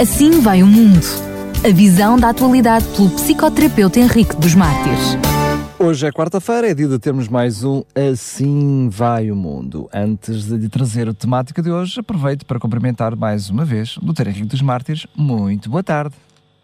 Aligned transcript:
Assim 0.00 0.40
vai 0.40 0.62
o 0.62 0.66
mundo. 0.66 1.04
A 1.64 1.72
visão 1.72 2.18
da 2.18 2.30
atualidade 2.30 2.86
pelo 2.96 3.10
psicoterapeuta 3.10 4.00
Henrique 4.00 4.34
dos 4.36 4.54
Mártires. 4.54 5.16
Hoje 5.78 6.06
é 6.06 6.10
quarta-feira, 6.10 6.70
é 6.70 6.74
dia 6.74 6.88
de 6.88 6.98
termos 6.98 7.28
mais 7.28 7.62
um 7.62 7.82
Assim 7.94 8.88
Vai 8.88 9.30
o 9.30 9.36
Mundo. 9.36 9.88
Antes 9.92 10.46
de 10.46 10.56
lhe 10.56 10.68
trazer 10.68 11.08
a 11.08 11.14
temática 11.14 11.60
de 11.62 11.70
hoje, 11.70 12.00
aproveito 12.00 12.46
para 12.46 12.58
cumprimentar 12.58 13.14
mais 13.14 13.50
uma 13.50 13.64
vez 13.64 13.96
o 13.98 14.12
Dr. 14.12 14.28
Henrique 14.28 14.46
dos 14.46 14.62
Mártires. 14.62 15.06
Muito 15.16 15.68
boa 15.68 15.82
tarde. 15.82 16.14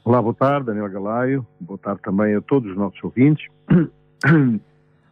Olá, 0.05 0.23
boa 0.23 0.35
tarde, 0.35 0.67
Daniel 0.67 0.91
Galaio. 0.91 1.47
Boa 1.61 1.79
tarde 1.79 2.01
também 2.03 2.35
a 2.35 2.41
todos 2.41 2.71
os 2.71 2.77
nossos 2.77 2.99
ouvintes. 3.05 3.47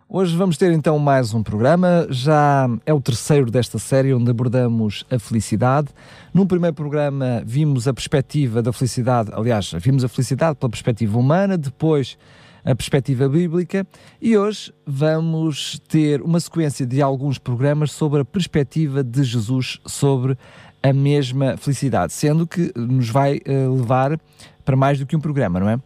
Hoje 0.09 0.37
vamos 0.37 0.57
ter 0.57 0.71
então 0.71 1.01
mais 1.01 1.35
um 1.35 1.43
programa, 1.43 2.07
já 2.09 2.69
é 2.87 2.95
o 2.95 3.01
terceiro 3.01 3.51
desta 3.51 3.77
série 3.77 4.15
onde 4.15 4.31
abordamos 4.31 5.05
a 5.11 5.19
felicidade. 5.19 5.89
Num 6.33 6.47
primeiro 6.47 6.77
programa 6.77 7.43
vimos 7.45 7.89
a 7.89 7.93
perspectiva 7.93 8.63
da 8.63 8.73
felicidade, 8.73 9.31
aliás, 9.33 9.73
vimos 9.81 10.05
a 10.05 10.09
felicidade 10.09 10.57
pela 10.59 10.71
perspectiva 10.71 11.19
humana, 11.19 11.59
depois 11.59 12.17
a 12.65 12.73
perspectiva 12.73 13.29
bíblica 13.29 13.85
e 14.23 14.39
hoje 14.39 14.73
vamos 14.87 15.81
ter 15.89 16.23
uma 16.23 16.39
sequência 16.39 16.87
de 16.87 17.03
alguns 17.03 17.37
programas 17.37 17.91
sobre 17.91 18.21
a 18.21 18.25
perspectiva 18.25 19.03
de 19.03 19.25
Jesus 19.25 19.81
sobre 19.85 20.39
a 20.85 20.93
mesma 20.93 21.57
felicidade, 21.57 22.13
sendo 22.13 22.47
que 22.47 22.73
nos 22.77 23.11
vai 23.11 23.39
uh, 23.39 23.75
levar 23.75 24.21
para 24.65 24.77
mais 24.77 25.01
do 25.01 25.05
que 25.05 25.17
um 25.17 25.21
programa, 25.21 25.59
não 25.59 25.69
é? 25.69 25.81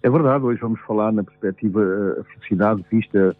É 0.00 0.08
verdade, 0.08 0.44
hoje 0.44 0.60
vamos 0.60 0.80
falar 0.82 1.12
na 1.12 1.24
perspectiva 1.24 1.80
a 2.20 2.24
felicidade 2.24 2.84
vista 2.88 3.36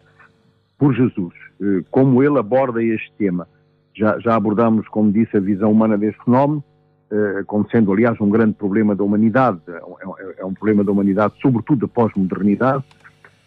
por 0.79 0.95
Jesus, 0.95 1.33
eh, 1.61 1.83
como 1.91 2.23
ele 2.23 2.39
aborda 2.39 2.81
este 2.81 3.11
tema. 3.17 3.47
Já, 3.93 4.17
já 4.19 4.35
abordamos, 4.35 4.87
como 4.87 5.11
disse, 5.11 5.35
a 5.35 5.41
visão 5.41 5.71
humana 5.71 5.97
deste 5.97 6.23
fenómeno, 6.23 6.63
eh, 7.11 7.43
como 7.45 7.69
sendo, 7.69 7.91
aliás, 7.91 8.19
um 8.21 8.29
grande 8.29 8.53
problema 8.53 8.95
da 8.95 9.03
humanidade, 9.03 9.59
é, 9.67 9.73
é, 9.73 10.35
é 10.39 10.45
um 10.45 10.53
problema 10.53 10.83
da 10.83 10.91
humanidade, 10.91 11.33
sobretudo 11.41 11.81
da 11.81 11.87
pós-modernidade. 11.87 12.83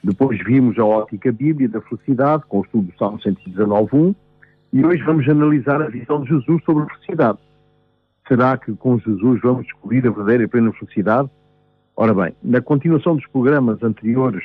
Depois 0.05 0.39
vimos 0.45 0.79
a 0.79 0.85
ótica 0.85 1.33
bíblia 1.33 1.69
da 1.69 1.81
felicidade, 1.81 2.43
com 2.49 2.61
o 2.61 2.63
estudo 2.63 2.93
do 2.93 2.99
Salmo 2.99 3.19
119.1, 3.19 4.15
e 4.73 4.85
hoje 4.85 5.03
vamos 5.03 5.27
analisar 5.29 5.81
a 5.81 5.89
visão 5.89 6.23
de 6.23 6.29
Jesus 6.29 6.63
sobre 6.65 6.85
a 6.85 6.87
felicidade. 6.87 7.39
Será 8.29 8.57
que 8.59 8.73
com 8.75 8.99
Jesus 8.99 9.41
vamos 9.41 9.65
descobrir 9.65 10.07
a 10.07 10.11
verdadeira 10.11 10.45
e 10.45 10.49
plena 10.49 10.73
felicidade? 10.73 11.31
Ora 11.97 12.13
bem, 12.15 12.35
na 12.43 12.61
continuação 12.61 13.17
dos 13.17 13.27
programas 13.27 13.83
anteriores, 13.83 14.45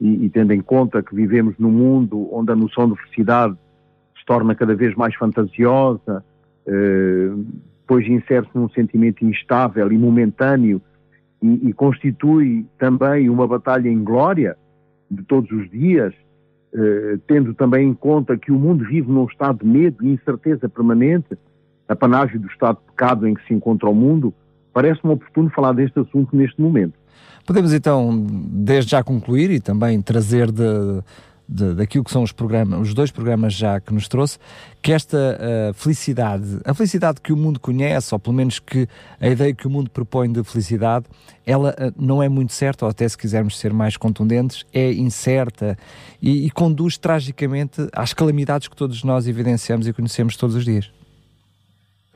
e, 0.00 0.26
e, 0.26 0.30
tendo 0.30 0.52
em 0.52 0.60
conta 0.60 1.02
que 1.02 1.14
vivemos 1.14 1.54
num 1.58 1.70
mundo 1.70 2.28
onde 2.32 2.52
a 2.52 2.56
noção 2.56 2.90
de 2.90 2.96
felicidade 3.02 3.56
se 4.18 4.24
torna 4.26 4.54
cada 4.54 4.74
vez 4.74 4.94
mais 4.94 5.14
fantasiosa, 5.14 6.24
eh, 6.66 7.30
depois 7.80 8.06
insere-se 8.06 8.50
num 8.54 8.68
sentimento 8.70 9.24
instável 9.24 9.90
e 9.90 9.96
momentâneo 9.96 10.82
e, 11.40 11.68
e, 11.68 11.72
constitui 11.72 12.66
também 12.78 13.30
uma 13.30 13.46
batalha 13.46 13.88
em 13.88 14.02
glória 14.02 14.56
de 15.10 15.22
todos 15.22 15.50
os 15.52 15.70
dias, 15.70 16.12
eh, 16.74 17.18
tendo 17.26 17.54
também 17.54 17.88
em 17.88 17.94
conta 17.94 18.36
que 18.36 18.50
o 18.50 18.58
mundo 18.58 18.84
vive 18.84 19.10
num 19.10 19.24
estado 19.24 19.60
de 19.60 19.66
medo 19.66 20.04
e 20.04 20.12
incerteza 20.12 20.68
permanente, 20.68 21.38
apanágio 21.88 22.40
do 22.40 22.48
estado 22.48 22.78
de 22.80 22.92
pecado 22.92 23.28
em 23.28 23.34
que 23.34 23.46
se 23.46 23.54
encontra 23.54 23.88
o 23.88 23.94
mundo, 23.94 24.34
parece-me 24.72 25.12
oportuno 25.12 25.48
falar 25.50 25.72
deste 25.72 26.00
assunto 26.00 26.34
neste 26.36 26.60
momento. 26.60 26.94
Podemos 27.44 27.72
então, 27.72 28.26
desde 28.28 28.90
já 28.90 29.04
concluir 29.04 29.50
e 29.50 29.60
também 29.60 30.02
trazer 30.02 30.50
de, 30.50 30.64
de, 31.48 31.74
daquilo 31.74 32.02
que 32.02 32.10
são 32.10 32.22
os 32.22 32.32
programas, 32.32 32.80
os 32.80 32.92
dois 32.92 33.10
programas 33.10 33.54
já 33.54 33.80
que 33.80 33.94
nos 33.94 34.08
trouxe, 34.08 34.38
que 34.82 34.92
esta 34.92 35.16
uh, 35.16 35.74
felicidade, 35.74 36.60
a 36.64 36.74
felicidade 36.74 37.20
que 37.20 37.32
o 37.32 37.36
mundo 37.36 37.60
conhece, 37.60 38.14
ou 38.14 38.18
pelo 38.18 38.34
menos 38.34 38.58
que 38.58 38.88
a 39.20 39.28
ideia 39.28 39.54
que 39.54 39.66
o 39.66 39.70
mundo 39.70 39.90
propõe 39.90 40.30
de 40.30 40.42
felicidade, 40.42 41.06
ela 41.46 41.70
uh, 41.70 41.94
não 41.96 42.22
é 42.22 42.28
muito 42.28 42.52
certa, 42.52 42.84
ou 42.84 42.90
até 42.90 43.08
se 43.08 43.16
quisermos 43.16 43.58
ser 43.58 43.72
mais 43.72 43.96
contundentes, 43.96 44.64
é 44.72 44.92
incerta 44.92 45.78
e, 46.20 46.46
e 46.46 46.50
conduz 46.50 46.98
tragicamente 46.98 47.86
às 47.92 48.12
calamidades 48.12 48.66
que 48.66 48.76
todos 48.76 49.04
nós 49.04 49.28
evidenciamos 49.28 49.86
e 49.86 49.92
conhecemos 49.92 50.36
todos 50.36 50.56
os 50.56 50.64
dias. 50.64 50.95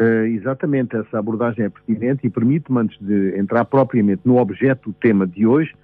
Uh, 0.00 0.24
exatamente, 0.28 0.96
essa 0.96 1.18
abordagem 1.18 1.66
é 1.66 1.68
pertinente 1.68 2.26
e 2.26 2.30
permite-me, 2.30 2.80
antes 2.80 2.98
de 3.00 3.38
entrar 3.38 3.66
propriamente 3.66 4.22
no 4.24 4.38
objeto 4.38 4.88
do 4.88 4.94
tema 4.94 5.26
de 5.26 5.46
hoje, 5.46 5.74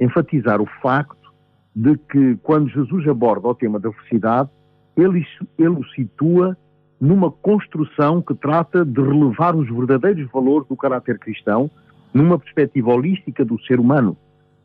enfatizar 0.00 0.60
o 0.60 0.66
facto 0.82 1.32
de 1.74 1.96
que, 1.96 2.36
quando 2.42 2.68
Jesus 2.70 3.06
aborda 3.06 3.46
o 3.46 3.54
tema 3.54 3.78
da 3.78 3.92
felicidade, 3.92 4.50
ele, 4.96 5.24
ele 5.56 5.68
o 5.68 5.84
situa 5.94 6.56
numa 7.00 7.30
construção 7.30 8.20
que 8.20 8.34
trata 8.34 8.84
de 8.84 9.00
relevar 9.00 9.54
os 9.54 9.68
verdadeiros 9.68 10.28
valores 10.32 10.66
do 10.66 10.76
caráter 10.76 11.20
cristão 11.20 11.70
numa 12.12 12.40
perspectiva 12.40 12.92
holística 12.92 13.44
do 13.44 13.60
ser 13.62 13.78
humano, 13.78 14.16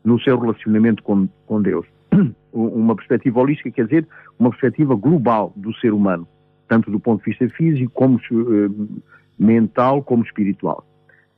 no 0.02 0.20
seu 0.20 0.36
relacionamento 0.36 1.04
com, 1.04 1.28
com 1.46 1.62
Deus. 1.62 1.86
Uma 2.52 2.96
perspectiva 2.96 3.38
holística 3.38 3.70
quer 3.70 3.84
dizer 3.84 4.08
uma 4.38 4.50
perspectiva 4.50 4.96
global 4.96 5.52
do 5.54 5.72
ser 5.74 5.92
humano 5.92 6.26
tanto 6.68 6.90
do 6.90 7.00
ponto 7.00 7.24
de 7.24 7.30
vista 7.30 7.48
físico, 7.56 7.90
como 7.92 8.16
uh, 8.16 9.02
mental, 9.38 10.02
como 10.02 10.22
espiritual. 10.22 10.84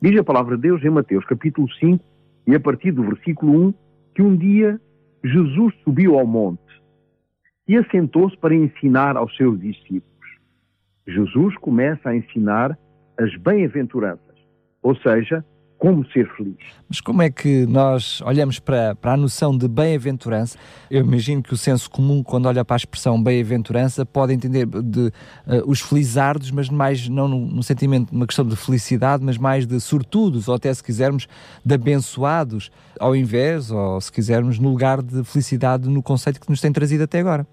Diz 0.02 0.18
a 0.18 0.24
palavra 0.24 0.56
de 0.56 0.62
Deus 0.62 0.82
em 0.84 0.91
Mateus 0.91 1.24
capítulo 1.24 1.70
5, 1.74 2.04
e 2.46 2.54
a 2.54 2.60
partir 2.60 2.92
do 2.92 3.04
versículo 3.04 3.68
1, 3.68 3.74
que 4.14 4.22
um 4.22 4.36
dia 4.36 4.80
Jesus 5.22 5.74
subiu 5.84 6.18
ao 6.18 6.26
monte 6.26 6.60
e 7.68 7.76
assentou-se 7.76 8.36
para 8.38 8.54
ensinar 8.54 9.16
aos 9.16 9.36
seus 9.36 9.60
discípulos. 9.60 10.10
Jesus 11.06 11.56
começa 11.58 12.08
a 12.08 12.16
ensinar 12.16 12.76
as 13.18 13.34
bem-aventuranças, 13.36 14.36
ou 14.82 14.97
seja, 14.97 15.44
como 15.80 16.06
ser 16.10 16.30
feliz. 16.36 16.56
Mas 16.86 17.00
como 17.00 17.22
é 17.22 17.30
que 17.30 17.64
nós 17.66 18.20
olhamos 18.20 18.60
para, 18.60 18.94
para 18.94 19.14
a 19.14 19.16
noção 19.16 19.56
de 19.56 19.66
bem-aventurança? 19.66 20.58
Eu 20.91 21.00
imagino 21.00 21.42
que 21.42 21.54
o 21.54 21.56
senso 21.56 21.91
comum, 21.91 22.22
quando 22.22 22.44
olha 22.46 22.62
para 22.62 22.76
a 22.76 22.78
expressão 22.78 23.20
bem-aventurança, 23.20 24.04
pode 24.04 24.34
entender 24.34 24.66
de 24.66 25.06
uh, 25.06 25.12
os 25.66 25.80
felizardos, 25.80 26.50
mas 26.50 26.68
mais 26.68 27.08
não 27.08 27.26
no 27.26 27.62
sentimento, 27.62 28.12
uma 28.12 28.26
questão 28.26 28.46
de 28.46 28.54
felicidade, 28.56 29.24
mas 29.24 29.38
mais 29.38 29.66
de 29.66 29.80
sortudos, 29.80 30.48
ou 30.48 30.54
até 30.54 30.72
se 30.72 30.84
quisermos, 30.84 31.26
de 31.64 31.74
abençoados, 31.74 32.70
ao 33.00 33.16
invés, 33.16 33.70
ou 33.70 33.98
se 34.02 34.12
quisermos, 34.12 34.58
no 34.58 34.68
lugar 34.68 35.00
de 35.00 35.24
felicidade 35.24 35.88
no 35.88 36.02
conceito 36.02 36.38
que 36.38 36.50
nos 36.50 36.60
tem 36.60 36.70
trazido 36.70 37.04
até 37.04 37.20
agora. 37.20 37.47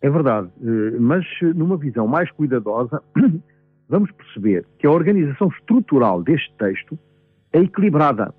É 0.00 0.08
verdade, 0.08 0.48
eh, 0.62 0.98
mas 0.98 1.24
numa 1.54 1.76
visão 1.76 2.06
mais 2.06 2.30
cuidadosa, 2.30 3.02
vamos 3.88 4.10
perceber 4.12 4.64
que 4.78 4.86
a 4.86 4.90
organização 4.90 5.48
estrutural 5.48 6.22
deste 6.22 6.50
texto 6.56 6.98
é 7.54 7.60
equilibrada 7.60 8.34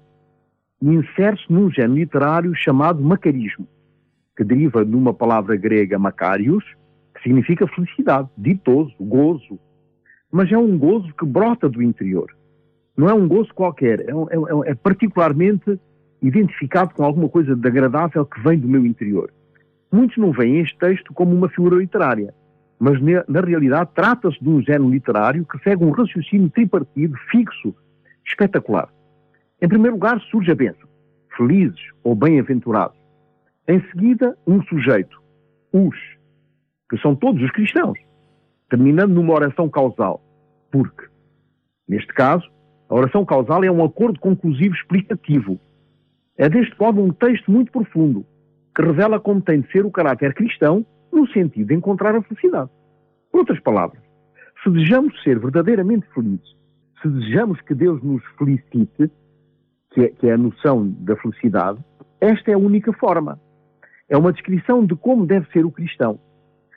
e 0.81 0.89
insere-se 0.89 1.51
num 1.51 1.71
género 1.71 1.95
literário 1.95 2.53
chamado 2.53 3.01
macarismo, 3.01 3.65
que 4.35 4.43
deriva 4.43 4.85
de 4.85 4.93
uma 4.93 5.13
palavra 5.13 5.55
grega 5.55 5.97
macarius, 5.97 6.65
que 7.15 7.23
significa 7.23 7.65
felicidade, 7.65 8.29
ditoso, 8.37 8.93
gozo. 8.99 9.57
Mas 10.29 10.51
é 10.51 10.57
um 10.57 10.77
gozo 10.77 11.13
que 11.17 11.25
brota 11.25 11.69
do 11.69 11.81
interior. 11.81 12.29
Não 12.97 13.09
é 13.09 13.13
um 13.13 13.25
gozo 13.25 13.53
qualquer, 13.53 14.01
é, 14.01 14.11
é, 14.11 14.71
é 14.71 14.75
particularmente 14.75 15.79
identificado 16.21 16.93
com 16.93 17.03
alguma 17.03 17.29
coisa 17.29 17.55
de 17.55 17.67
agradável 17.67 18.25
que 18.25 18.41
vem 18.41 18.59
do 18.59 18.67
meu 18.67 18.85
interior. 18.85 19.31
Muitos 19.91 20.17
não 20.17 20.33
veem 20.33 20.59
este 20.59 20.77
texto 20.77 21.13
como 21.13 21.33
uma 21.33 21.47
figura 21.47 21.77
literária, 21.77 22.33
mas 22.77 22.99
na 23.29 23.39
realidade 23.39 23.91
trata-se 23.95 24.43
de 24.43 24.49
um 24.49 24.61
género 24.61 24.89
literário 24.89 25.45
que 25.45 25.57
segue 25.59 25.85
um 25.85 25.91
raciocínio 25.91 26.49
tripartido, 26.49 27.15
fixo, 27.31 27.73
espetacular. 28.27 28.89
Em 29.65 29.67
primeiro 29.67 29.95
lugar, 29.95 30.21
surge 30.29 30.51
a 30.51 30.55
bênção, 30.55 30.87
felizes 31.35 31.81
ou 32.03 32.13
bem-aventurados. 32.13 32.95
Em 33.67 33.81
seguida, 33.89 34.37
um 34.45 34.61
sujeito, 34.61 35.19
os, 35.73 35.97
que 36.87 36.99
são 36.99 37.15
todos 37.15 37.41
os 37.41 37.49
cristãos, 37.49 37.97
terminando 38.69 39.15
numa 39.15 39.33
oração 39.33 39.67
causal, 39.67 40.21
porque. 40.71 41.07
Neste 41.87 42.13
caso, 42.13 42.47
a 42.87 42.93
oração 42.93 43.25
causal 43.25 43.63
é 43.63 43.71
um 43.71 43.83
acordo 43.83 44.19
conclusivo 44.19 44.75
explicativo. 44.75 45.59
É 46.38 46.47
deste 46.47 46.79
modo 46.79 47.01
um 47.01 47.11
texto 47.11 47.50
muito 47.50 47.71
profundo, 47.71 48.23
que 48.75 48.83
revela 48.83 49.19
como 49.19 49.41
tem 49.41 49.61
de 49.61 49.71
ser 49.71 49.83
o 49.83 49.89
caráter 49.89 50.35
cristão 50.35 50.85
no 51.11 51.27
sentido 51.29 51.69
de 51.69 51.73
encontrar 51.73 52.15
a 52.15 52.21
felicidade. 52.21 52.69
Por 53.31 53.39
outras 53.39 53.59
palavras, 53.61 54.00
se 54.63 54.69
desejamos 54.69 55.19
ser 55.23 55.39
verdadeiramente 55.39 56.06
felizes, 56.13 56.56
se 57.01 57.09
desejamos 57.09 57.59
que 57.61 57.73
Deus 57.73 58.00
nos 58.03 58.23
felicite, 58.38 59.09
que 59.95 60.01
é, 60.01 60.07
que 60.09 60.27
é 60.27 60.33
a 60.33 60.38
noção 60.38 60.86
da 61.00 61.15
felicidade, 61.15 61.80
esta 62.19 62.51
é 62.51 62.53
a 62.53 62.57
única 62.57 62.92
forma. 62.92 63.39
É 64.09 64.18
uma 64.18 64.33
descrição 64.33 64.86
de 64.86 64.94
como 64.94 65.25
deve 65.25 65.50
ser 65.51 65.65
o 65.65 65.71
cristão. 65.71 66.19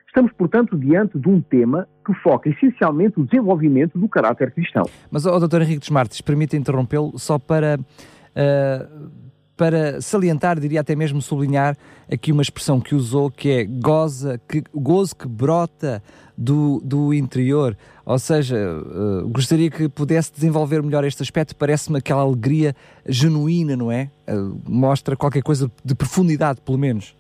Estamos, 0.07 0.33
portanto, 0.33 0.79
diante 0.79 1.19
de 1.19 1.29
um 1.29 1.41
tema 1.41 1.87
que 2.07 2.15
foca 2.15 2.49
essencialmente 2.49 3.21
o 3.21 3.25
desenvolvimento 3.25 3.99
do 3.99 4.09
caráter 4.09 4.53
cristão. 4.53 4.85
Mas, 5.11 5.27
oh, 5.27 5.39
Dr. 5.39 5.63
Henrique 5.63 5.81
dos 5.81 5.91
Martins, 5.91 6.21
permita 6.21 6.57
interrompê-lo 6.57 7.19
só 7.19 7.39
para 7.39 7.79
uh, 7.79 9.11
para 9.59 10.01
salientar, 10.01 10.61
diria 10.61 10.81
até 10.81 10.95
mesmo 10.95 11.21
sublinhar 11.21 11.77
aqui 12.11 12.31
uma 12.31 12.43
expressão 12.43 12.81
que 12.81 12.95
usou 12.95 13.29
que 13.29 13.51
é 13.51 13.65
goza, 13.65 14.41
que, 14.49 14.63
gozo 14.73 15.17
que 15.17 15.27
brota 15.27 16.01
do, 16.37 16.81
do 16.85 17.13
interior. 17.13 17.77
Ou 18.07 18.19
seja, 18.21 18.57
uh, 18.57 19.29
gostaria 19.29 19.69
que 19.69 19.89
pudesse 19.89 20.33
desenvolver 20.33 20.81
melhor 20.81 21.05
este 21.05 21.25
aspecto, 21.25 21.57
parece-me 21.57 21.99
aquela 21.99 22.23
alegria 22.23 22.73
genuína, 23.05 23.77
não 23.77 23.91
é? 23.91 24.11
Uh, 24.29 24.57
mostra 24.65 25.17
qualquer 25.17 25.43
coisa 25.43 25.69
de 25.85 25.95
profundidade, 25.95 26.61
pelo 26.61 26.79
menos. 26.79 27.17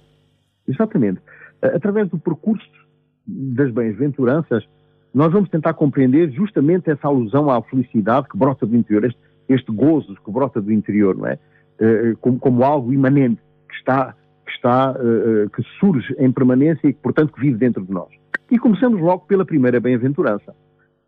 Exatamente. 0.66 1.20
Através 1.60 2.08
do 2.08 2.18
percurso 2.18 2.70
das 3.26 3.72
bem-aventuranças, 3.72 4.64
nós 5.12 5.32
vamos 5.32 5.50
tentar 5.50 5.74
compreender 5.74 6.30
justamente 6.30 6.88
essa 6.88 7.08
alusão 7.08 7.50
à 7.50 7.60
felicidade 7.62 8.28
que 8.28 8.38
brota 8.38 8.64
do 8.64 8.76
interior, 8.76 9.06
este, 9.06 9.20
este 9.48 9.72
gozo 9.72 10.16
que 10.24 10.30
brota 10.30 10.60
do 10.60 10.72
interior, 10.72 11.16
não 11.16 11.26
é? 11.26 11.36
Uh, 11.80 12.16
como, 12.20 12.38
como, 12.38 12.64
algo 12.64 12.92
imanente, 12.92 13.40
que 13.68 13.74
está, 13.76 14.14
que 14.44 14.52
está, 14.52 14.92
uh, 14.92 15.48
que 15.50 15.62
surge 15.78 16.14
em 16.18 16.32
permanência 16.32 16.88
e 16.88 16.92
que, 16.92 17.00
portanto, 17.00 17.32
que 17.32 17.40
vive 17.40 17.56
dentro 17.56 17.84
de 17.84 17.92
nós. 17.92 18.08
E 18.50 18.58
começamos 18.58 19.00
logo 19.00 19.26
pela 19.26 19.44
primeira 19.44 19.78
bem-aventurança. 19.78 20.54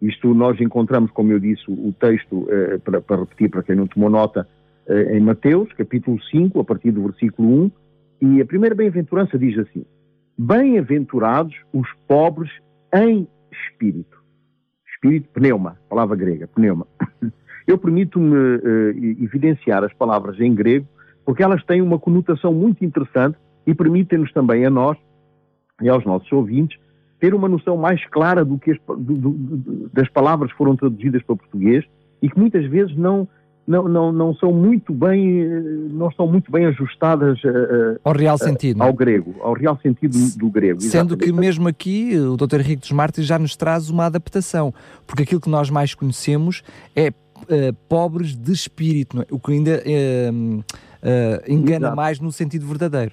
Isto 0.01 0.33
nós 0.33 0.61
encontramos, 0.61 1.11
como 1.11 1.33
eu 1.33 1.39
disse, 1.39 1.65
o 1.69 1.93
texto, 1.93 2.47
para, 2.85 3.03
para, 3.03 3.21
repetir 3.21 3.51
para 3.51 3.63
quem 3.63 3.77
não 3.77 3.87
tomou 3.87 4.09
nota, 4.09 4.49
em 5.11 5.21
Mateus, 5.21 5.71
capítulo 5.75 6.19
5, 6.23 6.59
a 6.59 6.65
partir 6.65 6.91
do 6.91 7.03
versículo 7.03 7.65
1, 7.65 7.71
e 8.21 8.41
a 8.41 8.47
primeira 8.47 8.75
bem-aventurança 8.75 9.39
diz 9.39 9.59
assim: 9.59 9.85
Bem-aventurados 10.39 11.55
os 11.73 11.89
pobres 12.07 12.51
em 12.95 13.27
espírito. 13.51 14.19
Espírito, 14.93 15.29
pneuma, 15.31 15.79
palavra 15.89 16.17
grega, 16.17 16.47
pneuma. 16.49 16.87
Eu 17.71 17.79
permito-me 17.79 18.35
uh, 18.35 19.23
evidenciar 19.23 19.85
as 19.85 19.93
palavras 19.93 20.41
em 20.41 20.53
grego 20.53 20.87
porque 21.25 21.41
elas 21.41 21.63
têm 21.65 21.81
uma 21.81 22.01
conotação 22.01 22.53
muito 22.53 22.85
interessante 22.85 23.39
e 23.65 23.73
permitem-nos 23.73 24.33
também 24.33 24.67
a 24.67 24.71
nós 24.71 24.99
e 25.81 25.89
aos 25.89 26.05
nossos 26.05 26.31
ouvintes 26.33 26.77
ter 27.21 27.33
uma 27.33 27.49
noção 27.49 27.77
mais 27.77 28.05
clara 28.07 28.45
do 28.45 28.59
que 28.59 28.73
as, 28.73 28.79
do, 28.89 29.15
do, 29.15 29.89
das 29.93 30.09
palavras 30.09 30.51
que 30.51 30.59
foram 30.59 30.75
traduzidas 30.75 31.23
para 31.23 31.37
português 31.37 31.85
e 32.21 32.29
que 32.29 32.37
muitas 32.37 32.69
vezes 32.69 32.97
não, 32.97 33.29
não, 33.65 33.87
não, 33.87 34.11
não 34.11 34.35
são 34.35 34.53
muito 34.53 34.93
bem, 34.93 35.45
não 35.93 36.09
estão 36.09 36.27
muito 36.27 36.51
bem 36.51 36.67
ajustadas 36.67 37.39
uh, 37.45 38.01
ao 38.03 38.13
real 38.13 38.37
sentido, 38.37 38.81
uh, 38.81 38.83
ao 38.83 38.93
grego, 38.93 39.37
ao 39.43 39.53
real 39.53 39.79
sentido 39.81 40.19
do, 40.19 40.39
do 40.39 40.51
grego. 40.51 40.81
Sendo 40.81 41.15
exatamente. 41.15 41.25
que 41.25 41.33
mesmo 41.33 41.69
aqui 41.69 42.19
o 42.19 42.37
Dr. 42.37 42.57
Henrique 42.61 42.81
dos 42.81 42.91
Martins 42.91 43.27
já 43.27 43.39
nos 43.39 43.55
traz 43.55 43.89
uma 43.91 44.07
adaptação, 44.07 44.75
porque 45.07 45.23
aquilo 45.23 45.41
que 45.41 45.51
nós 45.51 45.71
mais 45.71 45.95
conhecemos 45.95 46.65
é 46.97 47.13
uh, 47.45 47.75
pobres 47.89 48.37
de 48.37 48.53
espírito, 48.53 49.23
é? 49.23 49.27
o 49.31 49.39
que 49.39 49.53
ainda 49.53 49.83
engana 51.49 51.87
Exato. 51.87 51.97
mais 51.97 52.21
no 52.21 52.31
sentido 52.31 52.67
verdadeiro. 52.67 53.13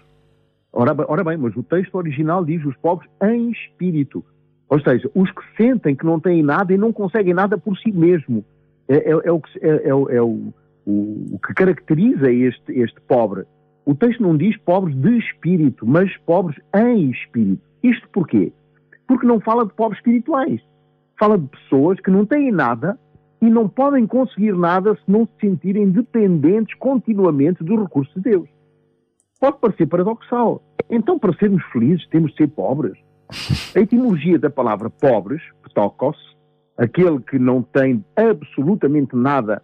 Ora, 0.72 0.96
ora 1.08 1.24
bem, 1.24 1.38
mas 1.38 1.56
o 1.56 1.64
texto 1.64 1.96
original 1.96 2.46
diz 2.46 2.64
os 2.66 2.76
pobres 2.78 3.10
em 3.24 3.50
espírito, 3.52 4.24
ou 4.70 4.80
seja, 4.82 5.10
os 5.16 5.32
que 5.32 5.42
sentem 5.56 5.96
que 5.96 6.06
não 6.06 6.20
têm 6.20 6.44
nada 6.44 6.74
e 6.74 6.78
não 6.78 6.92
conseguem 6.92 7.34
nada 7.34 7.58
por 7.58 7.78
si 7.78 7.92
mesmo 7.92 8.44
é, 8.88 8.96
é, 8.96 9.12
é, 9.12 9.32
o, 9.32 9.40
que, 9.40 9.60
é, 9.60 9.70
é, 9.70 9.90
é 9.90 10.22
o, 10.22 10.54
o, 10.86 11.36
o, 11.36 11.40
que 11.40 11.54
caracteriza 11.54 12.32
este, 12.32 12.72
este 12.74 13.00
pobre. 13.02 13.44
O 13.86 13.96
texto 13.96 14.22
não 14.22 14.36
diz 14.36 14.58
pobres 14.58 14.96
de 14.96 15.18
espírito, 15.18 15.86
mas 15.86 16.16
pobres 16.26 16.60
em 16.76 17.10
espírito. 17.10 17.62
Isto 17.84 18.08
porquê? 18.10 18.52
Porque 19.08 19.26
não 19.26 19.40
fala 19.40 19.66
de 19.66 19.74
pobres 19.74 20.00
espirituais. 20.00 20.62
Fala 21.20 21.38
de 21.38 21.48
pessoas 21.48 22.00
que 22.00 22.12
não 22.12 22.26
têm 22.26 22.52
nada 22.52 23.00
e 23.42 23.50
não 23.50 23.68
podem 23.70 24.08
conseguir 24.08 24.54
nada 24.54 24.96
se 24.96 25.12
não 25.12 25.26
se 25.26 25.48
sentirem 25.48 25.90
dependentes 25.90 26.76
continuamente 26.78 27.64
do 27.64 27.82
recurso 27.82 28.14
de 28.16 28.32
Deus. 28.32 28.50
Pode 29.40 29.60
parecer 29.60 29.86
paradoxal. 29.86 30.62
Então, 30.90 31.20
para 31.20 31.34
sermos 31.38 31.64
felizes, 31.72 32.08
temos 32.08 32.32
de 32.32 32.38
ser 32.38 32.48
pobres. 32.48 32.98
A 33.76 33.80
etimologia 33.80 34.40
da 34.40 34.50
palavra 34.50 34.90
pobres, 34.90 35.42
ptokos, 35.64 36.18
aquele 36.78 37.20
que 37.20 37.38
não 37.38 37.62
tem 37.62 38.04
absolutamente 38.16 39.16
nada. 39.16 39.62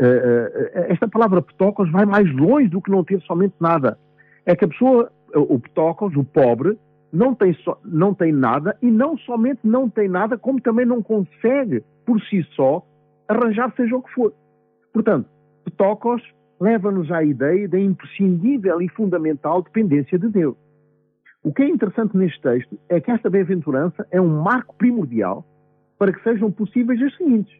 Uh, 0.00 0.04
uh, 0.04 0.92
esta 0.92 1.08
palavra 1.08 1.42
petocos 1.42 1.90
vai 1.90 2.04
mais 2.04 2.30
longe 2.34 2.68
do 2.68 2.80
que 2.80 2.90
não 2.90 3.04
ter 3.04 3.20
somente 3.22 3.54
nada. 3.60 3.98
É 4.44 4.56
que 4.56 4.64
a 4.64 4.68
pessoa, 4.68 5.10
o 5.34 5.58
petocos, 5.58 6.14
o 6.16 6.24
pobre, 6.24 6.78
não 7.12 7.34
tem, 7.34 7.54
so, 7.54 7.76
não 7.84 8.14
tem 8.14 8.32
nada 8.32 8.76
e 8.82 8.90
não 8.90 9.16
somente 9.18 9.60
não 9.64 9.88
tem 9.88 10.08
nada, 10.08 10.36
como 10.36 10.60
também 10.60 10.84
não 10.84 11.02
consegue, 11.02 11.82
por 12.04 12.20
si 12.22 12.46
só, 12.54 12.84
arranjar 13.28 13.72
seja 13.76 13.96
o 13.96 14.02
que 14.02 14.12
for. 14.12 14.32
Portanto, 14.92 15.28
petocos 15.64 16.22
leva-nos 16.60 17.10
à 17.12 17.22
ideia 17.22 17.68
da 17.68 17.78
imprescindível 17.78 18.80
e 18.82 18.88
fundamental 18.88 19.62
dependência 19.62 20.18
de 20.18 20.28
Deus. 20.28 20.56
O 21.42 21.52
que 21.52 21.62
é 21.62 21.68
interessante 21.68 22.16
neste 22.16 22.40
texto 22.40 22.78
é 22.88 23.00
que 23.00 23.10
esta 23.10 23.30
bem-aventurança 23.30 24.06
é 24.10 24.20
um 24.20 24.42
marco 24.42 24.74
primordial 24.76 25.46
para 25.98 26.12
que 26.12 26.22
sejam 26.22 26.50
possíveis 26.50 27.00
as 27.00 27.16
seguintes. 27.16 27.54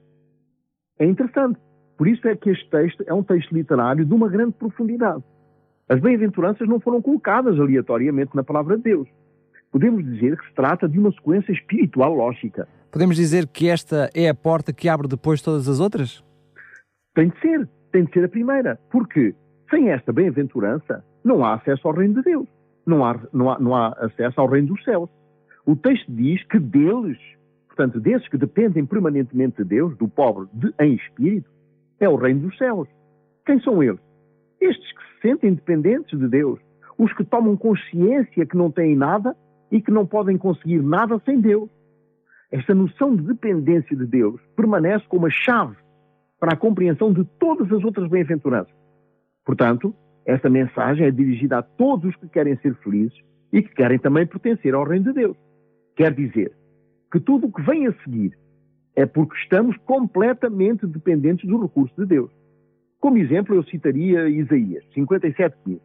É 0.99 1.05
interessante. 1.05 1.59
Por 1.97 2.07
isso 2.07 2.27
é 2.29 2.37
que 2.37 2.51
este 2.51 2.69
texto 2.71 3.05
é 3.07 3.15
um 3.15 3.23
texto 3.23 3.53
literário 3.53 4.05
de 4.05 4.13
uma 4.13 4.29
grande 4.29 4.53
profundidade. 4.53 5.23
As 5.89 6.01
bem-aventuranças 6.01 6.69
não 6.69 6.81
foram 6.81 7.01
colocadas 7.01 7.59
aleatoriamente 7.59 8.35
na 8.37 8.45
palavra 8.45 8.77
de 8.77 8.83
Deus. 8.85 9.09
Podemos 9.71 10.05
dizer 10.05 10.37
que 10.39 10.47
se 10.47 10.55
trata 10.55 10.89
de 10.89 10.99
uma 10.99 11.13
sequência 11.13 11.53
espiritual 11.53 12.15
lógica. 12.15 12.69
Podemos 12.91 13.17
dizer 13.17 13.47
que 13.47 13.69
esta 13.69 14.11
é 14.15 14.29
a 14.29 14.35
porta 14.35 14.73
que 14.73 14.89
abre 14.89 15.09
depois 15.09 15.43
todas 15.43 15.69
as 15.69 15.81
outras? 15.81 16.25
Tem 17.15 17.29
de 17.29 17.41
ser. 17.41 17.69
Tem 17.93 18.05
de 18.05 18.13
ser 18.13 18.25
a 18.25 18.29
primeira. 18.29 18.79
Porque 18.91 19.35
sem 19.71 19.91
esta 19.91 20.13
bem-aventurança 20.13 21.05
não 21.25 21.45
há 21.45 21.55
acesso 21.55 21.87
ao 21.87 21.95
reino 21.95 22.15
de 22.15 22.23
Deus. 22.23 22.49
Não 22.87 23.05
há, 23.05 23.21
não, 23.33 23.51
há, 23.51 23.59
não 23.59 23.75
há 23.75 23.89
acesso 23.99 24.41
ao 24.41 24.49
reino 24.49 24.69
dos 24.69 24.83
céus. 24.85 25.11
O 25.67 25.77
texto 25.77 26.11
diz 26.11 26.43
que 26.45 26.59
deles 26.59 27.19
portanto, 27.79 28.01
desses 28.01 28.29
que 28.29 28.37
dependem 28.37 28.85
permanentemente 28.85 29.59
de 29.59 29.65
Deus, 29.65 29.97
do 29.97 30.09
pobre 30.09 30.49
de, 30.53 30.75
em 30.81 30.95
espírito, 30.95 31.49
é 32.01 32.09
o 32.09 32.17
reino 32.17 32.41
dos 32.41 32.59
céus. 32.59 32.89
Quem 33.47 33.61
são 33.61 33.81
eles? 33.81 34.01
Estes 34.61 34.93
que 34.93 35.03
se 35.03 35.29
sentem 35.29 35.55
dependentes 35.55 36.19
de 36.19 36.27
Deus, 36.27 36.59
os 36.99 37.13
que 37.13 37.23
tomam 37.23 37.57
consciência 37.57 38.45
que 38.45 38.57
não 38.57 38.69
têm 38.69 38.97
nada 38.97 39.37
e 39.71 39.81
que 39.81 39.93
não 39.93 40.05
podem 40.05 40.37
conseguir 40.37 40.83
nada 40.83 41.21
sem 41.25 41.41
Deus. 41.41 41.71
Esta 42.51 42.75
noção 42.75 43.15
de 43.15 43.23
dependência 43.23 43.97
de 43.97 44.07
Deus 44.07 44.41
permanece 44.57 45.05
como 45.09 45.27
a 45.27 45.31
chave 45.31 45.77
para 46.41 46.55
a 46.55 46.57
compreensão 46.57 47.13
de 47.13 47.25
todas 47.39 47.71
as 47.73 47.85
outras 47.85 48.09
bem-aventuranças. 48.09 48.75
Portanto, 49.45 49.95
esta 50.25 50.49
mensagem 50.49 51.07
é 51.07 51.11
dirigida 51.11 51.59
a 51.59 51.63
todos 51.63 52.11
os 52.11 52.17
que 52.17 52.29
querem 52.29 52.57
ser 52.59 52.75
felizes 52.77 53.19
e 53.53 53.63
que 53.63 53.75
querem 53.75 53.99
também 53.99 54.27
pertencer 54.27 54.75
ao 54.75 54.85
reino 54.85 55.07
de 55.07 55.13
Deus. 55.13 55.37
Quer 55.97 56.15
dizer, 56.15 56.53
que 57.11 57.21
tudo 57.21 57.47
o 57.47 57.53
que 57.53 57.63
vem 57.63 57.87
a 57.87 57.93
seguir 58.05 58.37
é 58.95 59.07
porque 59.07 59.37
estamos 59.37 59.77
completamente 59.79 60.87
dependentes 60.87 61.49
do 61.49 61.61
recurso 61.61 61.95
de 61.97 62.07
Deus. 62.07 62.31
Como 63.01 63.19
exemplo, 63.19 63.55
eu 63.55 63.63
citaria 63.65 64.29
Isaías 64.29 64.85
57,15. 64.97 65.81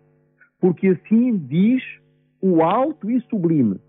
Porque 0.60 0.88
assim 0.88 1.38
diz 1.38 1.84
o 2.41 2.63
alto 2.63 3.10
e 3.10 3.22
sublime, 3.29 3.79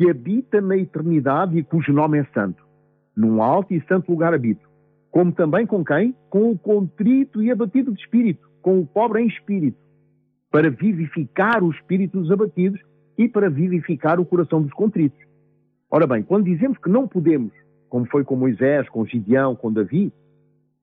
que 0.00 0.08
habita 0.08 0.62
na 0.62 0.78
eternidade 0.78 1.58
e 1.58 1.62
cujo 1.62 1.92
nome 1.92 2.18
é 2.18 2.24
santo. 2.32 2.64
Num 3.14 3.42
alto 3.42 3.74
e 3.74 3.84
santo 3.86 4.10
lugar 4.10 4.32
habito. 4.32 4.66
Como 5.10 5.30
também 5.30 5.66
com 5.66 5.84
quem? 5.84 6.16
Com 6.30 6.50
o 6.50 6.58
contrito 6.58 7.42
e 7.42 7.50
abatido 7.50 7.92
de 7.92 8.00
espírito, 8.00 8.48
com 8.62 8.80
o 8.80 8.86
pobre 8.86 9.20
em 9.20 9.26
espírito, 9.26 9.76
para 10.50 10.70
vivificar 10.70 11.62
o 11.62 11.70
espírito 11.70 12.18
dos 12.18 12.30
abatidos 12.30 12.80
e 13.18 13.28
para 13.28 13.50
vivificar 13.50 14.18
o 14.18 14.24
coração 14.24 14.62
dos 14.62 14.72
contritos. 14.72 15.20
Ora 15.90 16.06
bem, 16.06 16.22
quando 16.22 16.46
dizemos 16.46 16.78
que 16.78 16.88
não 16.88 17.06
podemos, 17.06 17.52
como 17.90 18.06
foi 18.06 18.24
com 18.24 18.36
Moisés, 18.36 18.88
com 18.88 19.04
Gideão, 19.04 19.54
com 19.54 19.70
Davi, 19.70 20.10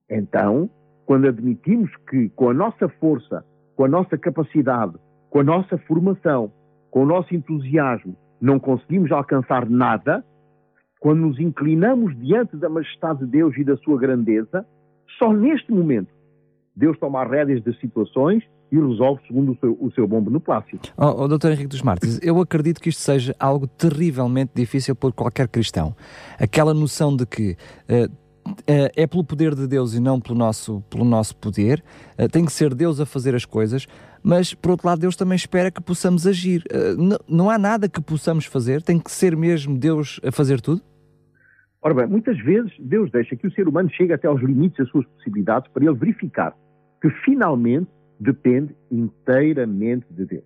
então, 0.08 0.70
quando 1.08 1.28
admitimos 1.28 1.90
que 2.08 2.30
com 2.36 2.52
a 2.52 2.54
nossa 2.54 2.88
força, 2.88 3.44
com 3.76 3.84
a 3.84 3.88
nossa 3.88 4.16
capacidade, 4.16 4.94
com 5.32 5.40
a 5.40 5.44
nossa 5.44 5.76
formação, 5.88 6.52
com 6.92 7.02
o 7.02 7.06
nosso 7.08 7.34
entusiasmo, 7.34 8.16
não 8.40 8.60
conseguimos 8.60 9.12
alcançar 9.12 9.70
nada, 9.70 10.24
quando 11.00 11.20
nos 11.20 11.40
inclinamos 11.40 12.18
diante 12.20 12.56
da 12.58 12.70
majestade 12.70 13.20
de 13.20 13.28
Deus 13.28 13.56
e 13.58 13.64
da 13.64 13.78
sua 13.78 14.00
grandeza, 14.00 14.66
só 15.18 15.32
neste 15.32 15.72
momento 15.72 16.10
Deus 16.76 16.98
toma 17.00 17.24
as 17.24 17.32
rédeas 17.32 17.64
das 17.64 17.78
situações 17.80 18.44
e 18.72 18.76
resolve 18.76 19.22
segundo 19.26 19.54
o 19.54 19.58
seu, 19.58 19.78
o 19.80 19.92
seu 19.94 20.08
bom 20.08 20.22
beneplácito. 20.22 20.94
Oh, 20.98 21.24
oh, 21.24 21.28
Dr. 21.28 21.48
Henrique 21.48 21.68
dos 21.68 21.82
Martins, 21.82 22.20
eu 22.22 22.40
acredito 22.40 22.80
que 22.80 22.90
isto 22.90 23.02
seja 23.02 23.36
algo 23.40 23.66
terrivelmente 23.66 24.52
difícil 24.54 24.96
por 24.96 25.14
qualquer 25.14 25.48
cristão. 25.48 25.96
Aquela 26.40 26.74
noção 26.74 27.16
de 27.16 27.26
que 27.26 27.58
uh, 27.90 28.14
é 28.68 29.08
pelo 29.08 29.24
poder 29.24 29.56
de 29.56 29.68
Deus 29.68 29.94
e 29.94 30.00
não 30.00 30.20
pelo 30.20 30.38
nosso, 30.38 30.84
pelo 30.90 31.04
nosso 31.04 31.36
poder, 31.38 31.84
uh, 32.20 32.30
tem 32.30 32.46
que 32.46 32.52
ser 32.52 32.76
Deus 32.76 33.00
a 33.00 33.06
fazer 33.06 33.34
as 33.34 33.46
coisas, 33.46 33.88
mas 34.28 34.54
por 34.54 34.72
outro 34.72 34.88
lado 34.88 35.00
Deus 35.00 35.16
também 35.16 35.38
espera 35.38 35.72
que 35.72 35.82
possamos 35.82 36.28
agir. 36.28 36.62
não 37.30 37.50
há 37.50 37.58
nada 37.58 37.88
que 37.88 38.02
possamos 38.02 38.46
fazer, 38.46 38.82
tem 38.82 39.00
que 39.00 39.10
ser 39.10 39.38
mesmo 39.38 39.78
Deus 39.78 40.20
a 40.22 40.32
fazer 40.34 40.60
tudo? 40.60 40.82
Ora 41.82 41.94
bem, 41.94 42.08
muitas 42.08 42.38
vezes 42.40 42.74
Deus 42.78 43.10
deixa 43.10 43.38
que 43.38 43.48
o 43.48 43.52
ser 43.54 43.70
humano 43.70 43.90
chegue 43.90 44.12
até 44.12 44.28
aos 44.28 44.42
limites 44.42 44.78
das 44.78 44.90
suas 44.90 45.06
possibilidades 45.06 45.72
para 45.72 45.86
ele 45.86 45.96
verificar 45.96 46.54
que 47.02 47.10
finalmente 47.24 47.88
depende 48.20 48.76
inteiramente 48.92 50.06
de 50.10 50.26
Deus. 50.26 50.44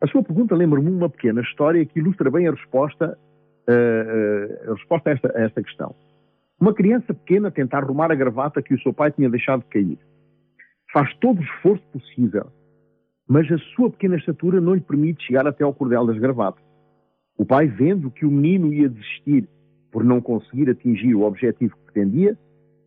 A 0.00 0.06
sua 0.06 0.22
pergunta 0.22 0.54
lembra-me 0.54 0.88
uma 0.88 1.10
pequena 1.10 1.42
história 1.42 1.84
que 1.84 1.98
ilustra 1.98 2.30
bem 2.30 2.48
a 2.48 2.52
resposta, 2.52 3.18
uh, 3.68 4.70
a 4.70 4.74
resposta 4.74 5.10
a, 5.10 5.12
esta, 5.12 5.32
a 5.36 5.42
esta 5.42 5.62
questão. 5.62 5.94
Uma 6.58 6.72
criança 6.72 7.12
pequena 7.12 7.50
tenta 7.50 7.76
arrumar 7.76 8.10
a 8.10 8.14
gravata 8.14 8.62
que 8.62 8.72
o 8.72 8.80
seu 8.80 8.94
pai 8.94 9.10
tinha 9.10 9.28
deixado 9.28 9.64
cair. 9.64 9.98
Faz 10.92 11.12
todo 11.16 11.40
o 11.40 11.42
esforço 11.42 11.82
possível, 11.92 12.46
mas 13.28 13.50
a 13.50 13.58
sua 13.74 13.90
pequena 13.90 14.16
estatura 14.16 14.60
não 14.60 14.74
lhe 14.74 14.80
permite 14.80 15.24
chegar 15.24 15.46
até 15.46 15.64
ao 15.64 15.74
cordel 15.74 16.06
das 16.06 16.18
gravatas. 16.18 16.62
O 17.36 17.44
pai, 17.44 17.66
vendo 17.66 18.10
que 18.10 18.24
o 18.24 18.30
menino 18.30 18.72
ia 18.72 18.88
desistir 18.88 19.48
por 19.90 20.04
não 20.04 20.20
conseguir 20.20 20.68
atingir 20.70 21.14
o 21.14 21.22
objetivo 21.22 21.76
que 21.76 21.92
pretendia, 21.92 22.38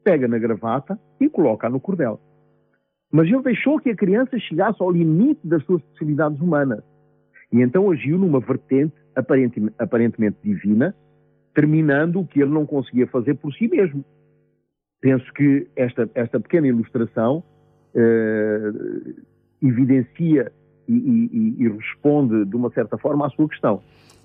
pega 0.04 0.28
na 0.28 0.38
gravata 0.38 1.00
e 1.20 1.30
coloca-a 1.30 1.70
no 1.70 1.80
cordel. 1.80 2.20
Mas 3.12 3.28
ele 3.28 3.42
deixou 3.42 3.80
que 3.80 3.90
a 3.90 3.96
criança 3.96 4.38
chegasse 4.40 4.82
ao 4.82 4.92
limite 4.92 5.46
das 5.46 5.64
suas 5.64 5.82
possibilidades 5.82 6.40
humanas. 6.40 6.84
E 7.52 7.62
então 7.62 7.90
agiu 7.90 8.18
numa 8.18 8.40
vertente 8.40 8.94
aparentemente 9.16 10.38
divina, 10.44 10.94
terminando 11.54 12.20
o 12.20 12.28
que 12.28 12.42
ele 12.42 12.52
não 12.52 12.66
conseguia 12.66 13.08
fazer 13.08 13.36
por 13.36 13.54
si 13.54 13.68
mesmo. 13.68 14.04
Penso 15.00 15.32
que 15.34 15.68
esta, 15.76 16.10
esta 16.14 16.40
pequena 16.40 16.68
ilustração 16.68 17.44
eh, 17.96 18.72
evidencia 19.62 20.52
e, 20.88 20.94
e, 20.94 21.64
e 21.64 21.70
responde 21.70 22.46
de 22.46 22.56
uma 22.56 22.72
certa 22.72 22.98
forma 22.98 23.28
à 23.28 23.30
sua 23.30 23.48
questão. 23.48 23.82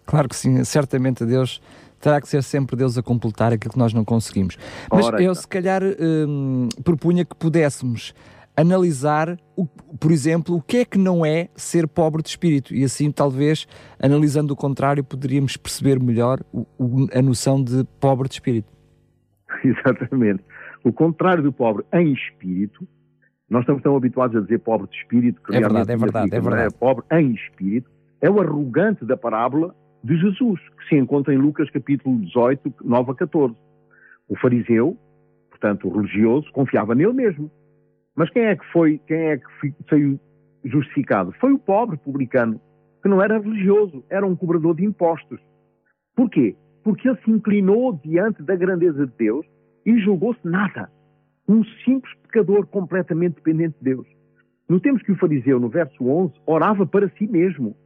Claro 0.07 0.29
que 0.29 0.37
sim, 0.37 0.63
certamente 0.65 1.25
Deus 1.25 1.61
terá 2.01 2.21
que 2.21 2.29
ser 2.29 2.43
sempre 2.43 2.77
Deus 2.77 2.99
a 2.99 3.03
completar 3.03 3.53
aquilo 3.53 3.73
que 3.73 3.79
nós 3.79 3.95
não 3.95 4.05
conseguimos. 4.05 4.59
Mas 4.91 5.07
Ora, 5.07 5.17
eu, 5.19 5.31
então. 5.31 5.35
se 5.35 5.47
calhar, 5.47 5.83
hum, 5.83 6.69
propunha 6.83 7.25
que 7.25 7.35
pudéssemos 7.37 8.13
analisar, 8.57 9.39
o, 9.57 9.67
por 9.67 10.11
exemplo, 10.11 10.57
o 10.57 10.63
que 10.63 10.79
é 10.79 10.85
que 10.85 10.99
não 10.99 11.25
é 11.25 11.49
ser 11.55 11.87
pobre 11.89 12.23
de 12.23 12.29
espírito. 12.29 12.75
E 12.75 12.85
assim, 12.85 13.11
talvez, 13.11 13.67
analisando 14.01 14.53
o 14.53 14.57
contrário, 14.57 15.03
poderíamos 15.03 15.57
perceber 15.57 16.01
melhor 16.01 16.41
o, 16.53 16.67
o, 16.79 17.09
a 17.15 17.23
noção 17.23 17.63
de 17.63 17.85
pobre 18.01 18.29
de 18.29 18.35
espírito. 18.35 18.71
Exatamente. 19.65 20.45
O 20.85 20.93
contrário 20.93 21.43
do 21.43 21.53
pobre 21.53 21.85
em 21.93 22.13
espírito, 22.13 22.87
nós 23.53 23.65
estamos 23.65 23.83
tão 23.83 23.95
habituados 23.95 24.35
a 24.35 24.41
dizer 24.41 24.61
pobre 24.61 24.89
de 24.89 24.97
espírito 24.97 25.43
que 25.43 25.55
é 25.55 25.61
verdade, 25.61 25.93
é 25.93 25.97
verdade, 25.97 26.35
é 26.35 26.41
verdade. 26.41 26.75
É 26.75 26.79
pobre 26.79 27.05
em 27.13 27.33
espírito, 27.33 27.91
é 28.23 28.31
o 28.31 28.41
arrogante 28.41 29.05
da 29.05 29.15
parábola 29.15 29.75
de 30.03 30.17
Jesus, 30.17 30.59
que 30.79 30.89
se 30.89 30.97
encontra 30.97 31.35
em 31.35 31.37
Lucas 31.37 31.69
capítulo 31.71 32.19
18, 32.21 32.77
9 32.83 33.11
a 33.11 33.15
14. 33.15 33.55
O 34.27 34.37
fariseu, 34.39 34.97
portanto 35.51 35.87
o 35.87 35.93
religioso, 35.95 36.51
confiava 36.53 36.95
nele 36.95 37.13
mesmo. 37.13 37.51
Mas 38.17 38.31
quem 38.31 38.43
é 38.43 38.57
que 38.57 38.65
foi, 38.73 38.99
quem 39.07 39.19
é 39.19 39.37
que 39.37 39.75
saiu 39.87 40.19
justificado? 40.65 41.33
Foi 41.39 41.53
o 41.53 41.59
pobre 41.59 41.99
publicano, 41.99 42.59
que 43.03 43.09
não 43.09 43.21
era 43.21 43.39
religioso, 43.39 44.03
era 44.09 44.27
um 44.27 44.35
cobrador 44.35 44.75
de 44.75 44.87
impostos. 44.87 45.39
Porquê? 46.17 46.57
Porque 46.83 47.07
ele 47.07 47.19
se 47.23 47.31
inclinou 47.31 48.01
diante 48.03 48.43
da 48.43 48.57
grandeza 48.57 49.07
de 49.07 49.13
Deus 49.19 49.45
e 49.85 49.99
julgou-se 49.99 50.41
nada. 50.43 50.91
Um 51.49 51.65
simples 51.85 52.15
pecador 52.23 52.67
completamente 52.67 53.37
dependente 53.37 53.77
de 53.79 53.85
Deus. 53.85 54.07
Notemos 54.69 55.03
que 55.03 55.13
o 55.13 55.17
fariseu, 55.17 55.61
no 55.61 55.69
verso 55.69 56.07
11, 56.07 56.35
orava 56.47 56.87
para 56.87 57.09
si 57.11 57.27
mesmo 57.27 57.77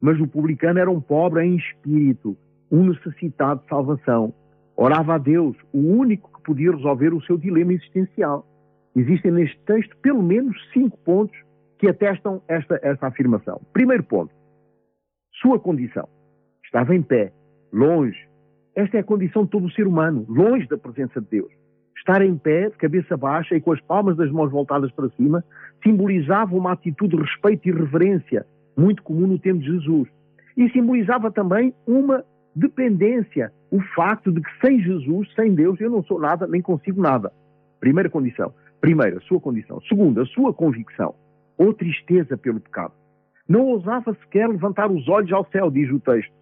mas 0.00 0.18
o 0.18 0.26
publicano 0.26 0.78
era 0.78 0.90
um 0.90 1.00
pobre 1.00 1.44
em 1.44 1.56
espírito, 1.56 2.36
um 2.70 2.86
necessitado 2.86 3.60
de 3.62 3.68
salvação. 3.68 4.32
Orava 4.76 5.16
a 5.16 5.18
Deus, 5.18 5.56
o 5.72 5.78
único 5.78 6.32
que 6.32 6.42
podia 6.42 6.72
resolver 6.72 7.12
o 7.12 7.22
seu 7.22 7.36
dilema 7.36 7.74
existencial. 7.74 8.46
Existem 8.96 9.30
neste 9.30 9.58
texto 9.60 9.94
pelo 9.98 10.22
menos 10.22 10.56
cinco 10.72 10.96
pontos 10.98 11.36
que 11.78 11.86
atestam 11.86 12.42
esta, 12.48 12.80
esta 12.82 13.08
afirmação. 13.08 13.60
Primeiro 13.72 14.02
ponto, 14.04 14.32
sua 15.42 15.60
condição. 15.60 16.08
Estava 16.64 16.94
em 16.94 17.02
pé, 17.02 17.32
longe. 17.72 18.18
Esta 18.74 18.96
é 18.96 19.00
a 19.00 19.04
condição 19.04 19.44
de 19.44 19.50
todo 19.50 19.66
o 19.66 19.70
ser 19.72 19.86
humano, 19.86 20.24
longe 20.28 20.66
da 20.66 20.78
presença 20.78 21.20
de 21.20 21.28
Deus. 21.28 21.52
Estar 22.00 22.22
em 22.22 22.36
pé, 22.36 22.70
de 22.70 22.76
cabeça 22.76 23.14
baixa 23.14 23.54
e 23.54 23.60
com 23.60 23.72
as 23.72 23.80
palmas 23.82 24.16
das 24.16 24.30
mãos 24.32 24.50
voltadas 24.50 24.90
para 24.92 25.10
cima, 25.10 25.44
simbolizava 25.84 26.56
uma 26.56 26.72
atitude 26.72 27.14
de 27.14 27.22
respeito 27.22 27.68
e 27.68 27.72
reverência 27.72 28.46
muito 28.76 29.02
comum 29.02 29.26
no 29.26 29.38
tempo 29.38 29.60
de 29.60 29.66
Jesus. 29.66 30.08
E 30.56 30.70
simbolizava 30.70 31.30
também 31.30 31.74
uma 31.86 32.24
dependência, 32.56 33.52
o 33.70 33.80
facto 33.94 34.32
de 34.32 34.40
que 34.40 34.50
sem 34.66 34.80
Jesus, 34.80 35.32
sem 35.34 35.54
Deus, 35.54 35.78
eu 35.78 35.90
não 35.90 36.02
sou 36.02 36.18
nada, 36.18 36.46
nem 36.46 36.62
consigo 36.62 37.00
nada. 37.00 37.30
Primeira 37.78 38.08
condição. 38.08 38.52
Primeira, 38.80 39.18
a 39.18 39.20
sua 39.20 39.38
condição. 39.38 39.78
Segunda, 39.82 40.22
a 40.22 40.26
sua 40.26 40.54
convicção, 40.54 41.14
ou 41.58 41.74
tristeza 41.74 42.36
pelo 42.36 42.60
pecado. 42.60 42.94
Não 43.46 43.66
ousava 43.66 44.14
sequer 44.14 44.48
levantar 44.48 44.90
os 44.90 45.06
olhos 45.06 45.30
ao 45.32 45.46
céu, 45.50 45.70
diz 45.70 45.90
o 45.90 46.00
texto. 46.00 46.32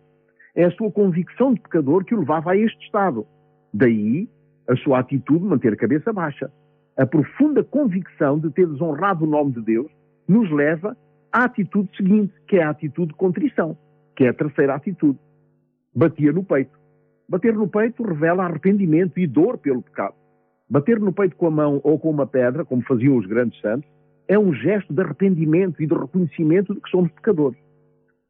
É 0.54 0.66
a 0.66 0.70
sua 0.70 0.90
convicção 0.90 1.52
de 1.52 1.60
pecador 1.60 2.04
que 2.04 2.14
o 2.14 2.20
levava 2.20 2.52
a 2.52 2.56
este 2.56 2.80
estado. 2.84 3.26
Daí 3.74 4.28
a 4.68 4.76
sua 4.76 5.00
atitude 5.00 5.40
de 5.40 5.46
manter 5.46 5.72
a 5.72 5.76
cabeça 5.76 6.12
baixa. 6.12 6.50
A 6.96 7.06
profunda 7.06 7.64
convicção 7.64 8.38
de 8.38 8.50
ter 8.50 8.66
desonrado 8.66 9.24
o 9.24 9.28
nome 9.28 9.52
de 9.52 9.62
Deus 9.62 9.90
nos 10.28 10.50
leva 10.50 10.96
a 11.32 11.44
atitude 11.44 11.88
seguinte, 11.96 12.34
que 12.46 12.56
é 12.56 12.62
a 12.62 12.70
atitude 12.70 13.08
de 13.08 13.14
contrição, 13.14 13.76
que 14.16 14.24
é 14.24 14.28
a 14.28 14.34
terceira 14.34 14.74
atitude. 14.74 15.18
Batia 15.94 16.32
no 16.32 16.44
peito. 16.44 16.76
Bater 17.28 17.54
no 17.54 17.68
peito 17.68 18.02
revela 18.02 18.44
arrependimento 18.44 19.18
e 19.18 19.26
dor 19.26 19.58
pelo 19.58 19.82
pecado. 19.82 20.14
Bater 20.68 20.98
no 21.00 21.12
peito 21.12 21.36
com 21.36 21.46
a 21.46 21.50
mão 21.50 21.80
ou 21.82 21.98
com 21.98 22.10
uma 22.10 22.26
pedra, 22.26 22.64
como 22.64 22.82
faziam 22.82 23.16
os 23.16 23.26
grandes 23.26 23.58
santos, 23.60 23.88
é 24.26 24.38
um 24.38 24.52
gesto 24.52 24.92
de 24.92 25.00
arrependimento 25.00 25.82
e 25.82 25.86
de 25.86 25.94
reconhecimento 25.94 26.74
de 26.74 26.80
que 26.80 26.90
somos 26.90 27.10
pecadores. 27.12 27.58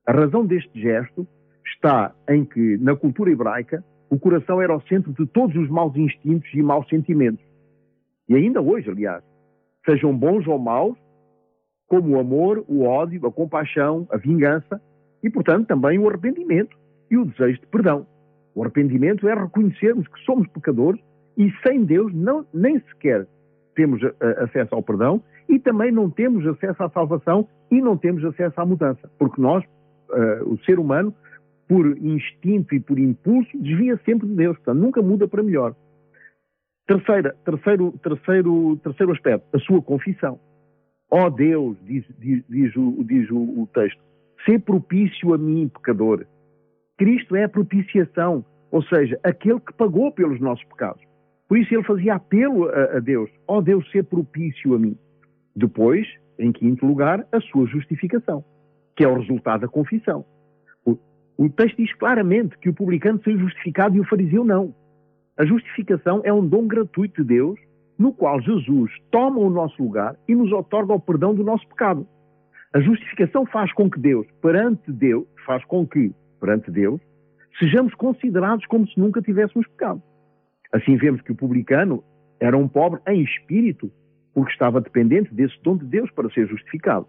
A 0.07 0.12
razão 0.12 0.47
deste 0.47 0.80
gesto 0.80 1.26
está 1.66 2.14
em 2.28 2.45
que, 2.45 2.78
na 2.78 2.95
cultura 2.95 3.30
hebraica, 3.30 3.85
o 4.11 4.19
coração 4.19 4.61
era 4.61 4.75
o 4.75 4.81
centro 4.83 5.12
de 5.12 5.27
todos 5.27 5.55
os 5.57 5.69
maus 5.69 5.95
instintos 5.97 6.53
e 6.55 6.62
maus 6.62 6.88
sentimentos. 6.88 7.45
E 8.29 8.35
ainda 8.35 8.61
hoje, 8.61 8.91
aliás, 8.91 9.23
sejam 9.85 10.17
bons 10.17 10.47
ou 10.47 10.59
maus, 10.59 10.97
como 11.87 12.17
o 12.17 12.21
amor, 12.21 12.65
o 12.69 12.85
ódio, 12.85 13.27
a 13.27 13.33
compaixão, 13.33 14.07
a 14.11 14.17
vingança 14.17 14.81
e, 15.23 15.31
portanto, 15.31 15.67
também 15.67 15.99
o 15.99 16.09
arrependimento 16.09 16.77
e 17.11 17.17
o 17.17 17.25
desejo 17.25 17.61
de 17.61 17.67
perdão. 17.67 18.07
O 18.55 18.62
arrependimento 18.62 19.29
é 19.29 19.35
reconhecermos 19.35 20.07
que 20.09 20.21
somos 20.21 20.47
pecadores 20.49 21.00
e 21.37 21.50
sem 21.67 21.85
Deus 21.85 22.12
não, 22.15 22.45
nem 22.53 22.81
sequer 22.81 23.27
temos 23.75 24.03
a, 24.03 24.45
acesso 24.45 24.75
ao 24.75 24.83
perdão 24.83 25.23
e 25.49 25.59
também 25.59 25.93
não 25.93 26.11
temos 26.11 26.47
acesso 26.47 26.83
à 26.83 26.91
salvação 26.91 27.49
e 27.71 27.81
não 27.81 27.97
temos 27.97 28.25
acesso 28.25 28.61
à 28.61 28.67
mudança, 28.67 29.09
porque 29.19 29.41
nós, 29.41 29.65
uh, 30.11 30.53
o 30.53 30.59
ser 30.65 30.79
humano, 30.79 31.15
por 31.69 31.87
instinto 31.99 32.75
e 32.75 32.81
por 32.81 32.99
impulso, 32.99 33.51
desvia 33.59 34.01
sempre 34.05 34.27
de 34.27 34.35
Deus, 34.35 34.57
portanto, 34.57 34.81
nunca 34.81 35.03
muda 35.03 35.29
para 35.29 35.43
melhor. 35.43 35.77
Terceira, 36.87 37.37
terceiro, 37.45 37.93
terceiro, 38.03 38.77
terceiro 38.83 39.13
aspecto, 39.13 39.47
a 39.55 39.59
sua 39.61 39.83
confissão. 39.83 40.41
Ó 41.11 41.27
oh 41.27 41.31
Deus, 41.31 41.77
diz, 41.85 42.05
diz, 42.19 42.43
diz, 42.49 42.75
o, 42.75 43.05
diz 43.05 43.31
o, 43.31 43.63
o 43.63 43.69
texto, 43.75 44.01
ser 44.47 44.61
propício 44.61 45.35
a 45.35 45.39
mim, 45.39 45.69
pecador. 45.69 46.27
Cristo 46.97 47.37
é 47.37 47.45
a 47.45 47.49
propiciação, 47.49 48.45
ou 48.71 48.83
seja, 48.83 49.21
aquele 49.23 49.61
que 49.61 49.73
pagou 49.75 50.11
pelos 50.11 50.41
nossos 50.41 50.65
pecados. 50.65 51.03
Por 51.47 51.59
isso 51.59 51.75
ele 51.75 51.85
fazia 51.85 52.15
apelo 52.15 52.69
a, 52.69 52.97
a 52.97 53.01
Deus, 53.01 53.31
ó 53.47 53.59
oh 53.59 53.63
Deus, 53.63 53.91
ser 53.91 54.05
propício 54.05 54.75
a 54.75 54.79
mim. 54.79 54.97
Depois, 55.55 56.07
em 56.39 56.51
quinto 56.51 56.87
lugar, 56.87 57.27
a 57.31 57.41
sua 57.41 57.67
justificação, 57.67 58.43
que 58.97 59.05
é 59.05 59.09
o 59.09 59.19
resultado 59.19 59.63
da 59.63 59.69
confissão. 59.69 60.25
O, 61.38 61.49
texto 61.49 61.76
diz 61.76 61.95
claramente 61.95 62.59
que 62.59 62.68
o 62.68 62.75
publicano 62.75 63.23
seja 63.23 63.38
justificado 63.38 63.97
e 63.97 64.00
o 64.00 64.04
fariseu 64.04 64.45
não. 64.45 64.75
A 65.38 65.45
justificação 65.45 66.21
é 66.25 66.33
um 66.33 66.45
dom 66.45 66.66
gratuito 66.66 67.23
de 67.23 67.28
Deus 67.28 67.61
no 67.97 68.12
qual 68.12 68.40
Jesus 68.40 68.90
toma 69.12 69.38
o 69.38 69.49
nosso 69.49 69.80
lugar 69.80 70.16
e 70.26 70.35
nos 70.35 70.52
otorga 70.52 70.95
o 70.95 71.00
perdão 71.00 71.33
do 71.33 71.45
nosso 71.45 71.66
pecado. 71.68 72.07
A 72.75 72.80
justificação 72.80 73.47
faz 73.47 73.73
com 73.73 73.88
que 73.88 74.00
Deus, 74.00 74.26
perante 74.42 74.90
Deus, 74.90 75.26
faz 75.47 75.64
com 75.64 75.87
que, 75.87 76.12
perante 76.40 76.73
Deus, 76.73 77.00
sejamos 77.59 77.95
considerados 77.95 78.66
como 78.66 78.87
se 78.88 78.99
nunca 78.99 79.23
tivéssemos 79.23 79.66
pecado. 79.68 80.02
Assim 80.73 80.97
vemos 80.97 81.23
que 81.23 81.33
o 81.33 81.37
publicano 81.37 82.02
era 82.40 82.57
um 82.57 82.68
pobre 82.68 83.00
em 83.07 83.23
espírito, 83.23 83.90
porque 84.35 84.52
estava 84.52 84.80
dependente 84.80 85.33
desse 85.33 85.61
dom 85.62 85.76
de 85.76 85.87
Deus 85.87 86.11
para 86.11 86.28
ser 86.30 86.49
justificado. 86.49 87.07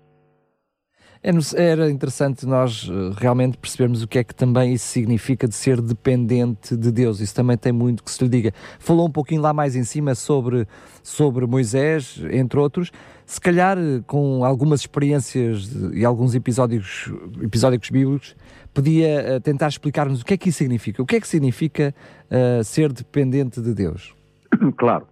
É 1.21 1.31
era 1.57 1.91
interessante 1.91 2.45
nós 2.45 2.89
eh, 2.89 3.13
realmente 3.17 3.57
percebermos 3.57 4.01
o 4.01 4.07
que 4.07 4.19
é 4.19 4.23
que 4.23 4.33
também 4.33 4.73
isso 4.73 4.87
significa 4.87 5.49
de 5.49 5.53
ser 5.53 5.81
dependente 5.81 6.77
de 6.77 6.91
Deus. 6.93 7.19
Isso 7.19 7.35
também 7.35 7.57
tem 7.57 7.73
muito 7.73 8.05
que 8.05 8.09
se 8.09 8.23
lhe 8.23 8.29
diga. 8.29 8.53
Falou 8.79 9.05
um 9.05 9.11
pouquinho 9.11 9.41
lá 9.41 9.51
mais 9.51 9.75
em 9.75 9.83
cima 9.83 10.15
sobre, 10.15 10.65
sobre 11.03 11.45
Moisés, 11.45 12.23
entre 12.31 12.57
outros. 12.57 12.89
Se 13.25 13.39
calhar 13.39 13.77
eh, 13.77 14.01
com 14.07 14.45
algumas 14.45 14.79
experiências 14.79 15.69
e 15.93 16.05
alguns 16.05 16.35
episódios, 16.35 17.11
episódicos 17.41 17.89
bíblicos, 17.89 18.33
podia 18.73 19.37
uh, 19.37 19.41
tentar 19.41 19.67
explicar-nos 19.67 20.21
o 20.21 20.25
que 20.25 20.35
é 20.35 20.37
que 20.37 20.49
isso 20.49 20.59
significa. 20.59 21.01
O 21.01 21.05
que 21.05 21.17
é 21.17 21.19
que 21.19 21.27
significa 21.27 21.93
uh, 22.31 22.63
ser 22.63 22.93
dependente 22.93 23.61
de 23.61 23.73
Deus? 23.73 24.15
Claro. 24.77 25.05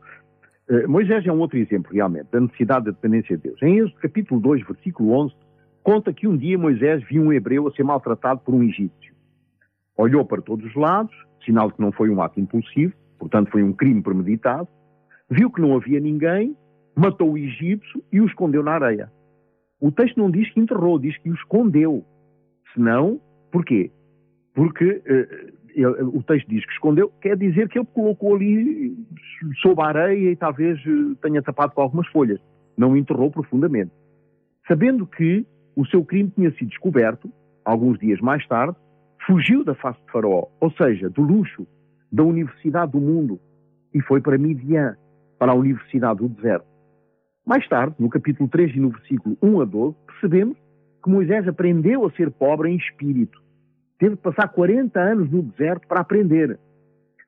Uh, 0.70 0.90
Moisés 0.90 1.26
é 1.26 1.32
um 1.32 1.40
outro 1.40 1.58
exemplo, 1.58 1.92
realmente, 1.94 2.28
da 2.32 2.40
necessidade 2.40 2.86
da 2.86 2.92
dependência 2.92 3.36
de 3.38 3.44
Deus. 3.44 3.62
Em 3.62 3.78
Êxodo 3.78 3.96
capítulo 4.02 4.40
2, 4.42 4.66
versículo 4.66 5.12
11, 5.12 5.34
conta 5.88 6.12
que 6.12 6.28
um 6.28 6.36
dia 6.36 6.58
Moisés 6.58 7.02
viu 7.10 7.24
um 7.24 7.32
hebreu 7.32 7.66
a 7.66 7.72
ser 7.72 7.84
maltratado 7.84 8.42
por 8.42 8.54
um 8.54 8.62
egípcio. 8.62 9.16
Olhou 9.96 10.26
para 10.26 10.42
todos 10.42 10.66
os 10.66 10.76
lados, 10.76 11.16
sinal 11.46 11.72
que 11.72 11.80
não 11.80 11.94
foi 11.94 12.10
um 12.10 12.22
ato 12.22 12.42
impulsivo, 12.42 12.94
portanto 13.18 13.50
foi 13.52 13.64
um 13.64 13.72
crime 13.72 14.02
premeditado, 14.02 14.68
viu 15.30 15.50
que 15.50 15.62
não 15.62 15.78
havia 15.78 16.02
ninguém, 16.02 16.58
matou 16.94 17.32
o 17.32 17.38
egípcio 17.38 18.04
e 18.12 18.20
o 18.20 18.26
escondeu 18.26 18.62
na 18.62 18.74
areia. 18.74 19.10
O 19.80 19.90
texto 19.90 20.18
não 20.18 20.30
diz 20.30 20.52
que 20.52 20.60
enterrou, 20.60 21.00
diz 21.00 21.18
que 21.20 21.30
o 21.30 21.36
escondeu. 21.36 22.04
Senão, 22.74 23.22
porquê? 23.50 23.90
Porque 24.54 24.84
uh, 24.84 25.54
ele, 25.70 25.86
o 25.86 26.22
texto 26.22 26.50
diz 26.50 26.66
que 26.66 26.74
escondeu, 26.74 27.14
quer 27.22 27.38
dizer 27.38 27.70
que 27.70 27.80
ele 27.80 27.88
colocou 27.94 28.36
ali 28.36 28.94
sob 29.62 29.82
a 29.82 29.86
areia 29.86 30.32
e 30.32 30.36
talvez 30.36 30.86
uh, 30.86 31.16
tenha 31.22 31.42
tapado 31.42 31.72
com 31.74 31.82
algumas 31.82 32.08
folhas. 32.08 32.42
Não 32.76 32.98
enterrou 32.98 33.32
profundamente. 33.32 33.94
Sabendo 34.68 35.08
que 35.08 35.46
o 35.78 35.86
seu 35.86 36.04
crime 36.04 36.32
tinha 36.32 36.50
sido 36.54 36.70
descoberto, 36.70 37.32
alguns 37.64 38.00
dias 38.00 38.20
mais 38.20 38.46
tarde, 38.48 38.76
fugiu 39.28 39.64
da 39.64 39.76
face 39.76 40.00
de 40.04 40.12
Faraó, 40.12 40.48
ou 40.60 40.72
seja, 40.72 41.08
do 41.08 41.22
luxo, 41.22 41.68
da 42.12 42.24
universidade 42.24 42.94
do 42.94 43.00
mundo, 43.00 43.40
e 43.94 44.02
foi 44.02 44.20
para 44.20 44.40
Midian, 44.40 44.98
para 45.38 45.52
a 45.52 45.56
universidade 45.56 46.20
do 46.20 46.30
deserto. 46.30 46.66
Mais 47.46 47.68
tarde, 47.70 47.96
no 48.00 48.10
capítulo 48.10 48.50
3 48.50 48.76
e 48.76 48.80
no 48.80 48.90
versículo 48.90 49.38
1 49.40 49.62
a 49.62 49.66
12, 49.66 49.96
percebemos 50.08 50.58
que 51.04 51.10
Moisés 51.12 51.48
aprendeu 51.48 52.06
a 52.06 52.12
ser 52.12 52.32
pobre 52.32 52.72
em 52.72 52.78
espírito. 52.78 53.40
Teve 54.00 54.16
de 54.16 54.22
passar 54.22 54.48
40 54.48 55.00
anos 55.00 55.30
no 55.30 55.44
deserto 55.44 55.88
para 55.88 56.02
aprender. 56.02 56.60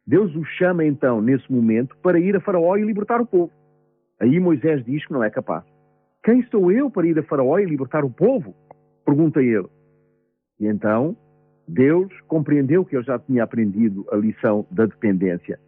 Deus 0.08 0.36
o 0.36 0.44
chama 0.44 0.84
então, 0.84 1.22
nesse 1.22 1.52
momento, 1.52 1.96
para 2.02 2.20
ir 2.20 2.36
a 2.36 2.42
Faraó 2.42 2.76
e 2.78 2.84
libertar 2.84 3.22
o 3.22 3.28
povo. 3.28 3.52
Aí 4.20 4.40
Moisés 4.40 4.84
diz 4.84 5.06
que 5.06 5.14
não 5.14 5.24
é 5.24 5.30
capaz. 5.30 5.64
Quem 6.24 6.44
sou 6.48 6.72
eu 6.72 6.90
para 6.90 7.08
ir 7.08 7.18
a 7.18 7.24
Faraó 7.24 7.58
e 7.60 7.66
libertar 7.66 8.04
o 8.04 8.10
povo? 8.10 8.56
Pergunta 9.06 9.42
ele. 9.42 9.68
E 10.60 10.68
então 10.68 11.16
Deus 11.68 12.12
compreendeu 12.28 12.84
que 12.84 12.96
ele 12.96 13.06
já 13.06 13.18
tinha 13.20 13.44
aprendido 13.44 14.06
a 14.12 14.16
lição 14.16 14.66
da 14.72 14.86
dependência 14.86 15.60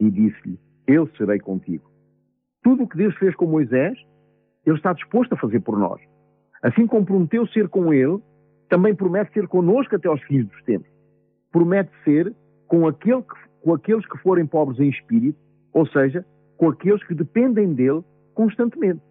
e 0.00 0.10
disse-lhe: 0.10 0.58
Eu 0.86 1.06
serei 1.16 1.38
contigo. 1.38 1.92
Tudo 2.62 2.84
o 2.84 2.88
que 2.88 2.96
Deus 2.96 3.14
fez 3.16 3.34
com 3.34 3.46
Moisés, 3.46 3.98
Ele 4.64 4.76
está 4.76 4.92
disposto 4.92 5.32
a 5.32 5.36
fazer 5.36 5.60
por 5.60 5.78
nós. 5.78 6.00
Assim 6.62 6.86
como 6.86 7.04
prometeu 7.04 7.46
ser 7.48 7.68
com 7.68 7.92
Ele, 7.92 8.18
também 8.68 8.94
promete 8.94 9.32
ser 9.32 9.48
conosco 9.48 9.96
até 9.96 10.08
aos 10.08 10.22
fins 10.22 10.46
dos 10.46 10.62
tempos. 10.62 10.88
Promete 11.50 11.90
ser 12.04 12.32
com, 12.68 12.86
aquele 12.86 13.22
que, 13.22 13.34
com 13.62 13.74
aqueles 13.74 14.06
que 14.06 14.16
forem 14.18 14.46
pobres 14.46 14.78
em 14.78 14.88
espírito, 14.88 15.38
ou 15.72 15.86
seja, 15.88 16.24
com 16.56 16.68
aqueles 16.68 17.04
que 17.04 17.14
dependem 17.14 17.74
dele 17.74 18.02
constantemente. 18.34 19.02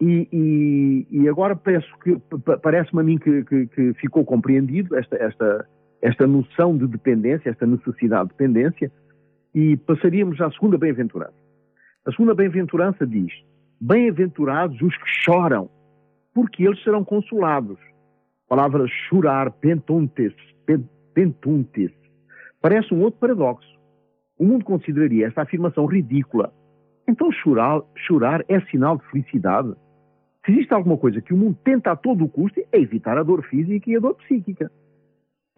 E, 0.00 0.26
e, 0.32 1.06
e 1.10 1.28
agora 1.28 1.54
parece-me 1.54 3.00
a 3.00 3.04
mim 3.04 3.18
que, 3.18 3.44
que, 3.44 3.66
que, 3.66 3.94
ficou 3.94 4.24
compreendido 4.24 4.96
esta, 4.96 5.16
esta, 5.16 5.68
esta 6.00 6.26
noção 6.26 6.76
de 6.76 6.86
dependência, 6.86 7.50
esta 7.50 7.66
necessidade 7.66 8.30
de 8.30 8.36
dependência, 8.36 8.90
e 9.54 9.76
passaríamos 9.76 10.40
à 10.40 10.50
segunda 10.52 10.78
bem-aventurança. 10.78 11.34
A 12.06 12.10
segunda 12.12 12.34
bem-aventurança 12.34 13.06
diz: 13.06 13.30
Bem-aventurados 13.78 14.80
os 14.80 14.96
que 14.96 15.08
choram, 15.22 15.68
porque 16.34 16.64
eles 16.64 16.82
serão 16.82 17.04
consolados. 17.04 17.78
A 18.46 18.56
palavra 18.56 18.86
chorar, 19.08 19.50
pentuntes, 19.52 20.32
pentuntes, 21.12 21.90
parece 22.62 22.94
um 22.94 23.02
outro 23.02 23.20
paradoxo. 23.20 23.68
O 24.38 24.46
mundo 24.46 24.64
consideraria 24.64 25.26
esta 25.26 25.42
afirmação 25.42 25.84
ridícula. 25.84 26.52
Então 27.06 27.30
chorar, 27.30 27.82
chorar 28.06 28.42
é 28.48 28.60
sinal 28.62 28.96
de 28.96 29.04
felicidade? 29.10 29.74
Se 30.44 30.52
existe 30.52 30.72
alguma 30.72 30.96
coisa 30.96 31.20
que 31.20 31.34
o 31.34 31.36
mundo 31.36 31.58
tenta 31.62 31.92
a 31.92 31.96
todo 31.96 32.24
o 32.24 32.28
custo, 32.28 32.60
é 32.72 32.78
evitar 32.78 33.18
a 33.18 33.22
dor 33.22 33.42
física 33.44 33.90
e 33.90 33.96
a 33.96 34.00
dor 34.00 34.14
psíquica. 34.16 34.70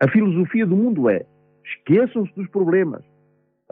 A 0.01 0.09
filosofia 0.09 0.67
do 0.67 0.77
mundo 0.77 1.09
é: 1.09 1.25
esqueçam-se 1.65 2.35
dos 2.35 2.49
problemas, 2.49 3.05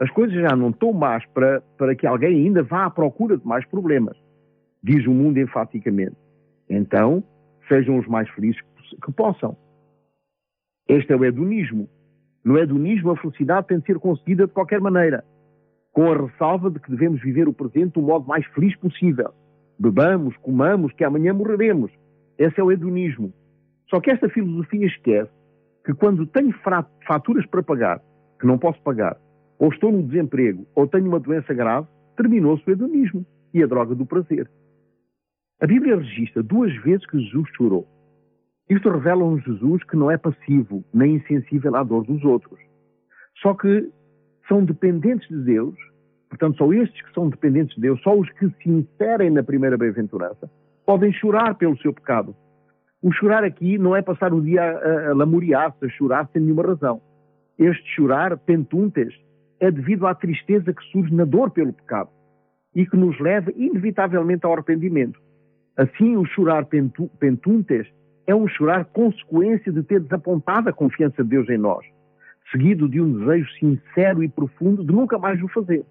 as 0.01 0.09
coisas 0.09 0.33
já 0.33 0.55
não 0.55 0.69
estão 0.69 0.91
más 0.93 1.23
para, 1.27 1.61
para 1.77 1.95
que 1.95 2.07
alguém 2.07 2.45
ainda 2.45 2.63
vá 2.63 2.85
à 2.85 2.89
procura 2.89 3.37
de 3.37 3.45
mais 3.45 3.63
problemas, 3.65 4.17
diz 4.81 5.05
o 5.05 5.11
mundo 5.11 5.37
enfaticamente. 5.39 6.15
Então, 6.67 7.23
sejam 7.67 7.99
os 7.99 8.07
mais 8.07 8.27
felizes 8.29 8.59
que 9.03 9.11
possam. 9.11 9.55
Este 10.87 11.13
é 11.13 11.15
o 11.15 11.23
hedonismo. 11.23 11.87
No 12.43 12.57
hedonismo, 12.57 13.11
a 13.11 13.17
felicidade 13.17 13.67
tem 13.67 13.79
de 13.79 13.85
ser 13.85 13.99
conseguida 13.99 14.47
de 14.47 14.53
qualquer 14.53 14.81
maneira, 14.81 15.23
com 15.91 16.11
a 16.11 16.17
ressalva 16.17 16.71
de 16.71 16.79
que 16.79 16.89
devemos 16.89 17.21
viver 17.21 17.47
o 17.47 17.53
presente 17.53 17.93
do 17.93 18.01
modo 18.01 18.27
mais 18.27 18.45
feliz 18.47 18.75
possível. 18.77 19.31
Bebamos, 19.81 20.37
comamos, 20.37 20.93
que 20.93 21.03
amanhã 21.03 21.33
morreremos. 21.33 21.91
Esse 22.37 22.59
é 22.59 22.63
o 22.63 22.71
hedonismo. 22.71 23.33
Só 23.89 23.99
que 23.99 24.11
esta 24.11 24.29
filosofia 24.29 24.85
esquece 24.85 25.31
que 25.83 25.91
quando 25.91 26.27
tenho 26.27 26.53
faturas 27.07 27.45
para 27.47 27.63
pagar, 27.63 27.99
que 28.39 28.45
não 28.45 28.59
posso 28.59 28.79
pagar, 28.83 29.17
ou 29.57 29.69
estou 29.69 29.91
no 29.91 30.03
desemprego, 30.03 30.67
ou 30.75 30.87
tenho 30.87 31.07
uma 31.07 31.19
doença 31.19 31.51
grave, 31.51 31.87
terminou-se 32.15 32.63
o 32.67 32.71
hedonismo 32.71 33.25
e 33.55 33.63
a 33.63 33.65
droga 33.65 33.95
do 33.95 34.05
prazer. 34.05 34.47
A 35.59 35.65
Bíblia 35.65 35.97
registra 35.97 36.43
duas 36.43 36.71
vezes 36.83 37.05
que 37.07 37.19
Jesus 37.19 37.49
chorou. 37.57 37.87
Isto 38.69 38.87
revela 38.87 39.23
um 39.23 39.39
Jesus 39.39 39.83
que 39.85 39.97
não 39.97 40.11
é 40.11 40.17
passivo 40.17 40.85
nem 40.93 41.15
insensível 41.15 41.75
à 41.75 41.83
dor 41.83 42.05
dos 42.05 42.23
outros. 42.23 42.59
Só 43.41 43.55
que 43.55 43.89
são 44.47 44.63
dependentes 44.63 45.27
de 45.27 45.43
Deus, 45.43 45.75
portanto, 46.31 46.57
só 46.57 46.73
estes 46.73 47.01
que 47.01 47.13
são 47.13 47.29
dependentes 47.29 47.75
de 47.75 47.81
Deus, 47.81 48.01
só 48.01 48.17
os 48.17 48.29
que 48.31 48.49
se 48.49 48.69
inserem 48.69 49.29
na 49.29 49.43
primeira 49.43 49.77
bem-aventurança, 49.77 50.49
podem 50.85 51.11
chorar 51.11 51.55
pelo 51.55 51.77
seu 51.77 51.93
pecado. 51.93 52.33
O 53.03 53.11
chorar 53.11 53.43
aqui 53.43 53.77
não 53.77 53.95
é 53.95 54.01
passar 54.01 54.33
o 54.33 54.41
dia 54.41 54.63
a, 54.63 55.09
a 55.09 55.13
lamuriar-se, 55.13 55.85
a 55.85 55.89
chorar 55.89 56.29
sem 56.31 56.41
nenhuma 56.41 56.63
razão. 56.63 57.01
Este 57.59 57.83
chorar, 57.95 58.37
pentuntes, 58.37 59.13
é 59.59 59.69
devido 59.69 60.07
à 60.07 60.15
tristeza 60.15 60.73
que 60.73 60.83
surge 60.85 61.13
na 61.13 61.25
dor 61.25 61.51
pelo 61.51 61.73
pecado 61.73 62.09
e 62.73 62.85
que 62.85 62.95
nos 62.95 63.19
leva 63.19 63.51
inevitavelmente 63.55 64.45
ao 64.45 64.53
arrependimento. 64.53 65.19
Assim, 65.75 66.15
o 66.15 66.25
chorar 66.25 66.65
pentuntes 67.19 67.87
é 68.25 68.33
um 68.33 68.47
chorar 68.47 68.85
consequência 68.85 69.71
de 69.71 69.83
ter 69.83 69.99
desapontado 69.99 70.69
a 70.69 70.73
confiança 70.73 71.23
de 71.23 71.29
Deus 71.29 71.49
em 71.49 71.57
nós, 71.57 71.85
seguido 72.51 72.87
de 72.87 73.01
um 73.01 73.19
desejo 73.19 73.51
sincero 73.59 74.23
e 74.23 74.29
profundo 74.29 74.83
de 74.85 74.93
nunca 74.93 75.19
mais 75.19 75.41
o 75.43 75.47
fazer. 75.49 75.85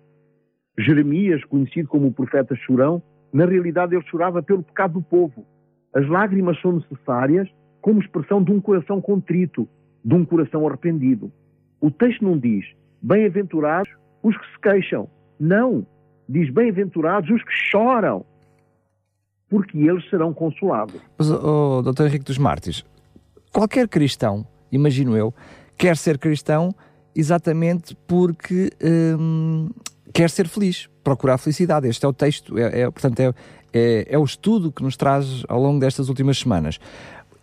Jeremias, 0.80 1.44
conhecido 1.44 1.88
como 1.88 2.08
o 2.08 2.12
profeta 2.12 2.54
chorão, 2.54 3.02
na 3.32 3.44
realidade 3.44 3.94
ele 3.94 4.04
chorava 4.06 4.42
pelo 4.42 4.62
pecado 4.62 4.94
do 4.94 5.02
povo. 5.02 5.46
As 5.94 6.08
lágrimas 6.08 6.60
são 6.60 6.72
necessárias 6.72 7.48
como 7.80 8.00
expressão 8.00 8.42
de 8.42 8.52
um 8.52 8.60
coração 8.60 9.00
contrito, 9.00 9.68
de 10.04 10.14
um 10.14 10.24
coração 10.24 10.66
arrependido. 10.66 11.32
O 11.80 11.90
texto 11.90 12.24
não 12.24 12.38
diz 12.38 12.64
Bem-aventurados 13.02 13.90
os 14.22 14.36
que 14.36 14.44
se 14.52 14.60
queixam. 14.60 15.08
Não. 15.38 15.86
Diz 16.28 16.52
bem-aventurados 16.52 17.30
os 17.30 17.42
que 17.42 17.52
choram, 17.70 18.24
porque 19.48 19.78
eles 19.78 20.08
serão 20.08 20.32
consolados. 20.32 21.00
Mas, 21.18 21.30
oh, 21.30 21.82
Dr. 21.82 22.04
Henrique 22.04 22.26
dos 22.26 22.38
Mártires, 22.38 22.84
qualquer 23.52 23.88
cristão, 23.88 24.46
imagino 24.70 25.16
eu, 25.16 25.34
quer 25.76 25.96
ser 25.96 26.18
cristão 26.18 26.72
exatamente 27.16 27.96
porque 28.06 28.70
hum, 29.18 29.70
quer 30.12 30.30
ser 30.30 30.48
feliz, 30.48 30.88
procurar 31.02 31.38
felicidade. 31.38 31.88
Este 31.88 32.04
é 32.04 32.08
o 32.08 32.12
texto, 32.12 32.58
é, 32.58 32.82
é 32.82 32.90
portanto, 32.90 33.20
é, 33.20 33.34
é, 33.72 34.06
é, 34.10 34.18
o 34.18 34.24
estudo 34.24 34.72
que 34.72 34.82
nos 34.82 34.96
traz 34.96 35.44
ao 35.48 35.60
longo 35.60 35.78
destas 35.78 36.08
últimas 36.08 36.38
semanas. 36.38 36.78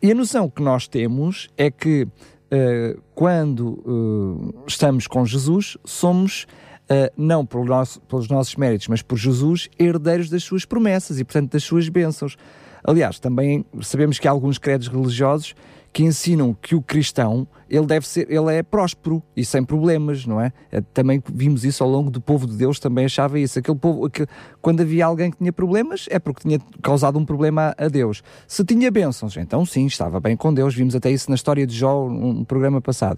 E 0.01 0.11
a 0.11 0.15
noção 0.15 0.49
que 0.49 0.61
nós 0.61 0.87
temos 0.87 1.49
é 1.57 1.71
que 1.71 2.03
uh, 2.03 3.01
quando 3.15 3.79
uh, 3.85 4.63
estamos 4.67 5.07
com 5.07 5.25
Jesus, 5.25 5.77
somos, 5.83 6.45
uh, 6.83 7.11
não 7.17 7.47
nosso, 7.65 7.99
pelos 8.01 8.29
nossos 8.29 8.55
méritos, 8.55 8.87
mas 8.87 9.01
por 9.01 9.17
Jesus, 9.17 9.69
herdeiros 9.79 10.29
das 10.29 10.43
suas 10.43 10.65
promessas 10.65 11.19
e, 11.19 11.23
portanto, 11.23 11.51
das 11.51 11.63
suas 11.63 11.89
bênçãos. 11.89 12.37
Aliás, 12.83 13.19
também 13.19 13.65
sabemos 13.81 14.19
que 14.19 14.27
há 14.27 14.31
alguns 14.31 14.57
credos 14.57 14.87
religiosos 14.87 15.55
que 15.97 16.03
ensinam 16.03 16.53
que 16.53 16.75
o 16.75 16.81
cristão 16.83 17.47
ele 17.67 17.87
deve 17.87 18.07
ser, 18.07 18.29
ele 18.29 18.53
é 18.53 18.61
próspero 18.61 19.23
e 19.35 19.43
sem 19.43 19.63
problemas, 19.63 20.27
não 20.27 20.39
é? 20.39 20.53
é? 20.71 20.79
Também 20.79 21.19
vimos 21.33 21.65
isso 21.65 21.83
ao 21.83 21.89
longo 21.89 22.11
do 22.11 22.21
povo 22.21 22.45
de 22.45 22.55
Deus, 22.55 22.79
também 22.79 23.05
achava 23.05 23.39
isso. 23.39 23.57
Aquele 23.57 23.79
povo, 23.79 24.07
que, 24.07 24.27
quando 24.61 24.81
havia 24.81 25.07
alguém 25.07 25.31
que 25.31 25.37
tinha 25.37 25.51
problemas, 25.51 26.05
é 26.11 26.19
porque 26.19 26.47
tinha 26.47 26.59
causado 26.83 27.17
um 27.17 27.25
problema 27.25 27.73
a, 27.75 27.87
Deus. 27.87 28.21
Se 28.47 28.63
tinha 28.63 28.91
bênçãos, 28.91 29.37
então 29.37 29.65
sim, 29.65 29.87
estava 29.87 30.19
bem 30.19 30.37
com 30.37 30.53
Deus. 30.53 30.75
Vimos 30.75 30.95
até 30.95 31.09
isso 31.09 31.31
na 31.31 31.35
história 31.35 31.65
de 31.65 31.75
Jó, 31.75 32.05
um 32.05 32.43
programa 32.43 32.79
passado. 32.79 33.17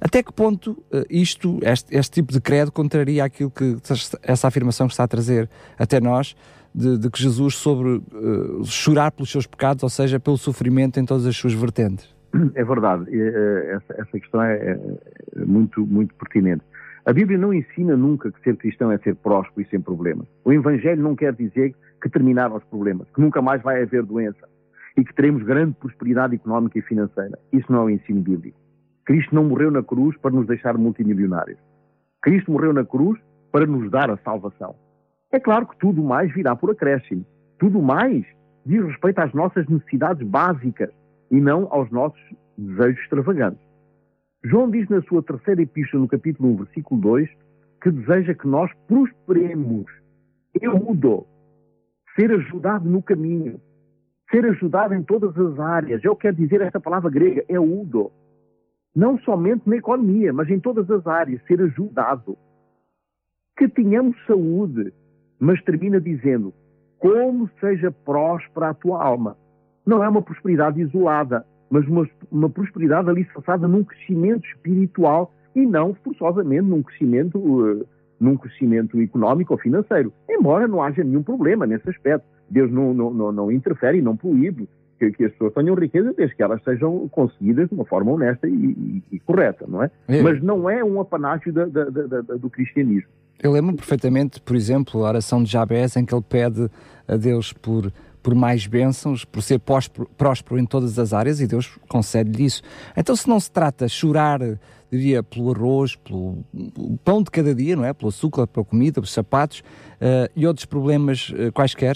Até 0.00 0.20
que 0.20 0.32
ponto 0.32 0.72
uh, 0.72 1.06
isto, 1.08 1.60
este, 1.62 1.96
este 1.96 2.10
tipo 2.10 2.32
de 2.32 2.40
credo, 2.40 2.72
contraria 2.72 3.22
aquilo 3.22 3.52
que 3.52 3.76
essa 4.24 4.48
afirmação 4.48 4.88
que 4.88 4.94
está 4.94 5.04
a 5.04 5.08
trazer 5.08 5.48
até 5.78 6.00
nós? 6.00 6.34
de, 6.76 6.98
de 6.98 7.08
que 7.08 7.22
Jesus 7.22 7.54
sobre 7.54 7.88
uh, 7.88 8.64
chorar 8.66 9.10
pelos 9.10 9.30
seus 9.30 9.46
pecados, 9.46 9.82
ou 9.82 9.88
seja, 9.88 10.20
pelo 10.20 10.36
sofrimento 10.36 11.00
em 11.00 11.06
todas 11.06 11.24
as 11.24 11.34
suas 11.34 11.54
vertentes. 11.54 12.15
É 12.54 12.64
verdade, 12.64 13.06
eh, 13.10 13.78
essa, 13.88 14.18
questão 14.18 14.42
é, 14.42 14.56
é 14.56 15.44
muito, 15.44 15.86
muito 15.86 16.14
pertinente. 16.14 16.62
A 17.04 17.12
Bíblia 17.12 17.38
não 17.38 17.54
ensina 17.54 17.96
nunca 17.96 18.32
que 18.32 18.40
ser 18.42 18.56
cristão 18.56 18.90
é 18.90 18.98
ser 18.98 19.14
próspero 19.14 19.62
e 19.62 19.70
sem 19.70 19.80
problemas. 19.80 20.26
O 20.44 20.52
Evangelho 20.52 21.02
não 21.02 21.14
quer 21.14 21.32
dizer 21.32 21.74
que 22.02 22.08
terminaram 22.10 22.56
os 22.56 22.64
problemas, 22.64 23.08
que 23.14 23.20
nunca 23.20 23.40
mais 23.40 23.62
vai 23.62 23.82
haver 23.82 24.02
doença 24.02 24.48
e 24.96 25.04
que 25.04 25.14
teremos 25.14 25.42
grande 25.44 25.74
prosperidade 25.74 26.34
económica 26.34 26.78
e 26.78 26.82
financeira. 26.82 27.38
Isso 27.52 27.70
não 27.70 27.82
é 27.82 27.84
o 27.84 27.90
ensino 27.90 28.20
bíblico. 28.20 28.58
Cristo 29.04 29.34
não 29.34 29.44
morreu 29.44 29.70
na 29.70 29.82
cruz 29.82 30.16
para 30.18 30.32
nos 30.32 30.46
deixar 30.46 30.76
multimilionários. 30.76 31.58
Cristo 32.20 32.50
morreu 32.50 32.72
na 32.72 32.84
cruz 32.84 33.20
para 33.52 33.66
nos 33.66 33.88
dar 33.90 34.10
a 34.10 34.16
salvação. 34.18 34.74
É 35.30 35.38
claro 35.38 35.66
que 35.66 35.78
tudo 35.78 36.02
mais 36.02 36.32
virá 36.32 36.56
por 36.56 36.70
acréscimo. 36.70 37.24
Tudo 37.58 37.80
mais 37.80 38.24
diz 38.64 38.84
respeito 38.84 39.20
às 39.20 39.32
nossas 39.32 39.66
necessidades 39.68 40.26
básicas 40.26 40.90
e 41.30 41.40
não 41.40 41.68
aos 41.70 41.90
nossos 41.90 42.20
desejos 42.56 43.00
extravagantes. 43.00 43.66
João 44.44 44.70
diz 44.70 44.88
na 44.88 45.02
sua 45.02 45.22
terceira 45.22 45.62
epístola, 45.62 46.02
no 46.02 46.08
capítulo 46.08 46.50
1, 46.50 46.56
versículo 46.56 47.00
2, 47.00 47.28
que 47.82 47.90
deseja 47.90 48.34
que 48.34 48.46
nós 48.46 48.70
prosperemos. 48.86 49.86
Eudo, 50.60 51.26
ser 52.14 52.32
ajudado 52.32 52.88
no 52.88 53.02
caminho, 53.02 53.60
ser 54.30 54.44
ajudado 54.46 54.94
em 54.94 55.02
todas 55.02 55.36
as 55.36 55.58
áreas. 55.58 56.02
Eu 56.04 56.16
quero 56.16 56.36
dizer 56.36 56.60
esta 56.60 56.80
palavra 56.80 57.10
grega, 57.10 57.44
eudo. 57.48 58.10
Não 58.94 59.18
somente 59.20 59.68
na 59.68 59.76
economia, 59.76 60.32
mas 60.32 60.48
em 60.48 60.58
todas 60.58 60.90
as 60.90 61.06
áreas, 61.06 61.42
ser 61.46 61.60
ajudado. 61.60 62.36
Que 63.56 63.68
tenhamos 63.68 64.16
saúde, 64.26 64.92
mas 65.38 65.62
termina 65.62 66.00
dizendo, 66.00 66.54
como 66.98 67.50
seja 67.60 67.90
próspera 67.90 68.70
a 68.70 68.74
tua 68.74 69.02
alma. 69.02 69.36
Não 69.86 70.02
é 70.02 70.08
uma 70.08 70.20
prosperidade 70.20 70.80
isolada, 70.80 71.46
mas 71.70 71.86
uma, 71.86 72.08
uma 72.30 72.50
prosperidade 72.50 73.08
alicerçada 73.08 73.68
num 73.68 73.84
crescimento 73.84 74.46
espiritual 74.46 75.32
e 75.54 75.64
não 75.64 75.94
forçosamente 75.94 76.64
num 76.64 76.82
crescimento, 76.82 77.38
uh, 77.38 77.86
num 78.20 78.36
crescimento 78.36 79.00
económico 79.00 79.54
ou 79.54 79.58
financeiro. 79.58 80.12
Embora 80.28 80.68
não 80.68 80.82
haja 80.82 81.02
nenhum 81.02 81.22
problema 81.22 81.66
nesse 81.66 81.88
aspecto. 81.88 82.26
Deus 82.50 82.70
não, 82.70 82.92
não, 82.92 83.12
não, 83.12 83.32
não 83.32 83.52
interfere 83.52 83.98
e 83.98 84.02
não 84.02 84.16
proíbe 84.16 84.68
que, 84.98 85.10
que, 85.12 85.24
as 85.24 85.32
pessoas 85.32 85.52
tenham 85.54 85.74
riqueza 85.74 86.12
desde 86.16 86.36
que 86.36 86.42
elas 86.42 86.62
sejam 86.62 87.08
conseguidas 87.08 87.68
de 87.68 87.74
uma 87.74 87.84
forma 87.84 88.12
honesta 88.12 88.48
e, 88.48 88.52
e, 88.52 89.02
e 89.12 89.20
correta, 89.20 89.66
não 89.68 89.82
é? 89.82 89.90
é? 90.08 90.22
Mas 90.22 90.42
não 90.42 90.68
é 90.70 90.82
um 90.84 91.00
apanágio 91.00 91.52
da, 91.52 91.66
da, 91.66 91.84
da, 91.84 92.20
do 92.20 92.48
cristianismo. 92.48 93.10
Eu 93.42 93.52
lembro 93.52 93.76
perfeitamente, 93.76 94.40
por 94.40 94.56
exemplo, 94.56 95.04
a 95.04 95.08
oração 95.08 95.42
de 95.42 95.50
Jabez 95.50 95.96
em 95.96 96.04
que 96.04 96.14
ele 96.14 96.24
pede 96.26 96.70
a 97.06 97.16
Deus 97.16 97.52
por 97.52 97.92
por 98.26 98.34
mais 98.34 98.66
bênçãos, 98.66 99.24
por 99.24 99.40
ser 99.40 99.60
próspero 99.60 100.58
em 100.58 100.66
todas 100.66 100.98
as 100.98 101.12
áreas 101.12 101.40
e 101.40 101.46
Deus 101.46 101.78
concede-lhe 101.88 102.44
isso. 102.46 102.60
Então, 102.96 103.14
se 103.14 103.28
não 103.28 103.38
se 103.38 103.48
trata 103.48 103.86
de 103.86 103.92
chorar, 103.92 104.40
diria, 104.90 105.22
pelo 105.22 105.52
arroz, 105.52 105.94
pelo 105.94 106.42
pão 107.04 107.22
de 107.22 107.30
cada 107.30 107.54
dia, 107.54 107.76
não 107.76 107.84
é? 107.84 107.92
Pelo 107.92 108.08
açúcar, 108.08 108.48
pela 108.48 108.66
comida, 108.66 108.94
pelos 108.94 109.12
sapatos 109.12 109.60
uh, 109.60 110.28
e 110.34 110.44
outros 110.44 110.66
problemas 110.66 111.28
uh, 111.28 111.52
quaisquer? 111.52 111.94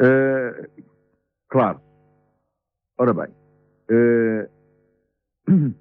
Uh, 0.00 0.66
claro. 1.48 1.80
Ora 2.98 3.14
bem, 3.14 3.28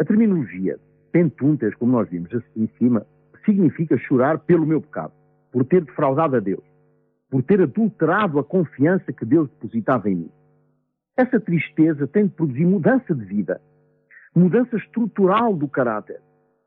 a 0.00 0.04
terminologia 0.06 0.80
pentuntas, 1.12 1.74
como 1.74 1.92
nós 1.92 2.08
vimos 2.08 2.34
assim 2.34 2.62
em 2.62 2.70
cima, 2.78 3.06
significa 3.44 3.98
chorar 3.98 4.38
pelo 4.38 4.64
meu 4.64 4.80
pecado, 4.80 5.12
por 5.52 5.62
ter 5.66 5.84
defraudado 5.84 6.36
a 6.36 6.40
Deus 6.40 6.73
por 7.34 7.42
ter 7.42 7.60
adulterado 7.60 8.38
a 8.38 8.44
confiança 8.44 9.12
que 9.12 9.24
Deus 9.24 9.50
depositava 9.50 10.08
em 10.08 10.14
mim. 10.14 10.30
Essa 11.16 11.40
tristeza 11.40 12.06
tem 12.06 12.26
de 12.26 12.30
produzir 12.30 12.64
mudança 12.64 13.12
de 13.12 13.24
vida, 13.24 13.60
mudança 14.32 14.76
estrutural 14.76 15.52
do 15.52 15.66
caráter, 15.66 16.20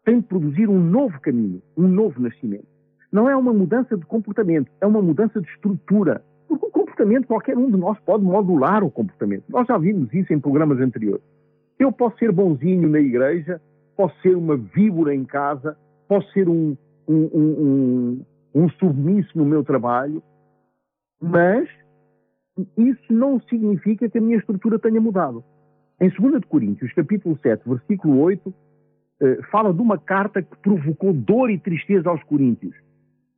tem 0.03 0.19
de 0.19 0.27
produzir 0.27 0.67
um 0.67 0.77
novo 0.77 1.21
caminho, 1.21 1.61
um 1.77 1.87
novo 1.87 2.21
nascimento. 2.21 2.67
Não 3.09 3.29
é 3.29 3.35
uma 3.37 3.53
mudança 3.53 3.95
de 3.95 4.05
comportamento, 4.05 4.69
é 4.81 4.85
uma 4.85 5.01
mudança 5.01 5.39
de 5.39 5.47
estrutura. 5.51 6.21
Porque 6.49 6.65
o 6.65 6.69
comportamento, 6.69 7.27
qualquer 7.27 7.57
um 7.57 7.71
de 7.71 7.77
nós 7.77 7.97
pode 8.01 8.25
modular 8.25 8.83
o 8.83 8.91
comportamento. 8.91 9.45
Nós 9.47 9.65
já 9.67 9.77
vimos 9.77 10.13
isso 10.13 10.33
em 10.33 10.39
programas 10.41 10.81
anteriores. 10.81 11.23
Eu 11.79 11.93
posso 11.93 12.17
ser 12.17 12.33
bonzinho 12.33 12.89
na 12.89 12.99
igreja, 12.99 13.61
posso 13.95 14.19
ser 14.21 14.35
uma 14.35 14.57
víbora 14.57 15.15
em 15.15 15.23
casa, 15.23 15.77
posso 16.09 16.29
ser 16.33 16.49
um, 16.49 16.75
um, 17.07 17.23
um, 17.33 18.25
um 18.53 18.69
submisso 18.71 19.37
no 19.37 19.45
meu 19.45 19.63
trabalho, 19.63 20.21
mas 21.21 21.67
isso 22.77 23.13
não 23.13 23.39
significa 23.41 24.09
que 24.09 24.17
a 24.17 24.21
minha 24.21 24.37
estrutura 24.37 24.79
tenha 24.79 24.99
mudado. 24.99 25.43
Em 25.99 26.09
2 26.09 26.45
Coríntios, 26.45 26.93
capítulo 26.93 27.37
7, 27.41 27.67
versículo 27.67 28.19
8, 28.19 28.53
eh, 29.19 29.39
fala 29.51 29.73
de 29.73 29.81
uma 29.81 29.97
carta 29.97 30.41
que 30.41 30.55
provocou 30.57 31.13
dor 31.13 31.49
e 31.49 31.59
tristeza 31.59 32.09
aos 32.09 32.23
coríntios. 32.23 32.75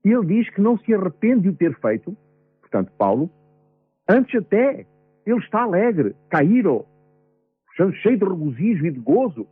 Ele 0.03 0.25
diz 0.25 0.49
que 0.49 0.61
não 0.61 0.77
se 0.77 0.93
arrepende 0.93 1.43
de 1.43 1.49
o 1.49 1.55
ter 1.55 1.73
feito, 1.79 2.15
portanto, 2.61 2.91
Paulo, 2.97 3.29
antes 4.07 4.35
até 4.35 4.85
ele 5.25 5.39
está 5.39 5.61
alegre, 5.61 6.15
caíro, 6.29 6.85
cheio 8.01 8.17
de 8.17 8.25
regozijo 8.25 8.85
e 8.85 8.91
de 8.91 8.99
gozo 8.99 9.47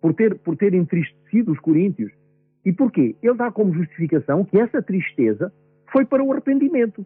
por 0.00 0.14
ter, 0.14 0.38
por 0.38 0.56
ter 0.56 0.74
entristecido 0.74 1.52
os 1.52 1.58
coríntios. 1.58 2.12
E 2.64 2.72
porquê? 2.72 3.16
Ele 3.22 3.34
dá 3.34 3.50
como 3.50 3.74
justificação 3.74 4.44
que 4.44 4.58
essa 4.58 4.80
tristeza 4.82 5.52
foi 5.90 6.04
para 6.04 6.22
o 6.22 6.32
arrependimento. 6.32 7.04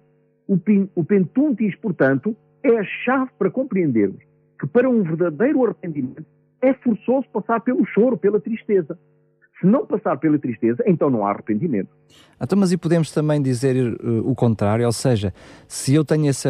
O, 0.48 0.58
o 0.94 1.04
pentuntis, 1.04 1.74
portanto, 1.76 2.36
é 2.62 2.78
a 2.78 2.84
chave 3.04 3.30
para 3.38 3.50
compreendermos 3.50 4.22
que 4.58 4.66
para 4.66 4.88
um 4.88 5.02
verdadeiro 5.02 5.64
arrependimento 5.64 6.24
é 6.62 6.72
forçoso 6.74 7.28
passar 7.32 7.60
pelo 7.60 7.84
choro, 7.86 8.16
pela 8.16 8.40
tristeza. 8.40 8.98
Se 9.60 9.66
não 9.66 9.86
passar 9.86 10.18
pela 10.18 10.38
tristeza, 10.38 10.82
então 10.86 11.08
não 11.08 11.24
há 11.24 11.30
arrependimento. 11.30 11.88
Então, 12.38 12.58
mas 12.58 12.72
e 12.72 12.76
podemos 12.76 13.10
também 13.10 13.40
dizer 13.40 13.74
uh, 14.04 14.30
o 14.30 14.34
contrário, 14.34 14.84
ou 14.84 14.92
seja, 14.92 15.32
se 15.66 15.94
eu 15.94 16.04
tenho 16.04 16.28
esse, 16.28 16.46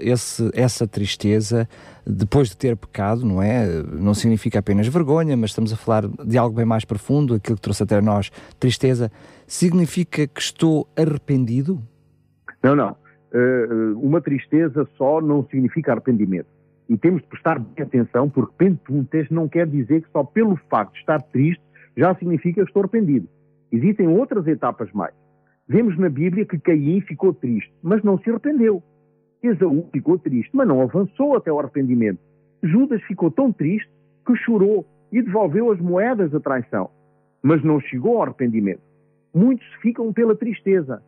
esse, 0.00 0.50
essa 0.54 0.86
tristeza 0.86 1.68
depois 2.06 2.48
de 2.48 2.56
ter 2.56 2.74
pecado, 2.74 3.26
não 3.26 3.42
é? 3.42 3.66
Não 3.82 4.14
significa 4.14 4.60
apenas 4.60 4.88
vergonha, 4.88 5.36
mas 5.36 5.50
estamos 5.50 5.70
a 5.70 5.76
falar 5.76 6.08
de 6.08 6.38
algo 6.38 6.56
bem 6.56 6.64
mais 6.64 6.86
profundo, 6.86 7.34
aquilo 7.34 7.56
que 7.56 7.62
trouxe 7.62 7.82
até 7.82 8.00
nós 8.00 8.30
tristeza, 8.58 9.12
significa 9.46 10.26
que 10.26 10.40
estou 10.40 10.88
arrependido? 10.96 11.82
Não, 12.62 12.74
não. 12.74 12.96
Eh, 13.38 13.92
uma 13.96 14.18
tristeza 14.22 14.88
só 14.96 15.20
não 15.20 15.44
significa 15.44 15.92
arrependimento. 15.92 16.46
E 16.88 16.96
temos 16.96 17.20
de 17.20 17.28
prestar 17.28 17.58
bem 17.58 17.84
atenção, 17.84 18.30
porque 18.30 18.54
pentuntes 18.56 19.28
não 19.28 19.46
quer 19.46 19.66
dizer 19.66 20.00
que 20.00 20.10
só 20.10 20.24
pelo 20.24 20.56
facto 20.70 20.94
de 20.94 21.00
estar 21.00 21.20
triste 21.20 21.62
já 21.94 22.14
significa 22.14 22.62
que 22.62 22.70
estou 22.70 22.80
arrependido. 22.80 23.28
Existem 23.70 24.08
outras 24.08 24.46
etapas 24.46 24.90
mais. 24.92 25.12
Vemos 25.68 25.98
na 25.98 26.08
Bíblia 26.08 26.46
que 26.46 26.58
Caim 26.58 27.02
ficou 27.02 27.34
triste, 27.34 27.70
mas 27.82 28.02
não 28.02 28.18
se 28.18 28.30
arrependeu. 28.30 28.82
Esaú 29.42 29.86
ficou 29.92 30.18
triste, 30.18 30.50
mas 30.54 30.66
não 30.66 30.80
avançou 30.80 31.36
até 31.36 31.52
o 31.52 31.58
arrependimento. 31.58 32.20
Judas 32.62 33.02
ficou 33.02 33.30
tão 33.30 33.52
triste 33.52 33.90
que 34.26 34.34
chorou 34.36 34.86
e 35.12 35.20
devolveu 35.20 35.70
as 35.70 35.78
moedas 35.78 36.30
da 36.30 36.40
traição, 36.40 36.88
mas 37.42 37.62
não 37.62 37.80
chegou 37.80 38.16
ao 38.16 38.22
arrependimento. 38.22 38.80
Muitos 39.34 39.66
ficam 39.82 40.10
pela 40.10 40.34
tristeza, 40.34 41.02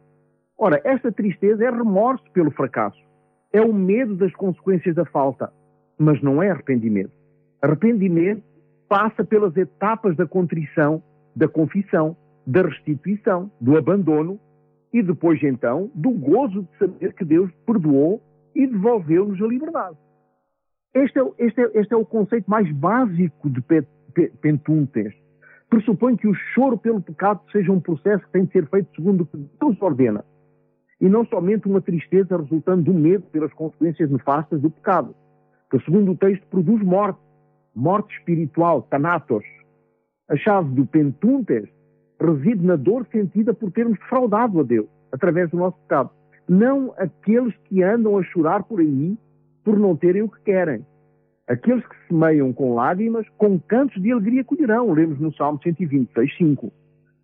Ora, 0.61 0.81
esta 0.83 1.13
tristeza 1.13 1.65
é 1.65 1.71
remorso 1.71 2.25
pelo 2.33 2.51
fracasso, 2.51 2.99
é 3.53 3.61
o 3.61 3.73
medo 3.73 4.17
das 4.17 4.35
consequências 4.35 4.93
da 4.93 5.05
falta, 5.05 5.53
mas 5.97 6.21
não 6.21 6.43
é 6.43 6.51
arrependimento. 6.51 7.13
Arrependimento 7.63 8.43
passa 8.89 9.23
pelas 9.23 9.57
etapas 9.57 10.17
da 10.17 10.27
contrição, 10.27 11.01
da 11.37 11.47
confissão, 11.47 12.17
da 12.45 12.63
restituição, 12.63 13.49
do 13.61 13.77
abandono 13.77 14.41
e 14.93 15.01
depois 15.01 15.41
então 15.45 15.93
do 15.95 16.11
gozo 16.11 16.63
de 16.63 16.79
saber 16.79 17.13
que 17.13 17.25
Deus 17.25 17.53
perdoou 17.65 18.21
e 18.53 18.67
devolveu-nos 18.67 19.41
a 19.41 19.47
liberdade. 19.47 19.97
Este 20.93 21.21
é, 21.21 21.23
este, 21.39 21.61
é, 21.61 21.71
este 21.75 21.95
é, 21.95 21.97
o 21.97 22.05
conceito 22.05 22.51
mais 22.51 22.69
básico 22.73 23.49
de 23.49 23.63
pentuntes. 24.41 25.15
Pressupõe 25.71 26.17
que 26.17 26.27
o 26.27 26.35
choro 26.35 26.77
pelo 26.77 27.01
pecado 27.01 27.43
seja 27.53 27.71
um 27.71 27.79
processo 27.79 28.25
que 28.25 28.33
tem 28.33 28.45
de 28.45 28.53
ser 28.53 28.67
feito 28.69 28.89
segundo 28.97 29.21
o 29.21 29.27
que 29.27 29.37
Deus 29.61 29.81
ordena 29.81 30.25
e 31.01 31.09
não 31.09 31.25
somente 31.27 31.69
uma 31.69 31.81
tristeza 31.81 32.37
resultando 32.37 32.83
do 32.83 32.95
medo 32.95 33.25
pelas 33.31 33.53
consequências 33.53 34.11
nefastas 34.11 34.61
do 34.61 34.71
pecado, 34.71 35.15
que, 35.71 35.79
segundo 35.81 36.13
o 36.13 36.17
texto, 36.17 36.47
produz 36.49 36.83
morte, 36.83 37.21
morte 37.75 38.17
espiritual, 38.17 38.83
thanatos. 38.83 39.45
A 40.29 40.37
chave 40.37 40.75
do 40.75 40.87
pentuntes 40.87 41.69
reside 42.21 42.65
na 42.65 42.77
dor 42.77 43.07
sentida 43.13 43.55
por 43.55 43.71
termos 43.71 43.99
defraudado 43.99 44.61
a 44.61 44.63
Deus 44.63 44.89
através 45.13 45.51
do 45.51 45.57
nosso 45.57 45.79
pecado. 45.83 46.11
Não 46.49 46.93
aqueles 46.97 47.55
que 47.65 47.83
andam 47.83 48.19
a 48.19 48.23
chorar 48.25 48.65
por 48.65 48.81
aí 48.81 49.17
por 49.63 49.79
não 49.79 49.97
terem 49.97 50.23
o 50.23 50.29
que 50.29 50.41
querem. 50.43 50.85
Aqueles 51.47 51.87
que 51.87 51.97
semeiam 52.09 52.53
com 52.53 52.75
lágrimas, 52.75 53.27
com 53.37 53.59
cantos 53.59 54.03
de 54.03 54.11
alegria 54.11 54.45
colherão. 54.45 54.93
Lemos 54.93 55.19
no 55.21 55.33
Salmo 55.35 55.61
126, 55.63 56.37
5. 56.37 56.73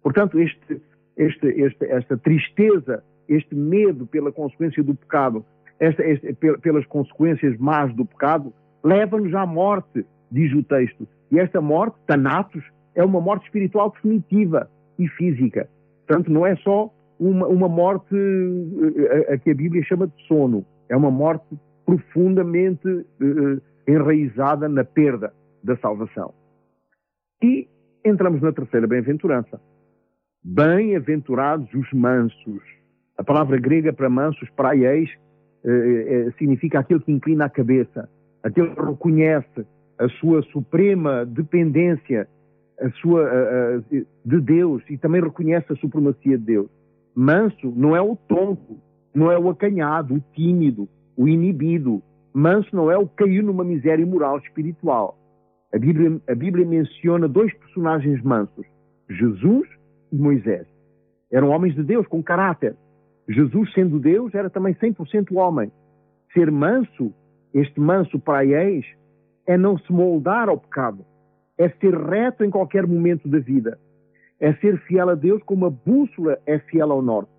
Portanto, 0.02 0.38
este, 0.38 0.80
este, 1.16 1.46
este, 1.48 1.84
esta 1.86 2.16
tristeza 2.16 3.02
este 3.28 3.54
medo 3.54 4.06
pela 4.06 4.32
consequência 4.32 4.82
do 4.82 4.94
pecado, 4.94 5.44
esta, 5.78 6.02
pelas 6.62 6.86
consequências 6.86 7.56
más 7.58 7.94
do 7.94 8.04
pecado, 8.04 8.52
leva-nos 8.82 9.34
à 9.34 9.46
morte, 9.46 10.04
diz 10.30 10.52
o 10.52 10.62
texto. 10.62 11.08
E 11.30 11.38
esta 11.38 11.60
morte, 11.60 11.96
Thanatos, 12.06 12.62
é 12.94 13.04
uma 13.04 13.20
morte 13.20 13.44
espiritual 13.46 13.90
definitiva 13.90 14.70
e 14.98 15.08
física. 15.08 15.68
Portanto, 16.06 16.30
não 16.30 16.46
é 16.46 16.54
só 16.56 16.92
uma, 17.18 17.46
uma 17.46 17.68
morte 17.68 18.14
a, 19.28 19.34
a, 19.34 19.38
que 19.38 19.50
a 19.50 19.54
Bíblia 19.54 19.82
chama 19.84 20.06
de 20.06 20.26
sono, 20.26 20.64
é 20.88 20.96
uma 20.96 21.10
morte 21.10 21.46
profundamente 21.84 22.86
uh, 22.88 23.60
enraizada 23.86 24.68
na 24.68 24.84
perda 24.84 25.32
da 25.62 25.76
salvação. 25.78 26.32
E 27.42 27.68
entramos 28.04 28.40
na 28.40 28.52
terceira 28.52 28.86
bem-aventurança. 28.86 29.60
Bem-aventurados 30.42 31.72
os 31.74 31.90
mansos. 31.92 32.62
A 33.16 33.24
palavra 33.24 33.58
grega 33.58 33.92
para 33.92 34.08
mansos, 34.08 34.48
praieis, 34.50 35.10
uh, 35.64 36.32
significa 36.38 36.80
aquele 36.80 37.00
que 37.00 37.12
inclina 37.12 37.44
a 37.46 37.50
cabeça, 37.50 38.08
aquele 38.42 38.74
que 38.74 38.80
reconhece 38.80 39.66
a 39.98 40.08
sua 40.08 40.42
suprema 40.44 41.24
dependência 41.24 42.28
a 42.80 42.90
sua, 43.00 43.22
a, 43.22 43.76
a, 43.76 43.80
de 44.24 44.40
Deus 44.40 44.82
e 44.90 44.98
também 44.98 45.22
reconhece 45.22 45.72
a 45.72 45.76
supremacia 45.76 46.38
de 46.38 46.44
Deus. 46.44 46.68
Manso 47.14 47.72
não 47.76 47.94
é 47.94 48.00
o 48.00 48.16
tonto, 48.16 48.78
não 49.14 49.30
é 49.30 49.38
o 49.38 49.48
acanhado, 49.48 50.14
o 50.14 50.20
tímido, 50.34 50.88
o 51.16 51.28
inibido. 51.28 52.02
Manso 52.32 52.74
não 52.74 52.90
é 52.90 52.98
o 52.98 53.06
que 53.06 53.16
caiu 53.16 53.42
numa 53.42 53.64
miséria 53.64 54.04
moral 54.04 54.38
espiritual. 54.38 55.16
A 55.72 55.78
Bíblia, 55.78 56.20
a 56.28 56.34
Bíblia 56.34 56.66
menciona 56.66 57.28
dois 57.28 57.52
personagens 57.54 58.22
mansos, 58.22 58.66
Jesus 59.08 59.68
e 60.12 60.16
Moisés. 60.16 60.66
Eram 61.30 61.50
homens 61.50 61.74
de 61.74 61.82
Deus 61.82 62.06
com 62.06 62.22
caráter. 62.22 62.76
Jesus, 63.28 63.72
sendo 63.72 63.98
Deus, 63.98 64.34
era 64.34 64.50
também 64.50 64.74
100% 64.74 65.34
homem. 65.36 65.70
Ser 66.32 66.50
manso, 66.50 67.12
este 67.52 67.80
manso 67.80 68.18
praieis, 68.18 68.84
é 69.46 69.56
não 69.56 69.78
se 69.78 69.92
moldar 69.92 70.48
ao 70.48 70.58
pecado, 70.58 71.04
é 71.58 71.68
ser 71.68 71.94
reto 71.94 72.44
em 72.44 72.50
qualquer 72.50 72.86
momento 72.86 73.28
da 73.28 73.38
vida, 73.38 73.78
é 74.40 74.52
ser 74.54 74.78
fiel 74.82 75.10
a 75.10 75.14
Deus 75.14 75.42
como 75.44 75.66
a 75.66 75.70
bússola 75.70 76.38
é 76.46 76.58
fiel 76.58 76.90
ao 76.90 77.02
norte. 77.02 77.30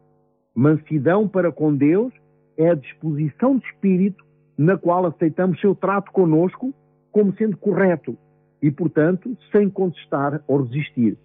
Mansidão 0.56 1.28
para 1.28 1.52
com 1.52 1.76
Deus 1.76 2.14
é 2.58 2.70
a 2.70 2.76
disposição 2.76 3.58
de 3.58 3.66
espírito 3.66 4.24
na 4.58 4.78
qual 4.78 5.06
aceitamos 5.06 5.60
seu 5.60 5.76
trato 5.76 6.12
conosco 6.12 6.74
como 7.12 7.36
sendo 7.36 7.58
correto 7.58 8.18
e, 8.62 8.72
portanto, 8.72 9.38
sem 9.52 9.70
contestar 9.70 10.42
ou 10.48 10.64
resistir. 10.64 11.18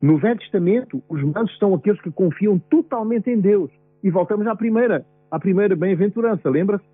No 0.00 0.16
Velho 0.16 0.38
Testamento, 0.38 1.02
os 1.08 1.22
mansos 1.24 1.58
são 1.58 1.74
aqueles 1.74 2.00
que 2.00 2.10
confiam 2.10 2.58
totalmente 2.58 3.28
em 3.28 3.40
Deus. 3.40 3.70
E 4.02 4.10
voltamos 4.10 4.46
à 4.46 4.54
primeira, 4.54 5.04
à 5.28 5.40
primeira 5.40 5.74
bem-aventurança, 5.74 6.48
lembra-se? 6.48 6.84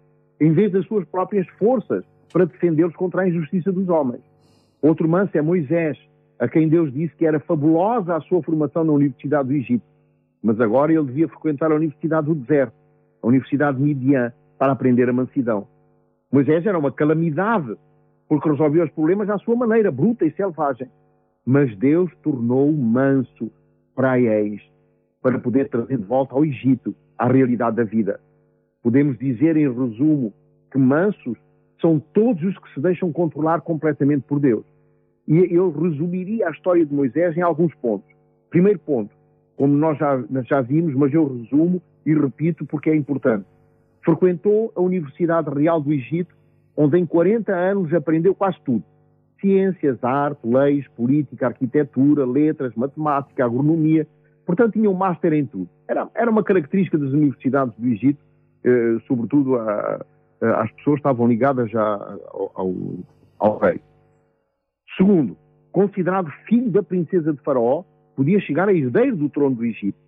Em 0.40 0.52
vez 0.52 0.72
das 0.72 0.86
suas 0.86 1.06
próprias 1.08 1.46
forças 1.58 2.02
para 2.32 2.46
defendê-los 2.46 2.96
contra 2.96 3.22
a 3.22 3.28
injustiça 3.28 3.70
dos 3.70 3.88
homens. 3.88 4.22
Outro 4.80 5.06
manso 5.08 5.36
é 5.36 5.42
Moisés, 5.42 5.98
a 6.38 6.48
quem 6.48 6.68
Deus 6.68 6.92
disse 6.92 7.14
que 7.14 7.26
era 7.26 7.38
fabulosa 7.40 8.16
a 8.16 8.20
sua 8.22 8.42
formação 8.42 8.84
na 8.84 8.92
Universidade 8.92 9.48
do 9.48 9.54
Egito, 9.54 9.84
mas 10.42 10.58
agora 10.60 10.92
ele 10.92 11.04
devia 11.04 11.28
frequentar 11.28 11.70
a 11.70 11.76
Universidade 11.76 12.26
do 12.26 12.34
Deserto, 12.34 12.74
a 13.22 13.26
Universidade 13.26 13.78
de 13.78 13.84
Midian, 13.84 14.32
para 14.58 14.72
aprender 14.72 15.08
a 15.08 15.12
mansidão. 15.12 15.66
Moisés 16.32 16.66
era 16.66 16.78
uma 16.78 16.90
calamidade, 16.90 17.76
porque 18.28 18.48
resolveu 18.48 18.84
os 18.84 18.90
problemas 18.90 19.28
à 19.30 19.38
sua 19.38 19.54
maneira, 19.54 19.92
bruta 19.92 20.24
e 20.24 20.32
selvagem. 20.32 20.88
Mas 21.44 21.76
Deus 21.76 22.10
tornou-o 22.22 22.72
manso 22.72 23.50
para 23.94 24.18
ex, 24.18 24.62
para 25.22 25.38
poder 25.38 25.68
trazer 25.68 25.98
de 25.98 26.04
volta 26.04 26.34
ao 26.34 26.44
Egito 26.44 26.94
a 27.18 27.28
realidade 27.28 27.76
da 27.76 27.84
vida. 27.84 28.20
Podemos 28.82 29.18
dizer, 29.18 29.56
em 29.56 29.68
resumo, 29.68 30.32
que 30.70 30.78
mansos 30.78 31.38
são 31.80 32.00
todos 32.12 32.42
os 32.42 32.58
que 32.58 32.74
se 32.74 32.80
deixam 32.80 33.12
controlar 33.12 33.60
completamente 33.60 34.22
por 34.22 34.40
Deus. 34.40 34.64
E 35.26 35.38
eu 35.54 35.70
resumiria 35.70 36.48
a 36.48 36.50
história 36.50 36.84
de 36.84 36.94
Moisés 36.94 37.36
em 37.36 37.42
alguns 37.42 37.74
pontos. 37.76 38.08
Primeiro 38.50 38.78
ponto, 38.78 39.10
como 39.56 39.74
nós 39.74 39.96
já, 39.98 40.22
já 40.44 40.60
vimos, 40.60 40.94
mas 40.94 41.12
eu 41.12 41.26
resumo 41.26 41.80
e 42.04 42.14
repito 42.14 42.66
porque 42.66 42.90
é 42.90 42.96
importante. 42.96 43.46
Frequentou 44.02 44.72
a 44.74 44.80
Universidade 44.80 45.48
Real 45.50 45.80
do 45.80 45.92
Egito, 45.92 46.34
onde 46.76 46.98
em 46.98 47.06
40 47.06 47.52
anos 47.52 47.92
aprendeu 47.94 48.34
quase 48.34 48.58
tudo. 48.64 48.84
Ciências, 49.44 50.02
arte, 50.02 50.40
leis, 50.42 50.88
política, 50.96 51.48
arquitetura, 51.48 52.24
letras, 52.24 52.74
matemática, 52.74 53.44
agronomia. 53.44 54.06
Portanto, 54.46 54.72
tinha 54.72 54.88
um 54.88 54.94
master 54.94 55.34
em 55.34 55.44
tudo. 55.44 55.68
Era, 55.86 56.08
era 56.14 56.30
uma 56.30 56.42
característica 56.42 56.96
das 56.96 57.12
universidades 57.12 57.74
do 57.76 57.86
Egito, 57.86 58.24
eh, 58.64 58.96
sobretudo 59.06 59.56
a, 59.56 60.00
a, 60.40 60.62
as 60.62 60.72
pessoas 60.72 60.96
estavam 60.96 61.28
ligadas 61.28 61.70
já 61.70 61.82
ao, 61.82 62.52
ao, 62.54 62.74
ao 63.38 63.58
rei. 63.58 63.82
Segundo, 64.96 65.36
considerado 65.70 66.30
filho 66.48 66.70
da 66.70 66.82
princesa 66.82 67.34
de 67.34 67.42
Faraó, 67.42 67.84
podia 68.16 68.40
chegar 68.40 68.70
a 68.70 68.72
herdeiro 68.72 69.14
do 69.14 69.28
trono 69.28 69.56
do 69.56 69.64
Egito. 69.66 69.98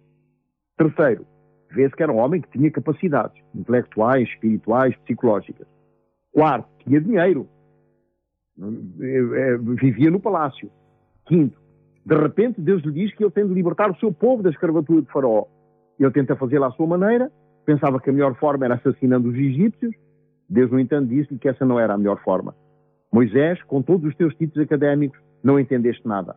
Terceiro, 0.78 1.26
vê-se 1.72 1.94
que 1.94 2.02
era 2.02 2.12
um 2.12 2.16
homem 2.16 2.40
que 2.40 2.48
tinha 2.56 2.70
capacidades 2.70 3.38
intelectuais, 3.54 4.26
espirituais, 4.30 4.96
psicológicas. 5.04 5.66
Quarto, 6.32 6.68
tinha 6.84 7.02
dinheiro. 7.02 7.46
Vivia 8.58 10.10
no 10.10 10.20
palácio. 10.20 10.70
Quinto, 11.26 11.58
de 12.04 12.14
repente 12.14 12.60
Deus 12.60 12.82
lhe 12.82 12.92
diz 12.92 13.14
que 13.14 13.24
ele 13.24 13.30
tem 13.30 13.46
de 13.46 13.52
libertar 13.52 13.90
o 13.90 13.96
seu 13.96 14.12
povo 14.12 14.42
da 14.42 14.50
escravatura 14.50 15.02
de 15.02 15.10
Faraó. 15.10 15.44
Ele 15.98 16.10
tenta 16.10 16.36
fazê-lo 16.36 16.64
à 16.64 16.70
sua 16.72 16.86
maneira, 16.86 17.30
pensava 17.64 18.00
que 18.00 18.10
a 18.10 18.12
melhor 18.12 18.34
forma 18.36 18.64
era 18.64 18.74
assassinando 18.74 19.28
os 19.28 19.34
egípcios. 19.34 19.94
Deus, 20.48 20.70
no 20.70 20.78
entanto, 20.78 21.08
disse-lhe 21.08 21.38
que 21.38 21.48
essa 21.48 21.64
não 21.64 21.80
era 21.80 21.94
a 21.94 21.98
melhor 21.98 22.22
forma. 22.22 22.54
Moisés, 23.12 23.62
com 23.64 23.82
todos 23.82 24.06
os 24.06 24.14
teus 24.14 24.34
títulos 24.34 24.64
académicos, 24.64 25.18
não 25.42 25.58
entendeste 25.58 26.06
nada. 26.06 26.36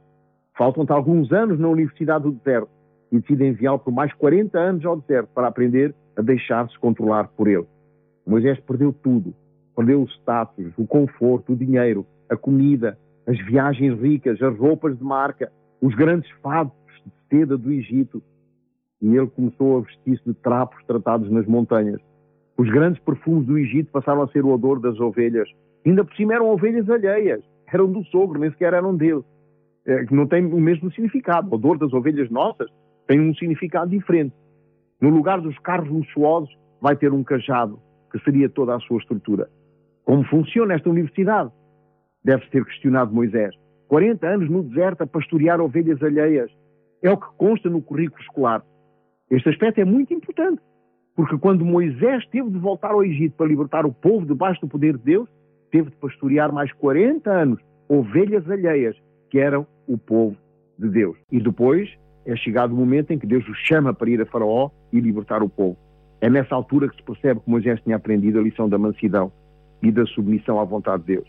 Faltam-te 0.58 0.92
alguns 0.92 1.32
anos 1.32 1.60
na 1.60 1.68
Universidade 1.68 2.24
do 2.24 2.32
Deserto 2.32 2.70
e 3.12 3.20
decide 3.20 3.46
enviá-lo 3.46 3.80
por 3.80 3.92
mais 3.92 4.14
40 4.14 4.58
anos 4.60 4.86
ao 4.86 5.00
deserto 5.00 5.30
para 5.34 5.48
aprender 5.48 5.96
a 6.16 6.22
deixar-se 6.22 6.78
controlar 6.80 7.30
por 7.30 7.48
ele. 7.48 7.66
Moisés 8.26 8.60
perdeu 8.60 8.94
tudo. 8.94 9.34
Perdeu 9.80 10.02
o 10.02 10.10
status, 10.10 10.74
o 10.78 10.86
conforto, 10.86 11.54
o 11.54 11.56
dinheiro, 11.56 12.06
a 12.30 12.36
comida, 12.36 13.00
as 13.26 13.40
viagens 13.46 13.98
ricas, 13.98 14.42
as 14.42 14.58
roupas 14.58 14.98
de 14.98 15.04
marca, 15.06 15.50
os 15.82 15.96
grandes 15.96 16.30
fados 16.44 16.74
de 17.06 17.14
seda 17.30 17.58
do 17.58 17.72
Egito. 17.72 18.22
E 19.02 19.16
ele 19.16 19.28
começou 19.28 19.78
a 19.78 19.80
vestir-se 19.80 20.22
de 20.26 20.34
trapos 20.34 20.84
tratados 20.86 21.32
nas 21.32 21.46
montanhas. 21.46 22.02
Os 22.58 22.70
grandes 22.70 23.02
perfumes 23.04 23.46
do 23.46 23.58
Egito 23.58 23.90
passaram 23.90 24.22
a 24.22 24.28
ser 24.28 24.44
o 24.44 24.50
odor 24.50 24.82
das 24.82 25.00
ovelhas 25.00 25.48
Ainda 25.86 26.04
por 26.04 26.14
cima 26.18 26.34
eram 26.34 26.50
ovelhas 26.50 26.90
alheias, 26.90 27.42
eram 27.72 27.90
do 27.90 28.04
sogro, 28.08 28.38
nem 28.38 28.52
sequer 28.52 28.74
eram 28.74 28.98
dele. 28.98 29.24
É, 29.86 30.04
não 30.12 30.28
tem 30.28 30.46
o 30.46 30.60
mesmo 30.60 30.92
significado. 30.92 31.50
O 31.50 31.56
odor 31.56 31.78
das 31.78 31.94
ovelhas 31.94 32.30
nossas 32.30 32.70
tem 33.08 33.18
um 33.18 33.34
significado 33.34 33.90
diferente. 33.90 34.36
No 35.00 35.10
lugar 35.10 35.40
dos 35.40 35.58
carros 35.60 35.90
luxuosos, 35.90 36.54
vai 36.82 36.98
ter 36.98 37.14
um 37.14 37.24
cajado, 37.24 37.80
que 38.12 38.20
seria 38.26 38.50
toda 38.50 38.76
a 38.76 38.80
sua 38.82 38.98
estrutura. 38.98 39.50
Como 40.10 40.24
funciona 40.24 40.74
esta 40.74 40.90
universidade? 40.90 41.52
Deve 42.24 42.44
ter 42.48 42.66
questionado 42.66 43.14
Moisés. 43.14 43.54
40 43.90 44.28
anos 44.28 44.50
no 44.50 44.64
deserto 44.64 45.04
a 45.04 45.06
pastorear 45.06 45.62
ovelhas 45.62 46.02
alheias. 46.02 46.50
É 47.04 47.12
o 47.12 47.18
que 47.18 47.28
consta 47.38 47.70
no 47.70 47.80
currículo 47.80 48.20
escolar. 48.24 48.64
Este 49.30 49.50
aspecto 49.50 49.82
é 49.82 49.86
muito 49.86 50.12
importante, 50.12 50.64
porque 51.16 51.38
quando 51.38 51.64
Moisés 51.64 52.26
teve 52.32 52.50
de 52.50 52.58
voltar 52.58 52.90
ao 52.90 53.04
Egito 53.04 53.36
para 53.36 53.46
libertar 53.46 53.86
o 53.86 53.94
povo 53.94 54.26
debaixo 54.26 54.60
do 54.62 54.68
poder 54.68 54.98
de 54.98 55.04
Deus, 55.04 55.30
teve 55.70 55.92
de 55.92 55.96
pastorear 55.98 56.52
mais 56.52 56.74
40 56.74 57.30
anos 57.30 57.62
ovelhas 57.88 58.50
alheias, 58.50 58.98
que 59.30 59.38
eram 59.38 59.68
o 59.88 59.96
povo 59.96 60.36
de 60.80 60.90
Deus. 60.90 61.20
E 61.32 61.40
depois 61.40 61.88
é 62.26 62.36
chegado 62.36 62.74
o 62.74 62.78
momento 62.78 63.12
em 63.12 63.20
que 63.20 63.28
Deus 63.28 63.48
o 63.48 63.54
chama 63.54 63.94
para 63.94 64.10
ir 64.10 64.20
a 64.20 64.26
Faraó 64.26 64.72
e 64.92 65.00
libertar 65.00 65.44
o 65.44 65.50
povo. 65.50 65.78
É 66.20 66.32
nessa 66.32 66.56
altura 66.56 66.90
que 66.90 66.96
se 66.96 67.04
percebe 67.04 67.42
que 67.42 67.50
Moisés 67.52 67.80
tinha 67.82 67.98
aprendido 67.98 68.40
a 68.40 68.42
lição 68.42 68.68
da 68.68 68.80
mansidão 68.80 69.32
e 69.82 69.92
da 69.92 70.06
submissão 70.08 70.60
à 70.60 70.64
vontade 70.64 71.04
de 71.04 71.16
Deus. 71.16 71.28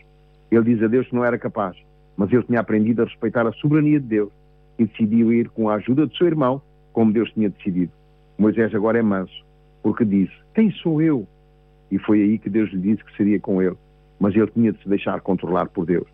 Ele 0.51 0.63
diz 0.63 0.83
a 0.83 0.87
Deus 0.87 1.07
que 1.07 1.15
não 1.15 1.23
era 1.23 1.37
capaz, 1.37 1.77
mas 2.17 2.31
ele 2.31 2.43
tinha 2.43 2.59
aprendido 2.59 3.01
a 3.01 3.05
respeitar 3.05 3.47
a 3.47 3.53
soberania 3.53 3.99
de 3.99 4.07
Deus 4.07 4.31
e 4.77 4.85
decidiu 4.85 5.31
ir 5.31 5.49
com 5.49 5.69
a 5.69 5.75
ajuda 5.75 6.05
do 6.05 6.15
seu 6.15 6.27
irmão, 6.27 6.61
como 6.91 7.13
Deus 7.13 7.31
tinha 7.31 7.49
decidido. 7.49 7.91
Moisés 8.37 8.73
agora 8.75 8.99
é 8.99 9.01
manso, 9.01 9.45
porque 9.81 10.03
disse: 10.03 10.33
Quem 10.53 10.71
sou 10.71 11.01
eu? 11.01 11.27
E 11.89 11.97
foi 11.99 12.21
aí 12.21 12.37
que 12.37 12.49
Deus 12.49 12.69
lhe 12.71 12.79
disse 12.79 13.03
que 13.03 13.15
seria 13.15 13.39
com 13.39 13.61
ele 13.61 13.77
mas 14.21 14.35
ele 14.35 14.47
tinha 14.51 14.71
de 14.71 14.79
se 14.83 14.87
deixar 14.87 15.19
controlar 15.19 15.65
por 15.69 15.83
Deus. 15.83 16.07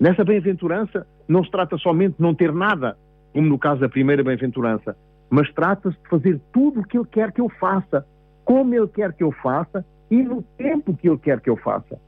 Nessa 0.00 0.24
bem-aventurança, 0.24 1.06
não 1.28 1.44
se 1.44 1.50
trata 1.50 1.76
somente 1.76 2.16
de 2.16 2.22
não 2.22 2.34
ter 2.34 2.54
nada, 2.54 2.96
como 3.34 3.46
no 3.46 3.58
caso 3.58 3.82
da 3.82 3.88
primeira 3.88 4.24
bem-aventurança, 4.24 4.96
mas 5.28 5.52
trata-se 5.52 5.96
de 6.02 6.08
fazer 6.08 6.40
tudo 6.54 6.80
o 6.80 6.84
que 6.84 6.96
ele 6.96 7.06
quer 7.06 7.30
que 7.30 7.40
eu 7.40 7.50
faça, 7.50 8.06
como 8.46 8.74
ele 8.74 8.88
quer 8.88 9.12
que 9.12 9.22
eu 9.22 9.30
faça 9.30 9.84
e 10.10 10.22
no 10.22 10.42
tempo 10.58 10.96
que 10.96 11.08
ele 11.08 11.18
quer 11.18 11.40
que 11.40 11.48
eu 11.48 11.56
faça. 11.56 11.98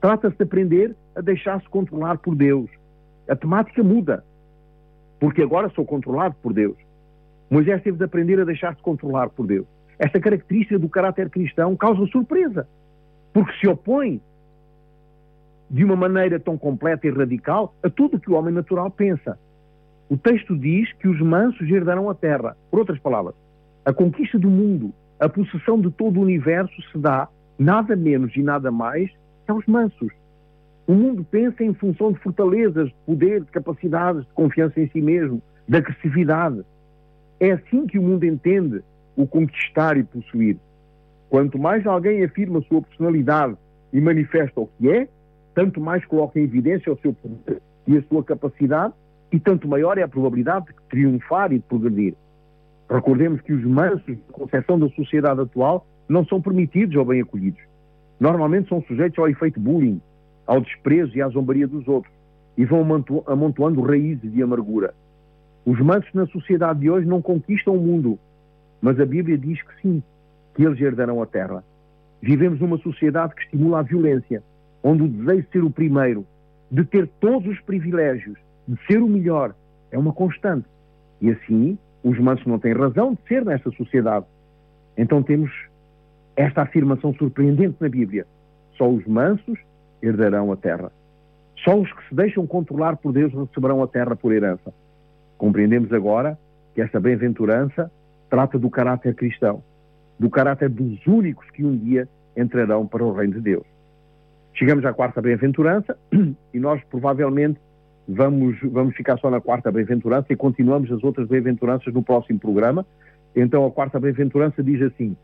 Trata-se 0.00 0.36
de 0.36 0.42
aprender 0.42 0.96
a 1.14 1.20
deixar-se 1.20 1.68
controlar 1.68 2.18
por 2.18 2.34
Deus. 2.34 2.70
A 3.28 3.36
temática 3.36 3.82
muda, 3.82 4.24
porque 5.18 5.42
agora 5.42 5.68
sou 5.70 5.84
controlado 5.84 6.34
por 6.42 6.52
Deus. 6.52 6.76
Moisés 7.50 7.82
teve 7.82 7.98
de 7.98 8.04
aprender 8.04 8.40
a 8.40 8.44
deixar-se 8.44 8.80
controlar 8.80 9.28
por 9.28 9.46
Deus. 9.46 9.66
Esta 9.98 10.18
característica 10.18 10.78
do 10.78 10.88
caráter 10.88 11.28
cristão 11.28 11.76
causa 11.76 12.06
surpresa, 12.06 12.66
porque 13.32 13.52
se 13.58 13.68
opõe 13.68 14.20
de 15.68 15.84
uma 15.84 15.94
maneira 15.94 16.40
tão 16.40 16.56
completa 16.56 17.06
e 17.06 17.10
radical 17.10 17.74
a 17.82 17.90
tudo 17.90 18.16
o 18.16 18.20
que 18.20 18.30
o 18.30 18.34
homem 18.34 18.54
natural 18.54 18.90
pensa. 18.90 19.38
O 20.08 20.16
texto 20.16 20.56
diz 20.56 20.92
que 20.94 21.06
os 21.06 21.20
mansos 21.20 21.68
herdarão 21.70 22.08
a 22.08 22.14
terra. 22.14 22.56
Por 22.70 22.80
outras 22.80 22.98
palavras, 22.98 23.34
a 23.84 23.92
conquista 23.92 24.38
do 24.38 24.48
mundo, 24.48 24.92
a 25.20 25.28
possessão 25.28 25.80
de 25.80 25.90
todo 25.90 26.18
o 26.18 26.22
universo 26.22 26.74
se 26.90 26.98
dá 26.98 27.28
nada 27.60 27.94
menos 27.94 28.34
e 28.34 28.42
nada 28.42 28.70
mais 28.72 29.10
que 29.44 29.52
aos 29.52 29.66
mansos. 29.66 30.10
O 30.86 30.94
mundo 30.94 31.24
pensa 31.30 31.62
em 31.62 31.74
função 31.74 32.10
de 32.10 32.18
fortalezas, 32.20 32.88
de 32.88 32.94
poder, 33.04 33.42
de 33.42 33.50
capacidades, 33.50 34.22
de 34.22 34.32
confiança 34.32 34.80
em 34.80 34.88
si 34.88 35.00
mesmo, 35.02 35.42
de 35.68 35.76
agressividade. 35.76 36.62
É 37.38 37.52
assim 37.52 37.86
que 37.86 37.98
o 37.98 38.02
mundo 38.02 38.24
entende 38.24 38.82
o 39.14 39.26
conquistar 39.26 39.98
e 39.98 40.02
possuir. 40.02 40.56
Quanto 41.28 41.58
mais 41.58 41.86
alguém 41.86 42.24
afirma 42.24 42.60
a 42.60 42.62
sua 42.62 42.80
personalidade 42.80 43.56
e 43.92 44.00
manifesta 44.00 44.58
o 44.58 44.66
que 44.66 44.90
é, 44.90 45.06
tanto 45.54 45.80
mais 45.80 46.04
coloca 46.06 46.40
em 46.40 46.44
evidência 46.44 46.90
o 46.90 46.98
seu 46.98 47.12
poder 47.12 47.60
e 47.86 47.98
a 47.98 48.02
sua 48.04 48.24
capacidade, 48.24 48.94
e 49.30 49.38
tanto 49.38 49.68
maior 49.68 49.98
é 49.98 50.02
a 50.02 50.08
probabilidade 50.08 50.66
de 50.66 50.74
triunfar 50.88 51.52
e 51.52 51.58
de 51.58 51.64
progredir. 51.64 52.14
Recordemos 52.88 53.40
que 53.42 53.52
os 53.52 53.62
mansos 53.64 54.04
de 54.06 54.16
concepção 54.32 54.78
da 54.78 54.88
sociedade 54.90 55.40
atual 55.40 55.86
não 56.10 56.24
são 56.26 56.42
permitidos 56.42 56.96
ou 56.96 57.04
bem 57.04 57.22
acolhidos. 57.22 57.62
Normalmente 58.18 58.68
são 58.68 58.82
sujeitos 58.82 59.18
ao 59.18 59.28
efeito 59.28 59.60
bullying, 59.60 60.00
ao 60.46 60.60
desprezo 60.60 61.16
e 61.16 61.22
à 61.22 61.28
zombaria 61.28 61.68
dos 61.68 61.86
outros, 61.86 62.12
e 62.58 62.64
vão 62.64 62.84
amontoando 63.26 63.80
raízes 63.80 64.32
de 64.32 64.42
amargura. 64.42 64.92
Os 65.64 65.78
mansos 65.78 66.12
na 66.12 66.26
sociedade 66.26 66.80
de 66.80 66.90
hoje 66.90 67.06
não 67.06 67.22
conquistam 67.22 67.76
o 67.76 67.80
mundo, 67.80 68.18
mas 68.82 68.98
a 68.98 69.06
Bíblia 69.06 69.38
diz 69.38 69.62
que 69.62 69.80
sim, 69.80 70.02
que 70.54 70.64
eles 70.64 70.80
herdarão 70.80 71.22
a 71.22 71.26
terra. 71.26 71.62
Vivemos 72.20 72.58
numa 72.60 72.78
sociedade 72.78 73.34
que 73.34 73.42
estimula 73.42 73.78
a 73.78 73.82
violência, 73.82 74.42
onde 74.82 75.04
o 75.04 75.08
desejo 75.08 75.42
de 75.42 75.50
ser 75.52 75.64
o 75.64 75.70
primeiro, 75.70 76.26
de 76.70 76.84
ter 76.84 77.08
todos 77.20 77.48
os 77.48 77.60
privilégios, 77.60 78.36
de 78.66 78.76
ser 78.86 79.00
o 79.00 79.06
melhor, 79.06 79.54
é 79.92 79.98
uma 79.98 80.12
constante. 80.12 80.66
E 81.20 81.30
assim, 81.30 81.78
os 82.02 82.18
mansos 82.18 82.46
não 82.46 82.58
têm 82.58 82.72
razão 82.72 83.14
de 83.14 83.20
ser 83.28 83.44
nesta 83.44 83.70
sociedade. 83.70 84.26
Então 84.96 85.22
temos 85.22 85.50
esta 86.40 86.62
afirmação 86.62 87.14
surpreendente 87.14 87.76
na 87.80 87.88
Bíblia: 87.88 88.26
só 88.76 88.88
os 88.88 89.06
mansos 89.06 89.58
herdarão 90.02 90.50
a 90.50 90.56
terra. 90.56 90.90
Só 91.64 91.78
os 91.78 91.92
que 91.92 92.08
se 92.08 92.14
deixam 92.14 92.46
controlar 92.46 92.96
por 92.96 93.12
Deus 93.12 93.32
receberão 93.34 93.82
a 93.82 93.86
terra 93.86 94.16
por 94.16 94.32
herança. 94.32 94.72
Compreendemos 95.36 95.92
agora 95.92 96.38
que 96.74 96.80
esta 96.80 96.98
bem-aventurança 96.98 97.90
trata 98.30 98.58
do 98.58 98.70
caráter 98.70 99.14
cristão, 99.14 99.62
do 100.18 100.30
caráter 100.30 100.70
dos 100.70 101.06
únicos 101.06 101.50
que 101.50 101.62
um 101.62 101.76
dia 101.76 102.08
entrarão 102.34 102.86
para 102.86 103.04
o 103.04 103.12
reino 103.12 103.34
de 103.34 103.40
Deus. 103.40 103.66
Chegamos 104.54 104.84
à 104.86 104.92
quarta 104.94 105.20
bem-aventurança 105.20 105.98
e 106.54 106.58
nós 106.58 106.82
provavelmente 106.84 107.60
vamos, 108.08 108.58
vamos 108.62 108.96
ficar 108.96 109.18
só 109.18 109.30
na 109.30 109.40
quarta 109.40 109.70
bem-aventurança 109.70 110.32
e 110.32 110.36
continuamos 110.36 110.90
as 110.90 111.04
outras 111.04 111.28
bem-aventuranças 111.28 111.92
no 111.92 112.02
próximo 112.02 112.38
programa. 112.38 112.86
Então 113.36 113.66
a 113.66 113.70
quarta 113.70 114.00
bem-aventurança 114.00 114.62
diz 114.62 114.80
assim: 114.80 115.14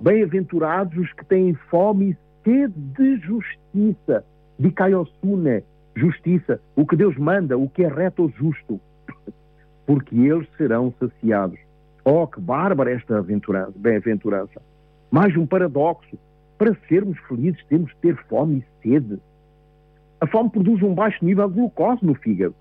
Bem-aventurados 0.00 0.96
os 0.96 1.12
que 1.12 1.24
têm 1.26 1.52
fome 1.70 2.10
e 2.10 2.16
sede 2.42 2.74
de 2.74 3.18
justiça, 3.18 4.24
de 4.58 4.70
Kaiosune, 4.70 5.62
justiça, 5.94 6.58
o 6.74 6.86
que 6.86 6.96
Deus 6.96 7.18
manda, 7.18 7.58
o 7.58 7.68
que 7.68 7.84
é 7.84 7.88
reto 7.88 8.22
ou 8.22 8.30
justo, 8.30 8.80
porque 9.86 10.16
eles 10.16 10.48
serão 10.56 10.92
saciados. 10.98 11.58
Oh, 12.02 12.26
que 12.26 12.40
bárbara 12.40 12.92
esta 12.92 13.22
bem-aventurança! 13.76 14.62
Mais 15.10 15.36
um 15.36 15.46
paradoxo. 15.46 16.18
Para 16.56 16.74
sermos 16.88 17.18
felizes 17.28 17.62
temos 17.66 17.90
de 17.90 17.96
ter 17.96 18.16
fome 18.26 18.64
e 18.64 18.82
sede. 18.82 19.18
A 20.18 20.26
fome 20.26 20.48
produz 20.48 20.82
um 20.82 20.94
baixo 20.94 21.22
nível 21.22 21.46
de 21.48 21.54
glucose 21.56 22.04
no 22.04 22.14
fígado. 22.14 22.54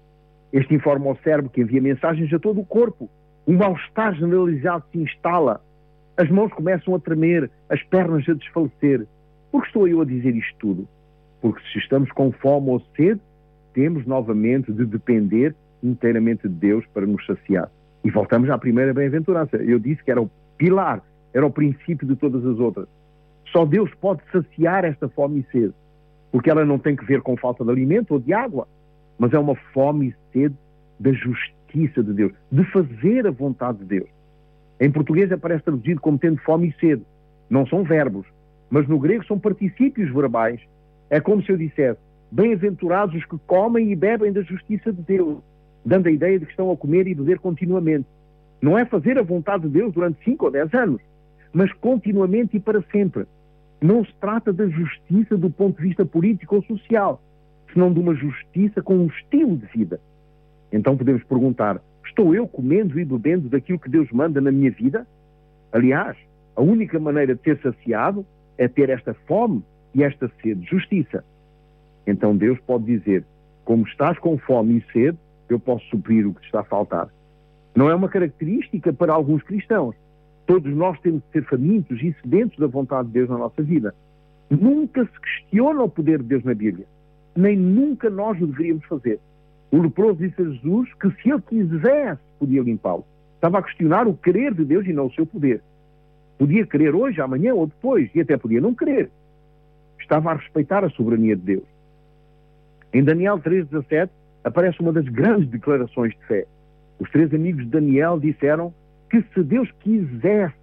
Este 0.52 0.73
informa 0.73 1.08
ao 1.08 1.17
cérebro 1.17 1.49
que 1.49 1.62
envia 1.62 1.82
mensagens 1.82 2.34
a 2.34 2.39
todo 2.39 2.60
o 2.60 2.65
corpo. 2.65 3.10
Um 3.47 3.56
mal-estar 3.56 4.13
generalizado 4.15 4.84
se 4.91 4.97
instala. 4.99 5.62
As 6.19 6.29
mãos 6.29 6.51
começam 6.51 6.93
a 6.93 6.99
tremer, 6.99 7.49
as 7.69 7.82
pernas 7.84 8.27
a 8.27 8.34
desfalecer. 8.34 9.08
Por 9.49 9.62
que 9.62 9.67
estou 9.67 9.88
eu 9.88 10.01
a 10.01 10.05
dizer 10.05 10.36
isto 10.36 10.53
tudo? 10.60 10.86
Porque 11.39 11.62
se 11.71 11.79
estamos 11.79 12.12
com 12.12 12.29
fome 12.29 12.71
ou 12.71 12.82
sede, 12.93 13.21
temos 13.73 14.05
novamente 14.05 14.69
de 14.69 14.86
depender 14.86 15.55
inteiramente 15.82 16.41
de 16.41 16.53
Deus 16.53 16.86
para 16.88 17.05
nos 17.05 17.25
saciar. 17.25 17.71
E 18.03 18.12
voltamos 18.12 18.49
à 18.49 18.58
primeira 18.58 18.93
bem-aventurança. 18.93 19.55
Eu 19.55 19.79
disse 19.79 20.03
que 20.03 20.12
era 20.12 20.21
o 20.21 20.29
pilar, 20.58 21.01
era 21.34 21.45
o 21.45 21.49
princípio 21.49 22.05
de 22.05 22.17
todas 22.17 22.45
as 22.45 22.60
outras. 22.60 22.89
Só 23.53 23.65
Deus 23.65 23.89
pode 24.01 24.21
saciar 24.29 24.84
esta 24.84 25.08
fome 25.08 25.39
e 25.39 25.51
sede, 25.53 25.73
porque 26.34 26.49
ela 26.49 26.65
não 26.65 26.77
tem 26.77 26.97
que 26.97 27.05
ver 27.05 27.21
com 27.21 27.38
falta 27.38 27.63
de 27.63 27.71
alimento 27.71 28.15
ou 28.15 28.19
de 28.19 28.34
água, 28.34 28.67
mas 29.17 29.32
é 29.32 29.39
uma 29.39 29.55
fome 29.73 30.10
e 30.10 30.15
sede 30.34 30.55
da 30.99 31.13
justiça 31.13 32.03
de 32.03 32.12
Deus, 32.12 32.34
de 32.51 32.65
fazer 32.73 33.25
a 33.25 33.32
vontade 33.32 33.77
de 33.77 33.86
Deus. 33.86 34.18
Em 34.79 34.91
português 34.91 35.31
aparece 35.31 35.63
traduzido 35.63 35.99
como 35.99 36.17
tendo 36.17 36.37
fome 36.41 36.69
e 36.69 36.79
sede. 36.79 37.03
Não 37.49 37.65
são 37.65 37.83
verbos, 37.83 38.25
mas 38.69 38.87
no 38.87 38.99
grego 38.99 39.25
são 39.25 39.39
particípios 39.39 40.13
verbais. 40.13 40.61
É 41.09 41.19
como 41.19 41.43
se 41.43 41.51
eu 41.51 41.57
dissesse: 41.57 41.99
Bem-aventurados 42.31 43.15
os 43.15 43.25
que 43.25 43.37
comem 43.47 43.91
e 43.91 43.95
bebem 43.95 44.31
da 44.31 44.41
justiça 44.41 44.93
de 44.93 45.01
Deus, 45.01 45.39
dando 45.83 46.07
a 46.07 46.11
ideia 46.11 46.39
de 46.39 46.45
que 46.45 46.51
estão 46.51 46.71
a 46.71 46.77
comer 46.77 47.07
e 47.07 47.15
beber 47.15 47.39
continuamente. 47.39 48.07
Não 48.61 48.77
é 48.77 48.85
fazer 48.85 49.17
a 49.17 49.23
vontade 49.23 49.63
de 49.63 49.69
Deus 49.69 49.93
durante 49.93 50.23
5 50.23 50.45
ou 50.45 50.51
10 50.51 50.73
anos, 50.73 51.01
mas 51.51 51.71
continuamente 51.73 52.57
e 52.57 52.59
para 52.59 52.83
sempre. 52.91 53.25
Não 53.81 54.03
se 54.03 54.13
trata 54.19 54.51
da 54.51 54.67
justiça 54.67 55.37
do 55.37 55.49
ponto 55.49 55.81
de 55.81 55.87
vista 55.87 56.05
político 56.05 56.57
ou 56.57 56.63
social, 56.63 57.21
senão 57.73 57.91
de 57.91 57.99
uma 57.99 58.13
justiça 58.13 58.81
com 58.81 58.95
um 58.95 59.07
estilo 59.07 59.57
de 59.57 59.65
vida. 59.67 59.99
Então 60.71 60.95
podemos 60.95 61.23
perguntar: 61.23 61.81
estou 62.05 62.33
eu 62.33 62.47
comendo 62.47 62.99
e 62.99 63.05
bebendo 63.05 63.49
daquilo 63.49 63.79
que 63.79 63.89
Deus 63.89 64.09
manda 64.12 64.41
na 64.41 64.51
minha 64.51 64.71
vida? 64.71 65.07
Aliás, 65.71 66.17
a 66.55 66.62
única 66.62 66.99
maneira 66.99 67.35
de 67.35 67.41
ser 67.41 67.59
saciado 67.62 68.25
é 68.57 68.67
ter 68.67 68.89
esta 68.89 69.13
fome 69.27 69.63
e 69.93 70.03
esta 70.03 70.29
sede 70.41 70.62
de 70.62 70.69
justiça. 70.69 71.23
Então 72.05 72.35
Deus 72.35 72.59
pode 72.62 72.85
dizer: 72.85 73.23
como 73.65 73.85
estás 73.85 74.17
com 74.19 74.38
fome 74.38 74.77
e 74.77 74.91
sede, 74.91 75.17
eu 75.47 75.59
posso 75.59 75.85
suprir 75.85 76.27
o 76.27 76.33
que 76.33 76.41
te 76.41 76.45
está 76.45 76.62
a 76.62 76.63
faltar. 76.63 77.09
Não 77.75 77.89
é 77.89 77.95
uma 77.95 78.09
característica 78.09 78.91
para 78.91 79.13
alguns 79.13 79.43
cristãos, 79.43 79.95
Todos 80.49 80.75
nós 80.75 80.99
temos 81.01 81.21
de 81.21 81.31
ser 81.31 81.43
famintos 81.43 82.01
e 82.01 82.12
sedentos 82.23 82.57
da 82.57 82.65
vontade 82.65 83.07
de 83.09 83.13
Deus 83.13 83.29
na 83.29 83.38
nossa 83.38 83.62
vida. 83.62 83.93
Nunca 84.49 85.05
se 85.05 85.21
questiona 85.21 85.83
o 85.83 85.88
poder 85.88 86.17
de 86.17 86.23
Deus 86.23 86.43
na 86.43 86.55
Bíblia. 86.55 86.88
Nem 87.35 87.55
nunca 87.55 88.09
nós 88.09 88.41
o 88.41 88.47
deveríamos 88.47 88.83
fazer. 88.85 89.19
O 89.71 89.77
leproso 89.77 90.15
disse 90.15 90.41
a 90.41 90.45
Jesus 90.45 90.93
que 90.95 91.12
se 91.21 91.29
ele 91.29 91.41
quisesse, 91.41 92.21
podia 92.39 92.62
limpá-lo. 92.62 93.05
Estava 93.36 93.60
a 93.60 93.63
questionar 93.63 94.08
o 94.08 94.15
querer 94.15 94.53
de 94.53 94.65
Deus 94.65 94.86
e 94.86 94.93
não 94.93 95.05
o 95.05 95.13
seu 95.13 95.25
poder. 95.25 95.62
Podia 96.38 96.65
querer 96.65 96.95
hoje, 96.95 97.21
amanhã 97.21 97.53
ou 97.53 97.67
depois, 97.67 98.10
e 98.15 98.21
até 98.21 98.38
podia 98.38 98.62
não 98.62 98.73
querer. 98.73 99.10
Estava 99.99 100.32
a 100.32 100.36
respeitar 100.36 100.84
a 100.84 100.89
soberania 100.89 101.36
de 101.36 101.41
Deus. 101.41 101.63
Em 102.93 103.03
Daniel 103.03 103.38
3,17 103.39 104.10
aparece 104.43 104.79
uma 104.79 104.91
das 104.91 105.05
grandes 105.05 105.47
declarações 105.49 106.13
de 106.13 106.25
fé. 106.25 106.45
Os 106.99 107.10
três 107.12 107.34
amigos 107.34 107.63
de 107.63 107.69
Daniel 107.69 108.19
disseram 108.19 108.73
que 109.10 109.21
se 109.34 109.43
Deus 109.43 109.69
quisesse, 109.79 110.55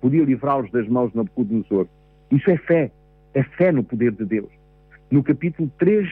podia 0.00 0.24
livrá-los 0.24 0.70
das 0.70 0.88
mãos 0.88 1.10
de 1.10 1.16
Nabucodonosor. 1.16 1.86
Isso 2.30 2.50
é 2.50 2.56
fé, 2.56 2.90
é 3.34 3.42
fé 3.42 3.70
no 3.70 3.84
poder 3.84 4.12
de 4.12 4.24
Deus. 4.24 4.48
No 5.10 5.22
capítulo 5.22 5.70
3, 5.78 6.08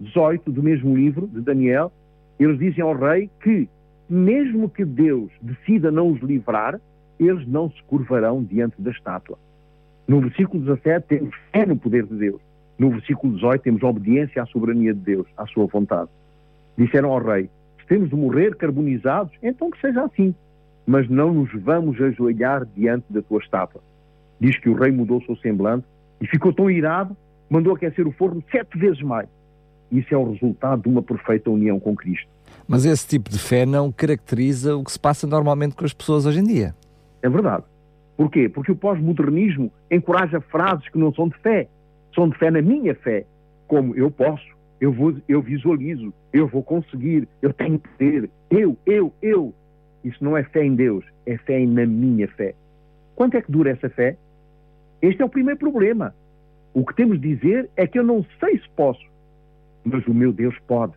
18 0.00 0.50
do 0.50 0.62
mesmo 0.62 0.96
livro 0.96 1.26
de 1.28 1.40
Daniel, 1.40 1.92
eles 2.38 2.58
dizem 2.58 2.82
ao 2.82 2.94
rei 2.94 3.30
que, 3.42 3.68
mesmo 4.08 4.68
que 4.68 4.84
Deus 4.84 5.30
decida 5.42 5.90
não 5.90 6.10
os 6.10 6.20
livrar, 6.20 6.80
eles 7.18 7.46
não 7.46 7.70
se 7.70 7.82
curvarão 7.84 8.42
diante 8.42 8.80
da 8.80 8.90
estátua. 8.90 9.38
No 10.08 10.20
versículo 10.20 10.62
17 10.64 11.06
temos 11.06 11.34
fé 11.52 11.66
no 11.66 11.76
poder 11.76 12.06
de 12.06 12.14
Deus. 12.14 12.40
No 12.78 12.90
versículo 12.90 13.34
18 13.34 13.62
temos 13.62 13.82
obediência 13.82 14.42
à 14.42 14.46
soberania 14.46 14.94
de 14.94 15.00
Deus, 15.00 15.26
à 15.36 15.46
sua 15.46 15.66
vontade. 15.66 16.08
Disseram 16.76 17.12
ao 17.12 17.22
rei, 17.22 17.50
se 17.80 17.86
temos 17.86 18.08
de 18.08 18.16
morrer 18.16 18.56
carbonizados, 18.56 19.32
então 19.42 19.70
que 19.70 19.80
seja 19.80 20.02
assim 20.02 20.34
mas 20.90 21.08
não 21.08 21.32
nos 21.32 21.52
vamos 21.62 22.00
ajoelhar 22.00 22.66
diante 22.74 23.04
da 23.10 23.22
tua 23.22 23.38
estátua. 23.38 23.80
Diz 24.40 24.58
que 24.58 24.68
o 24.68 24.74
rei 24.74 24.90
mudou 24.90 25.18
o 25.18 25.24
seu 25.24 25.36
semblante 25.36 25.86
e 26.20 26.26
ficou 26.26 26.52
tão 26.52 26.68
irado, 26.68 27.16
mandou 27.48 27.74
aquecer 27.74 28.08
o 28.08 28.12
forno 28.12 28.42
sete 28.50 28.76
vezes 28.76 29.00
mais. 29.00 29.28
Isso 29.90 30.14
é 30.14 30.16
o 30.16 30.32
resultado 30.32 30.82
de 30.82 30.88
uma 30.88 31.02
perfeita 31.02 31.50
união 31.50 31.80
com 31.80 31.94
Cristo. 31.96 32.28
Mas 32.66 32.84
esse 32.84 33.06
tipo 33.06 33.28
de 33.28 33.38
fé 33.38 33.66
não 33.66 33.90
caracteriza 33.90 34.76
o 34.76 34.84
que 34.84 34.92
se 34.92 34.98
passa 34.98 35.26
normalmente 35.26 35.74
com 35.74 35.84
as 35.84 35.92
pessoas 35.92 36.26
hoje 36.26 36.40
em 36.40 36.44
dia. 36.44 36.74
É 37.22 37.28
verdade. 37.28 37.64
Porquê? 38.16 38.48
Porque 38.48 38.70
o 38.70 38.76
pós-modernismo 38.76 39.72
encoraja 39.90 40.40
frases 40.40 40.88
que 40.88 40.98
não 40.98 41.12
são 41.12 41.28
de 41.28 41.36
fé, 41.38 41.66
são 42.14 42.28
de 42.28 42.36
fé 42.38 42.50
na 42.50 42.62
minha 42.62 42.94
fé, 42.94 43.24
como 43.66 43.96
eu 43.96 44.10
posso, 44.10 44.46
eu 44.80 44.92
vou, 44.92 45.14
eu 45.28 45.42
visualizo, 45.42 46.12
eu 46.32 46.46
vou 46.46 46.62
conseguir, 46.62 47.28
eu 47.42 47.52
tenho 47.52 47.78
poder, 47.78 48.30
eu, 48.50 48.76
eu, 48.86 49.12
eu. 49.22 49.54
Isso 50.04 50.22
não 50.22 50.36
é 50.36 50.42
fé 50.44 50.64
em 50.64 50.74
Deus, 50.74 51.04
é 51.26 51.36
fé 51.38 51.64
na 51.66 51.84
minha 51.86 52.28
fé. 52.28 52.54
Quanto 53.14 53.36
é 53.36 53.42
que 53.42 53.50
dura 53.50 53.70
essa 53.70 53.90
fé? 53.90 54.16
Este 55.02 55.22
é 55.22 55.24
o 55.24 55.28
primeiro 55.28 55.58
problema. 55.58 56.14
O 56.72 56.84
que 56.84 56.94
temos 56.94 57.20
de 57.20 57.34
dizer 57.34 57.68
é 57.76 57.86
que 57.86 57.98
eu 57.98 58.04
não 58.04 58.24
sei 58.38 58.58
se 58.58 58.68
posso. 58.76 59.02
Mas 59.84 60.06
o 60.06 60.14
meu 60.14 60.32
Deus 60.32 60.56
pode. 60.66 60.92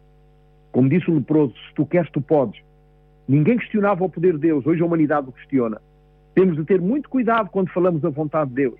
Como 0.71 0.89
disse 0.89 1.09
o 1.09 1.15
leproso, 1.15 1.53
se 1.53 1.73
tu 1.75 1.85
queres, 1.85 2.09
tu 2.11 2.21
podes. 2.21 2.61
Ninguém 3.27 3.57
questionava 3.57 4.03
o 4.03 4.09
poder 4.09 4.33
de 4.33 4.39
Deus, 4.39 4.65
hoje 4.65 4.81
a 4.81 4.85
humanidade 4.85 5.29
o 5.29 5.31
questiona. 5.31 5.79
Temos 6.35 6.55
de 6.55 6.65
ter 6.65 6.81
muito 6.81 7.09
cuidado 7.09 7.49
quando 7.49 7.71
falamos 7.71 8.01
da 8.01 8.09
vontade 8.09 8.49
de 8.49 8.55
Deus. 8.55 8.79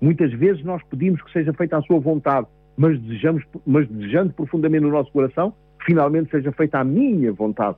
Muitas 0.00 0.32
vezes 0.32 0.64
nós 0.64 0.82
pedimos 0.84 1.22
que 1.22 1.32
seja 1.32 1.52
feita 1.52 1.76
a 1.76 1.82
sua 1.82 1.98
vontade, 1.98 2.46
mas, 2.76 2.98
desejamos, 3.00 3.44
mas 3.66 3.86
desejando 3.88 4.32
profundamente 4.32 4.84
no 4.84 4.90
nosso 4.90 5.12
coração, 5.12 5.54
finalmente 5.84 6.30
seja 6.30 6.50
feita 6.52 6.80
a 6.80 6.84
minha 6.84 7.32
vontade. 7.32 7.76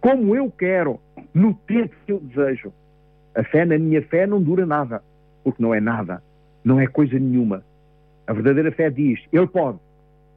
Como 0.00 0.34
eu 0.36 0.50
quero, 0.50 1.00
no 1.32 1.54
tempo 1.54 1.94
que 2.04 2.12
eu 2.12 2.20
desejo. 2.20 2.72
A 3.34 3.42
fé 3.42 3.64
na 3.64 3.78
minha 3.78 4.02
fé 4.02 4.26
não 4.26 4.40
dura 4.40 4.64
nada, 4.64 5.02
porque 5.42 5.62
não 5.62 5.74
é 5.74 5.80
nada, 5.80 6.22
não 6.62 6.78
é 6.78 6.86
coisa 6.86 7.18
nenhuma. 7.18 7.64
A 8.26 8.32
verdadeira 8.32 8.70
fé 8.70 8.90
diz, 8.90 9.20
ele 9.32 9.46
pode, 9.46 9.78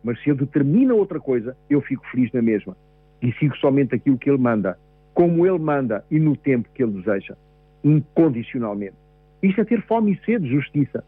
mas 0.03 0.21
se 0.21 0.29
ele 0.29 0.39
determina 0.39 0.93
outra 0.93 1.19
coisa, 1.19 1.55
eu 1.69 1.81
fico 1.81 2.05
feliz 2.09 2.31
na 2.31 2.41
mesma. 2.41 2.75
E 3.21 3.31
sigo 3.33 3.55
somente 3.57 3.95
aquilo 3.95 4.17
que 4.17 4.29
ele 4.29 4.37
manda, 4.37 4.77
como 5.13 5.45
ele 5.45 5.57
manda 5.57 6.05
e 6.11 6.19
no 6.19 6.35
tempo 6.35 6.69
que 6.73 6.83
ele 6.83 7.01
deseja, 7.01 7.35
incondicionalmente. 7.83 8.95
Isto 9.41 9.61
é 9.61 9.65
ter 9.65 9.81
fome 9.83 10.13
e 10.13 10.25
sede 10.25 10.45
de 10.45 10.55
justiça. 10.55 11.03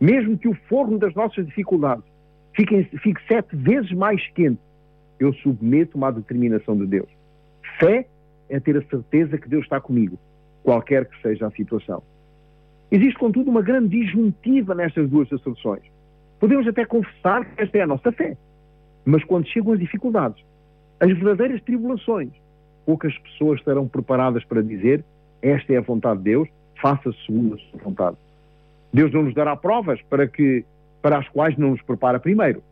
Mesmo 0.00 0.38
que 0.38 0.48
o 0.48 0.54
forno 0.68 0.98
das 0.98 1.14
nossas 1.14 1.44
dificuldades 1.46 2.04
fique, 2.54 2.84
fique 2.98 3.20
sete 3.26 3.54
vezes 3.56 3.92
mais 3.92 4.26
quente, 4.30 4.60
eu 5.18 5.32
submeto-me 5.34 6.04
à 6.04 6.10
determinação 6.10 6.76
de 6.76 6.86
Deus. 6.86 7.08
Fé 7.78 8.06
é 8.48 8.58
ter 8.58 8.76
a 8.76 8.82
certeza 8.82 9.38
que 9.38 9.48
Deus 9.48 9.64
está 9.64 9.80
comigo, 9.80 10.18
qualquer 10.62 11.04
que 11.06 11.20
seja 11.20 11.46
a 11.46 11.50
situação. 11.50 12.02
Existe, 12.90 13.18
contudo, 13.18 13.50
uma 13.50 13.62
grande 13.62 14.00
disjuntiva 14.00 14.74
nestas 14.74 15.08
duas 15.08 15.32
asserções. 15.32 15.82
Podemos 16.40 16.66
até 16.66 16.84
confessar 16.84 17.44
que 17.44 17.62
esta 17.62 17.78
é 17.78 17.82
a 17.82 17.86
nossa 17.86 18.10
fé. 18.10 18.36
Mas 19.04 19.22
quando 19.24 19.46
chegam 19.46 19.74
as 19.74 19.78
dificuldades, 19.78 20.42
as 20.98 21.12
verdadeiras 21.12 21.62
tribulações, 21.62 22.30
poucas 22.84 23.16
pessoas 23.18 23.60
estarão 23.60 23.86
preparadas 23.86 24.44
para 24.44 24.62
dizer 24.62 25.04
esta 25.42 25.72
é 25.72 25.76
a 25.76 25.82
vontade 25.82 26.18
de 26.18 26.24
Deus, 26.24 26.48
faça 26.80 27.12
segundo 27.24 27.54
a 27.54 27.58
sua 27.58 27.80
vontade. 27.82 28.16
Deus 28.92 29.12
não 29.12 29.22
nos 29.22 29.34
dará 29.34 29.56
provas 29.56 30.00
para, 30.02 30.26
que, 30.26 30.64
para 31.00 31.18
as 31.18 31.28
quais 31.28 31.56
não 31.56 31.70
nos 31.70 31.82
prepara 31.82 32.18
primeiro. 32.18 32.62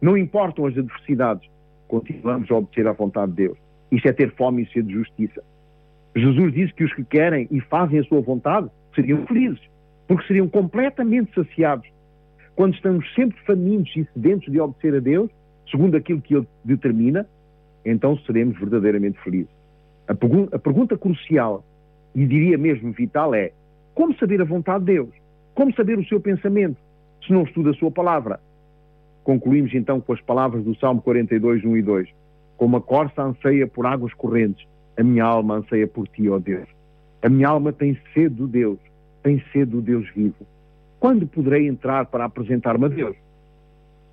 Não 0.00 0.16
importam 0.16 0.66
as 0.66 0.76
adversidades, 0.76 1.48
continuamos 1.88 2.50
a 2.50 2.56
obter 2.56 2.86
a 2.86 2.92
vontade 2.92 3.30
de 3.32 3.36
Deus. 3.36 3.58
Isto 3.90 4.08
é 4.08 4.12
ter 4.12 4.32
fome 4.32 4.62
e 4.62 4.66
sede 4.72 4.88
de 4.88 4.94
justiça. 4.94 5.42
Jesus 6.14 6.52
disse 6.52 6.74
que 6.74 6.84
os 6.84 6.92
que 6.92 7.04
querem 7.04 7.46
e 7.50 7.60
fazem 7.60 7.98
a 7.98 8.04
sua 8.04 8.20
vontade 8.20 8.68
seriam 8.94 9.24
felizes, 9.26 9.60
porque 10.06 10.26
seriam 10.26 10.48
completamente 10.48 11.32
saciados. 11.34 11.86
Quando 12.54 12.74
estamos 12.74 13.12
sempre 13.14 13.38
famintos 13.44 13.94
e 13.96 14.06
sedentos 14.12 14.50
de 14.52 14.60
obedecer 14.60 14.94
a 14.94 15.00
Deus, 15.00 15.30
segundo 15.70 15.96
aquilo 15.96 16.20
que 16.20 16.34
Ele 16.34 16.46
determina, 16.64 17.26
então 17.84 18.16
seremos 18.18 18.58
verdadeiramente 18.58 19.18
felizes. 19.20 19.50
A, 20.06 20.14
pergun 20.14 20.48
a 20.52 20.58
pergunta 20.58 20.96
crucial, 20.96 21.64
e 22.14 22.26
diria 22.26 22.58
mesmo 22.58 22.92
vital, 22.92 23.34
é 23.34 23.52
como 23.94 24.14
saber 24.16 24.40
a 24.40 24.44
vontade 24.44 24.84
de 24.84 24.92
Deus? 24.92 25.10
Como 25.54 25.74
saber 25.74 25.98
o 25.98 26.04
seu 26.06 26.20
pensamento, 26.20 26.76
se 27.26 27.32
não 27.32 27.42
estuda 27.42 27.70
a 27.70 27.74
sua 27.74 27.90
palavra? 27.90 28.40
Concluímos 29.24 29.72
então 29.74 30.00
com 30.00 30.12
as 30.12 30.20
palavras 30.20 30.64
do 30.64 30.74
Salmo 30.76 31.00
42, 31.02 31.64
1 31.64 31.76
e 31.76 31.82
2. 31.82 32.08
Como 32.56 32.76
a 32.76 32.80
corça 32.80 33.22
anseia 33.22 33.66
por 33.66 33.86
águas 33.86 34.12
correntes, 34.14 34.66
a 34.96 35.02
minha 35.02 35.24
alma 35.24 35.56
anseia 35.56 35.86
por 35.86 36.08
ti, 36.08 36.28
ó 36.28 36.38
Deus. 36.38 36.68
A 37.22 37.28
minha 37.28 37.48
alma 37.48 37.72
tem 37.72 37.98
sede 38.12 38.34
do 38.34 38.46
Deus, 38.46 38.78
tem 39.22 39.42
sede 39.52 39.70
do 39.72 39.80
Deus 39.80 40.08
vivo. 40.14 40.46
Quando 41.02 41.26
poderei 41.26 41.66
entrar 41.66 42.06
para 42.06 42.26
apresentar-me 42.26 42.84
a 42.84 42.88
Deus? 42.88 43.16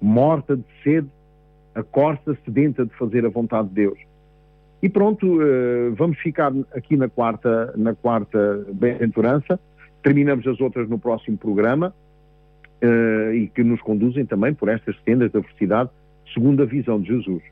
Morta 0.02 0.58
de 0.58 0.64
sede, 0.84 1.08
a 1.76 1.84
corça 1.84 2.36
sedenta 2.44 2.84
de 2.84 2.92
fazer 2.96 3.24
a 3.28 3.30
vontade 3.30 3.68
de 3.68 3.76
Deus. 3.76 4.00
E 4.82 4.90
pronto, 4.90 5.40
eh, 5.40 5.92
vamos 5.96 6.18
ficar 6.18 6.52
aqui 6.74 6.98
na 6.98 7.08
quarta, 7.08 7.72
na 7.78 7.94
quarta 7.94 8.66
bem-aventurança. 8.74 9.60
Terminamos 10.02 10.48
as 10.48 10.60
outras 10.60 10.90
no 10.90 10.98
próximo 10.98 11.38
programa 11.38 11.94
eh, 12.82 13.34
e 13.36 13.48
que 13.50 13.64
nos 13.64 13.80
conduzem 13.82 14.26
também 14.26 14.56
por 14.56 14.68
estas 14.68 14.96
sendas 15.06 15.32
da 15.32 15.44
felicidade, 15.44 15.92
segundo 16.34 16.64
a 16.64 16.66
visão 16.66 17.00
de 17.00 17.10
Jesus. 17.10 17.44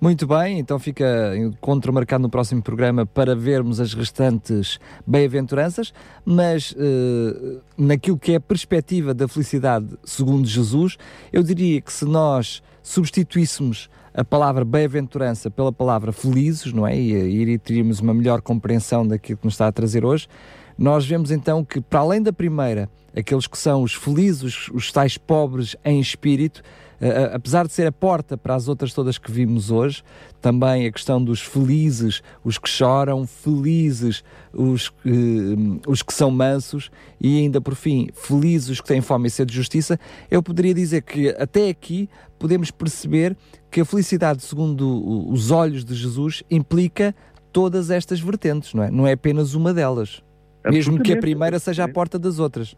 Muito 0.00 0.26
bem, 0.26 0.58
então 0.58 0.78
fica 0.78 1.36
encontro 1.36 1.92
marcado 1.92 2.22
no 2.22 2.28
próximo 2.28 2.60
programa 2.60 3.06
para 3.06 3.36
vermos 3.36 3.78
as 3.78 3.94
restantes 3.94 4.80
bem-aventuranças, 5.06 5.92
mas 6.24 6.72
uh, 6.72 7.60
naquilo 7.78 8.18
que 8.18 8.32
é 8.32 8.36
a 8.36 8.40
perspectiva 8.40 9.14
da 9.14 9.28
felicidade 9.28 9.86
segundo 10.04 10.46
Jesus, 10.46 10.96
eu 11.32 11.42
diria 11.42 11.80
que 11.80 11.92
se 11.92 12.04
nós 12.04 12.62
substituíssemos 12.82 13.88
a 14.14 14.24
palavra 14.24 14.64
bem-aventurança 14.64 15.50
pela 15.50 15.72
palavra 15.72 16.12
felizes, 16.12 16.72
não 16.72 16.86
é? 16.86 16.98
E, 16.98 17.52
e 17.52 17.58
teríamos 17.58 18.00
uma 18.00 18.12
melhor 18.12 18.42
compreensão 18.42 19.06
daquilo 19.06 19.38
que 19.38 19.44
nos 19.44 19.54
está 19.54 19.68
a 19.68 19.72
trazer 19.72 20.04
hoje, 20.04 20.28
nós 20.76 21.06
vemos 21.06 21.30
então 21.30 21.64
que, 21.64 21.80
para 21.80 22.00
além 22.00 22.20
da 22.20 22.32
primeira, 22.32 22.90
aqueles 23.16 23.46
que 23.46 23.58
são 23.58 23.82
os 23.82 23.94
felizes, 23.94 24.68
os, 24.72 24.90
tais 24.90 25.18
pobres 25.18 25.76
em 25.84 26.00
espírito, 26.00 26.62
uh, 27.00 27.34
apesar 27.34 27.66
de 27.66 27.72
ser 27.72 27.86
a 27.86 27.92
porta 27.92 28.36
para 28.36 28.54
as 28.54 28.68
outras 28.68 28.92
todas 28.92 29.18
que 29.18 29.30
vimos 29.30 29.70
hoje, 29.70 30.02
também 30.40 30.86
a 30.86 30.92
questão 30.92 31.22
dos 31.22 31.40
felizes, 31.40 32.22
os 32.44 32.58
que 32.58 32.68
choram, 32.68 33.26
felizes 33.26 34.24
os, 34.52 34.88
uh, 34.88 35.80
os 35.86 36.02
que 36.02 36.12
são 36.12 36.30
mansos 36.30 36.90
e 37.20 37.38
ainda 37.38 37.60
por 37.60 37.74
fim, 37.74 38.08
felizes 38.14 38.70
os 38.70 38.80
que 38.80 38.88
têm 38.88 39.00
fome 39.00 39.28
e 39.28 39.30
sede 39.30 39.50
de 39.50 39.56
justiça, 39.56 39.98
eu 40.30 40.42
poderia 40.42 40.74
dizer 40.74 41.02
que 41.02 41.28
até 41.30 41.68
aqui 41.68 42.08
podemos 42.38 42.70
perceber 42.70 43.36
que 43.70 43.80
a 43.80 43.84
felicidade, 43.84 44.42
segundo 44.42 45.30
os 45.30 45.50
olhos 45.50 45.84
de 45.84 45.94
Jesus, 45.94 46.42
implica 46.50 47.14
todas 47.52 47.90
estas 47.90 48.20
vertentes, 48.20 48.74
não 48.74 48.82
é? 48.82 48.90
Não 48.90 49.06
é 49.06 49.12
apenas 49.12 49.54
uma 49.54 49.72
delas. 49.72 50.22
Mesmo 50.70 51.00
que 51.00 51.12
a 51.12 51.18
primeira 51.18 51.58
seja 51.58 51.84
a 51.84 51.88
porta 51.88 52.18
das 52.18 52.38
outras. 52.38 52.76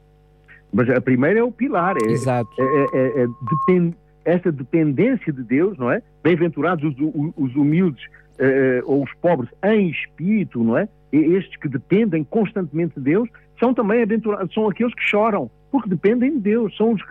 Mas 0.74 0.90
a 0.90 1.00
primeira 1.00 1.38
é 1.38 1.42
o 1.42 1.52
pilar. 1.52 1.96
É, 1.96 2.10
Exato. 2.10 2.50
É, 2.58 2.64
é, 2.64 3.22
é, 3.22 3.26
depend, 3.48 3.94
esta 4.24 4.50
dependência 4.50 5.32
de 5.32 5.42
Deus, 5.44 5.78
não 5.78 5.90
é? 5.90 6.02
Bem-aventurados 6.22 6.84
os, 6.98 7.32
os, 7.36 7.54
humildes 7.54 8.04
uh, 8.40 8.82
ou 8.84 9.04
os 9.04 9.14
pobres 9.14 9.48
em 9.62 9.88
espírito, 9.88 10.64
não 10.64 10.76
é? 10.76 10.88
Estes 11.12 11.56
que 11.58 11.68
dependem 11.68 12.24
constantemente 12.24 12.94
de 12.96 13.02
Deus 13.02 13.28
são 13.60 13.72
também 13.72 14.02
aventurados, 14.02 14.52
são 14.52 14.68
aqueles 14.68 14.92
que 14.94 15.02
choram, 15.04 15.48
porque 15.70 15.88
dependem 15.88 16.32
de 16.32 16.40
Deus, 16.40 16.76
são 16.76 16.92
os, 16.92 17.02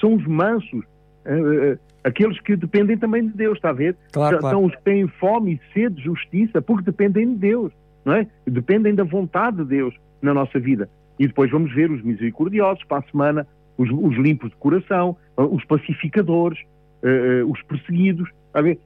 são 0.00 0.14
os 0.14 0.26
mansos, 0.26 0.82
uh, 1.26 1.74
uh, 1.74 1.78
aqueles 2.02 2.40
que 2.40 2.56
dependem 2.56 2.96
também 2.96 3.26
de 3.26 3.34
Deus, 3.34 3.56
está 3.56 3.68
a 3.68 3.74
ver? 3.74 3.96
Claro, 4.12 4.40
são 4.40 4.50
claro. 4.50 4.64
os 4.64 4.74
que 4.76 4.82
têm 4.82 5.06
fome 5.08 5.54
e 5.54 5.74
sede 5.74 5.96
de 5.96 6.04
justiça, 6.04 6.62
porque 6.62 6.84
dependem 6.84 7.34
de 7.34 7.36
Deus, 7.36 7.70
não 8.02 8.14
é? 8.14 8.26
Dependem 8.46 8.94
da 8.94 9.04
vontade 9.04 9.58
de 9.58 9.64
Deus 9.64 9.94
na 10.22 10.32
nossa 10.32 10.58
vida. 10.58 10.88
E 11.18 11.26
depois 11.26 11.50
vamos 11.50 11.72
ver 11.72 11.90
os 11.90 12.02
misericordiosos 12.02 12.82
para 12.84 12.98
a 12.98 13.10
semana, 13.10 13.46
os, 13.78 13.88
os 13.90 14.16
limpos 14.16 14.50
de 14.50 14.56
coração, 14.56 15.16
os 15.36 15.64
pacificadores, 15.64 16.58
uh, 17.02 17.50
os 17.50 17.62
perseguidos. 17.62 18.28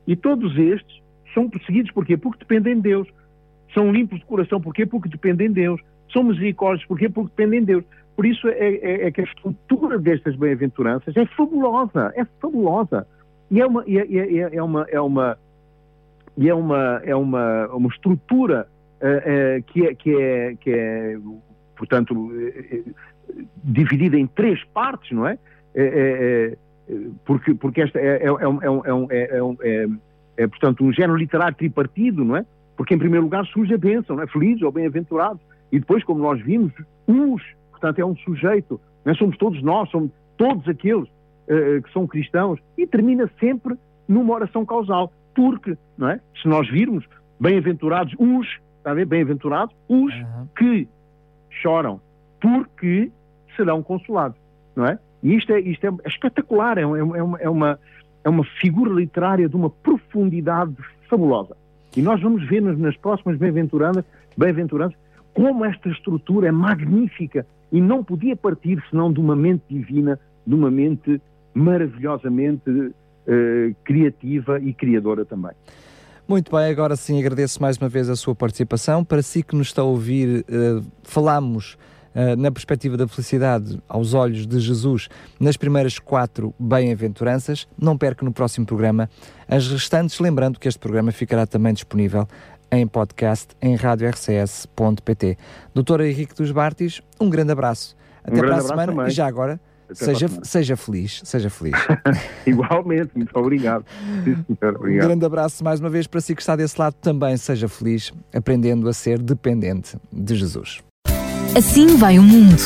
E 0.06 0.16
todos 0.16 0.56
estes 0.58 1.02
são 1.34 1.48
perseguidos 1.48 1.90
porquê? 1.92 2.16
Porque 2.16 2.38
dependem 2.40 2.76
de 2.76 2.82
Deus. 2.82 3.08
São 3.74 3.92
limpos 3.92 4.18
de 4.18 4.24
coração 4.24 4.60
porquê? 4.60 4.86
Porque 4.86 5.08
dependem 5.08 5.48
de 5.48 5.54
Deus. 5.54 5.80
São 6.12 6.22
misericórdios 6.22 6.86
porquê? 6.86 7.08
Porque 7.08 7.30
dependem 7.36 7.60
de 7.60 7.66
Deus. 7.66 7.84
Por 8.16 8.26
isso 8.26 8.48
é, 8.48 8.74
é, 8.74 9.06
é 9.06 9.10
que 9.12 9.20
a 9.20 9.24
estrutura 9.24 9.98
destas 9.98 10.34
bem-aventuranças 10.36 11.16
é 11.16 11.24
fabulosa, 11.26 12.12
é 12.16 12.24
fabulosa. 12.40 13.06
E 13.50 13.60
é 13.60 13.66
uma, 13.66 13.84
é, 13.86 13.96
é, 13.96 14.56
é 14.56 14.62
uma, 14.62 14.86
é 14.90 15.00
uma, 15.00 15.38
é 16.36 16.54
uma, 16.54 17.00
é 17.04 17.14
uma, 17.14 17.66
uma 17.68 17.88
estrutura 17.88 18.66
uh, 19.00 19.58
uh, 19.58 19.62
que, 19.64 19.86
é, 19.86 19.94
que, 19.94 20.14
é, 20.14 20.54
que 20.56 20.70
é, 20.70 21.18
portanto, 21.78 22.12
uh, 22.14 22.94
dividida 23.64 24.18
em 24.18 24.26
três 24.26 24.62
partes, 24.64 25.12
não 25.12 25.26
é? 25.26 25.38
é, 25.74 25.82
é, 25.84 26.56
é 26.92 26.96
porque, 27.24 27.54
porque 27.54 27.82
esta 27.82 27.98
é, 27.98 28.24
é, 28.24 28.26
é, 28.26 29.88
é, 30.36 30.46
portanto, 30.46 30.84
um 30.84 30.92
género 30.92 31.16
literário 31.16 31.56
tripartido, 31.56 32.24
não 32.24 32.36
é? 32.36 32.44
Porque, 32.76 32.94
em 32.94 32.98
primeiro 32.98 33.24
lugar, 33.24 33.46
surge 33.46 33.72
a 33.74 33.78
bênção, 33.78 34.16
não 34.16 34.22
é? 34.22 34.26
Felizes 34.26 34.62
ou 34.62 34.72
bem-aventurados. 34.72 35.40
E 35.70 35.78
depois, 35.78 36.02
como 36.04 36.20
nós 36.20 36.40
vimos, 36.42 36.72
uns, 37.06 37.42
portanto, 37.70 37.98
é 37.98 38.04
um 38.04 38.16
sujeito, 38.16 38.80
não 39.04 39.14
somos 39.14 39.36
todos 39.36 39.62
nós, 39.62 39.90
somos 39.90 40.10
todos 40.36 40.66
aqueles 40.68 41.08
que 41.84 41.92
são 41.94 42.06
cristãos, 42.06 42.60
e 42.76 42.86
termina 42.86 43.28
sempre 43.40 43.74
numa 44.06 44.34
oração 44.34 44.66
causal. 44.66 45.10
Porque, 45.34 45.76
não 45.96 46.10
é? 46.10 46.20
Se 46.42 46.46
nós 46.46 46.68
virmos, 46.68 47.04
bem-aventurados 47.40 48.14
os, 48.18 48.46
está 48.78 48.90
a 48.90 48.94
ver? 48.94 49.06
Bem-aventurados 49.06 49.74
os 49.88 50.12
que 50.56 50.88
choram, 51.60 52.00
porque 52.40 53.10
serão 53.56 53.82
consolados, 53.82 54.38
não 54.74 54.86
é? 54.86 54.98
E 55.22 55.34
isto 55.34 55.52
é, 55.52 55.60
isto 55.60 55.86
é 55.86 56.08
espetacular, 56.08 56.78
é, 56.78 56.82
é, 56.82 56.84
é, 56.84 57.22
uma, 57.22 57.38
é, 57.38 57.48
uma, 57.48 57.78
é 58.24 58.28
uma 58.28 58.44
figura 58.60 58.92
literária 58.92 59.48
de 59.48 59.56
uma 59.56 59.68
profundidade 59.68 60.74
fabulosa. 61.08 61.56
E 61.96 62.02
nós 62.02 62.20
vamos 62.20 62.46
ver 62.46 62.60
nas, 62.62 62.96
próximas 62.96 63.36
bem-aventuranças 63.38 64.04
bem 64.36 64.54
como 65.34 65.64
esta 65.64 65.88
estrutura 65.88 66.48
é 66.48 66.52
magnífica 66.52 67.46
e 67.72 67.80
não 67.80 68.04
podia 68.04 68.36
partir 68.36 68.82
senão 68.90 69.12
de 69.12 69.20
uma 69.20 69.34
mente 69.34 69.62
divina, 69.68 70.18
de 70.46 70.54
uma 70.54 70.70
mente 70.70 71.20
maravilhosamente 71.54 72.70
uh, 72.70 73.74
criativa 73.84 74.58
e 74.60 74.72
criadora 74.72 75.24
também. 75.24 75.52
Muito 76.28 76.54
bem, 76.54 76.70
agora 76.70 76.94
sim 76.94 77.18
agradeço 77.18 77.58
mais 77.62 77.78
uma 77.78 77.88
vez 77.88 78.10
a 78.10 78.14
sua 78.14 78.34
participação. 78.34 79.02
Para 79.02 79.22
si 79.22 79.42
que 79.42 79.56
nos 79.56 79.68
está 79.68 79.80
a 79.80 79.86
ouvir, 79.86 80.44
uh, 80.44 80.84
falamos 81.02 81.78
uh, 82.14 82.36
na 82.36 82.52
perspectiva 82.52 82.98
da 82.98 83.08
felicidade 83.08 83.82
aos 83.88 84.12
olhos 84.12 84.46
de 84.46 84.60
Jesus 84.60 85.08
nas 85.40 85.56
primeiras 85.56 85.98
quatro 85.98 86.54
bem-aventuranças. 86.60 87.66
Não 87.80 87.96
perca 87.96 88.26
no 88.26 88.30
próximo 88.30 88.66
programa 88.66 89.08
as 89.48 89.68
restantes, 89.68 90.20
lembrando 90.20 90.60
que 90.60 90.68
este 90.68 90.78
programa 90.78 91.12
ficará 91.12 91.46
também 91.46 91.72
disponível 91.72 92.28
em 92.70 92.86
podcast 92.86 93.56
em 93.62 93.74
radiorcs.pt. 93.74 95.38
Doutor 95.74 96.02
Henrique 96.02 96.34
dos 96.34 96.52
Bartis, 96.52 97.00
um 97.18 97.30
grande 97.30 97.52
abraço. 97.52 97.96
Até 98.22 98.36
um 98.36 98.40
para 98.40 98.56
a 98.56 98.60
semana 98.60 98.92
também. 98.92 99.06
e 99.06 99.10
já 99.12 99.26
agora 99.26 99.58
seja, 99.92 100.28
seja 100.42 100.76
feliz, 100.76 101.20
seja 101.24 101.50
feliz. 101.50 101.74
Igualmente, 102.46 103.10
muito 103.14 103.36
obrigado. 103.38 103.84
obrigado. 104.62 105.04
Um 105.04 105.08
grande 105.08 105.24
abraço 105.24 105.64
mais 105.64 105.80
uma 105.80 105.90
vez 105.90 106.06
para 106.06 106.20
si 106.20 106.34
que 106.34 106.42
está 106.42 106.56
desse 106.56 106.78
lado 106.78 106.94
também, 107.00 107.36
seja 107.36 107.68
feliz, 107.68 108.12
aprendendo 108.34 108.88
a 108.88 108.92
ser 108.92 109.18
dependente 109.18 109.96
de 110.12 110.36
Jesus. 110.36 110.80
Assim 111.56 111.96
vai 111.96 112.18
o 112.18 112.22
mundo. 112.22 112.62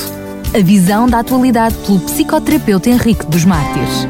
A 0.55 0.63
visão 0.63 1.09
da 1.09 1.21
atualidade 1.21 1.75
pelo 1.87 1.99
psicoterapeuta 2.01 2.91
Henrique 2.91 3.25
dos 3.27 3.45
Mártires. 3.45 4.07